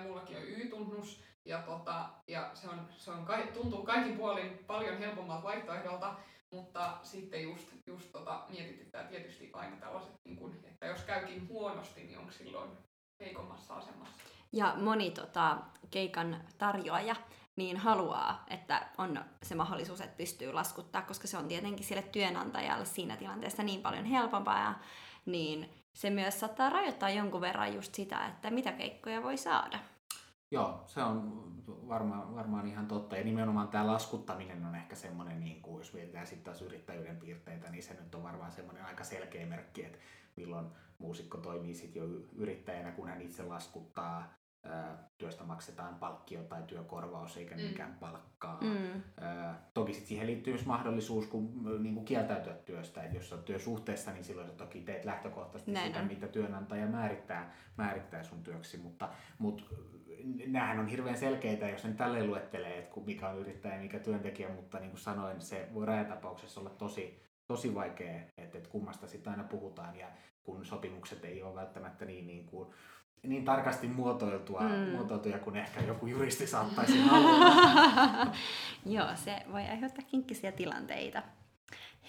Mullakin 0.04 0.38
on 0.38 0.44
Y-tunnus, 0.44 1.24
ja, 1.46 1.62
tota, 1.62 2.10
ja 2.28 2.52
se, 2.54 2.70
on, 2.70 2.88
se 2.98 3.12
on, 3.12 3.28
tuntuu 3.54 3.84
kaikin 3.84 4.18
puolin 4.18 4.58
paljon 4.68 4.98
helpommalta 4.98 5.44
vaihtoehdolta, 5.44 6.16
mutta 6.52 6.98
sitten 7.04 7.44
just, 7.44 7.68
just 7.88 8.12
tota, 8.12 8.46
mietityttää 8.50 9.04
tietysti 9.04 9.50
aina 9.54 9.76
tällaiset, 9.76 10.14
niin 10.26 10.38
kun, 10.38 10.56
että 10.64 10.86
jos 10.86 11.02
käykin 11.02 11.48
huonosti, 11.48 12.04
niin 12.04 12.20
onko 12.20 12.32
silloin 12.32 12.72
heikommassa 13.20 13.74
asemassa. 13.74 14.22
Ja 14.52 14.76
moni 14.76 15.12
tota, 15.12 15.58
keikan 15.92 16.44
tarjoaja 16.58 17.16
niin 17.56 17.78
haluaa, 17.78 18.46
että 18.50 18.90
on 18.98 19.26
se 19.44 19.56
mahdollisuus, 19.56 20.02
että 20.02 20.18
pystyy 20.18 20.54
laskuttaa, 20.54 21.02
koska 21.02 21.28
se 21.28 21.38
on 21.38 21.48
tietenkin 21.48 21.86
sille 21.86 22.02
työnantajalle 22.02 22.86
siinä 22.86 23.18
tilanteessa 23.18 23.64
niin 23.64 23.82
paljon 23.82 24.06
helpompaa, 24.06 24.60
ja, 24.60 24.74
niin 25.26 25.70
se 25.98 26.10
myös 26.10 26.40
saattaa 26.40 26.70
rajoittaa 26.70 27.10
jonkun 27.10 27.42
verran 27.42 27.74
just 27.74 27.96
sitä, 27.96 28.28
että 28.28 28.52
mitä 28.52 28.72
keikkoja 28.72 29.24
voi 29.24 29.38
saada. 29.38 29.80
Joo, 30.52 30.84
se 30.88 31.04
on 31.04 31.44
varmaan, 31.68 32.36
varmaan 32.36 32.68
ihan 32.68 32.88
totta. 32.88 33.18
Ja 33.18 33.24
nimenomaan 33.24 33.68
tämä 33.68 33.88
laskuttaminen 33.88 34.66
on 34.66 34.76
ehkä 34.76 34.96
semmoinen, 34.96 35.40
niin 35.40 35.62
kuin, 35.62 35.78
jos 35.78 35.94
mietitään 35.94 36.28
sitten 36.28 36.44
taas 36.44 36.62
yrittäjyyden 36.62 37.18
piirteitä, 37.18 37.70
niin 37.70 37.84
se 37.84 37.94
nyt 37.94 38.16
on 38.16 38.24
varmaan 38.24 38.52
semmoinen 38.52 38.86
aika 38.86 39.04
selkeä 39.04 39.46
merkki, 39.46 39.86
että 39.86 39.98
milloin 40.36 40.66
muusikko 40.98 41.38
toimii 41.38 41.76
sitten 41.76 42.02
jo 42.02 42.08
yrittäjänä, 42.36 42.92
kun 42.92 43.08
hän 43.08 43.22
itse 43.22 43.44
laskuttaa 43.44 44.37
työstä 45.18 45.44
maksetaan 45.44 45.96
palkkio 45.96 46.44
tai 46.44 46.64
työkorvaus 46.68 47.38
eikä 47.38 47.56
mm. 47.56 47.62
niinkään 47.62 47.98
palkkaa. 48.00 48.62
Mm. 48.62 49.02
Toki 49.74 49.94
sit 49.94 50.06
siihen 50.06 50.28
liittyy 50.28 50.54
myös 50.54 50.66
mahdollisuus 50.66 51.28
kun, 51.28 51.64
niin 51.84 51.94
kuin 51.94 52.06
kieltäytyä 52.06 52.54
työstä. 52.54 53.04
Et 53.04 53.14
jos 53.14 53.34
olet 53.34 53.46
työsuhteessa, 53.46 54.12
niin 54.12 54.24
silloin 54.24 54.50
toki 54.50 54.82
teet 54.82 55.06
lähtökohtaisesti 55.06 55.72
Näin 55.72 55.88
sitä, 55.88 56.00
on. 56.00 56.08
mitä 56.08 56.28
työnantaja 56.28 56.88
määrittää, 56.88 57.54
määrittää 57.78 58.24
sun 58.24 58.44
työksi. 58.44 58.78
Mutta, 58.78 59.10
mutta 59.40 59.64
nämähän 60.48 60.80
on 60.80 60.88
hirveän 60.88 61.18
selkeitä, 61.18 61.70
jos 61.70 61.82
sen 61.82 61.98
tälleen 61.98 62.28
luettelee, 62.28 62.78
että 62.78 63.00
mikä 63.06 63.30
on 63.30 63.40
yrittäjä 63.40 63.76
ja 63.76 63.82
mikä 63.82 64.00
työntekijä, 64.00 64.50
mutta 64.50 64.80
niin 64.80 64.92
kuin 64.92 65.00
sanoin, 65.00 65.42
se 65.42 65.70
voi 65.74 65.86
rajatapauksessa 65.86 66.60
olla 66.60 66.70
tosi, 66.70 67.24
tosi 67.48 67.76
vaikea, 67.76 68.22
että, 68.38 68.58
että 68.58 68.70
kummasta 68.70 69.08
sitä 69.08 69.32
aina 69.32 69.44
puhutaan 69.44 69.96
ja 69.96 70.08
kun 70.44 70.66
sopimukset 70.66 71.26
ei 71.26 71.44
ole 71.44 71.56
välttämättä 71.56 72.06
niin, 72.06 72.28
niin 72.28 72.46
kuin, 72.46 72.70
niin 73.24 73.46
tarkasti 73.46 73.88
muotoiltua, 73.88 74.62
mm. 74.62 74.90
muotoiltuja 74.92 75.40
kuin 75.40 75.56
ehkä 75.56 75.82
joku 75.82 76.08
juristi 76.08 76.48
saattaisi 76.48 77.00
Joo, 78.86 79.08
se 79.16 79.42
voi 79.52 79.62
aiheuttaa 79.62 80.06
kinkkisiä 80.12 80.52
tilanteita. 80.52 81.24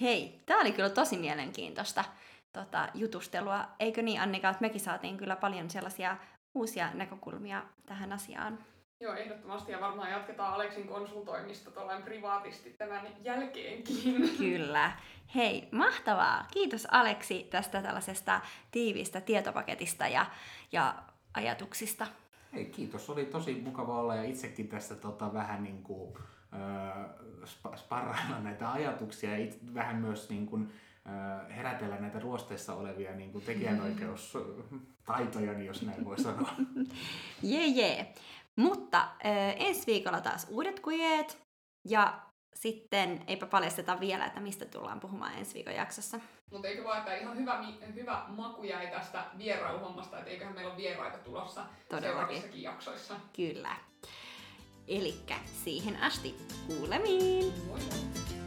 Hei, 0.00 0.42
tämä 0.46 0.61
oli 0.61 0.72
kyllä 0.72 0.90
tosi 0.90 1.16
mielenkiintoista 1.16 2.04
tota, 2.52 2.88
jutustelua. 2.94 3.68
Eikö 3.80 4.02
niin 4.02 4.20
Annika, 4.20 4.48
että 4.50 4.61
mekin 4.61 4.80
saatiin 4.80 5.16
kyllä 5.16 5.36
paljon 5.36 5.70
sellaisia 5.70 6.16
uusia 6.54 6.90
näkökulmia 6.94 7.62
tähän 7.86 8.12
asiaan. 8.12 8.59
Joo, 9.01 9.14
ehdottomasti 9.14 9.72
ja 9.72 9.80
varmaan 9.80 10.11
jatketaan 10.11 10.55
Aleksin 10.55 10.86
konsultoimista 10.86 11.70
tuollain 11.70 12.03
privaatisti 12.03 12.70
tämän 12.70 13.07
jälkeenkin. 13.24 14.30
Kyllä. 14.38 14.92
Hei, 15.34 15.68
mahtavaa! 15.72 16.46
Kiitos 16.53 16.86
Aleksi 16.90 17.46
tästä 17.51 17.82
tällaisesta 17.82 18.40
tiivistä 18.70 19.20
tietopaketista 19.20 20.09
ja, 20.09 20.26
ja 20.72 20.94
ajatuksista. 21.34 22.07
Hei, 22.53 22.64
kiitos. 22.64 23.11
Oli 23.11 23.24
tosi 23.24 23.61
mukava 23.64 24.01
olla 24.01 24.14
ja 24.14 24.22
itsekin 24.22 24.68
tässä 24.68 24.94
tota, 24.94 25.32
vähän 25.32 25.62
niin 25.62 25.82
kuin, 25.82 26.14
äh, 26.55 27.07
sparrailla 27.76 28.40
näitä 28.40 28.72
ajatuksia 28.72 29.30
ja 29.30 29.38
it, 29.44 29.74
vähän 29.74 29.96
myös 29.96 30.30
niin 30.30 30.46
kuin, 30.46 30.72
äh, 31.07 31.12
herätellä 31.57 31.96
näitä 31.96 32.18
ruosteissa 32.18 32.74
olevia 32.74 33.12
niin 33.12 33.32
kuin 33.32 33.44
tekijänoikeustaitoja, 33.44 35.59
jos 35.62 35.82
näin 35.82 36.05
voi 36.05 36.18
sanoa. 36.18 36.53
Jee, 37.42 37.66
jee. 37.66 38.14
Mutta 38.59 38.98
äh, 39.00 39.54
ensi 39.59 39.86
viikolla 39.86 40.20
taas 40.20 40.46
uudet 40.50 40.80
kujeet 40.80 41.38
ja 41.88 42.20
sitten 42.54 43.24
eipä 43.26 43.46
paljasteta 43.46 44.00
vielä, 44.00 44.26
että 44.26 44.40
mistä 44.40 44.64
tullaan 44.64 45.00
puhumaan 45.00 45.34
ensi 45.38 45.54
viikon 45.54 45.74
jaksossa. 45.74 46.20
Mutta 46.52 46.68
eikö 46.68 46.84
vaan, 46.84 46.98
että 46.98 47.16
ihan 47.16 47.36
hyvä, 47.36 47.64
hyvä 47.94 48.24
maku 48.28 48.62
jäi 48.62 48.86
tästä 48.86 49.24
vierailuhommasta, 49.38 50.18
että 50.18 50.30
eiköhän 50.30 50.54
meillä 50.54 50.70
ole 50.70 50.76
vieraita 50.76 51.18
tulossa 51.18 51.61
Todellakin. 51.88 52.09
seuraavissakin 52.09 52.62
jaksoissa. 52.62 53.14
Kyllä. 53.36 53.76
Elikkä 54.88 55.36
siihen 55.64 56.02
asti 56.02 56.34
kuulemiin! 56.66 57.52
Moi 57.66 57.80
moi! 57.80 58.38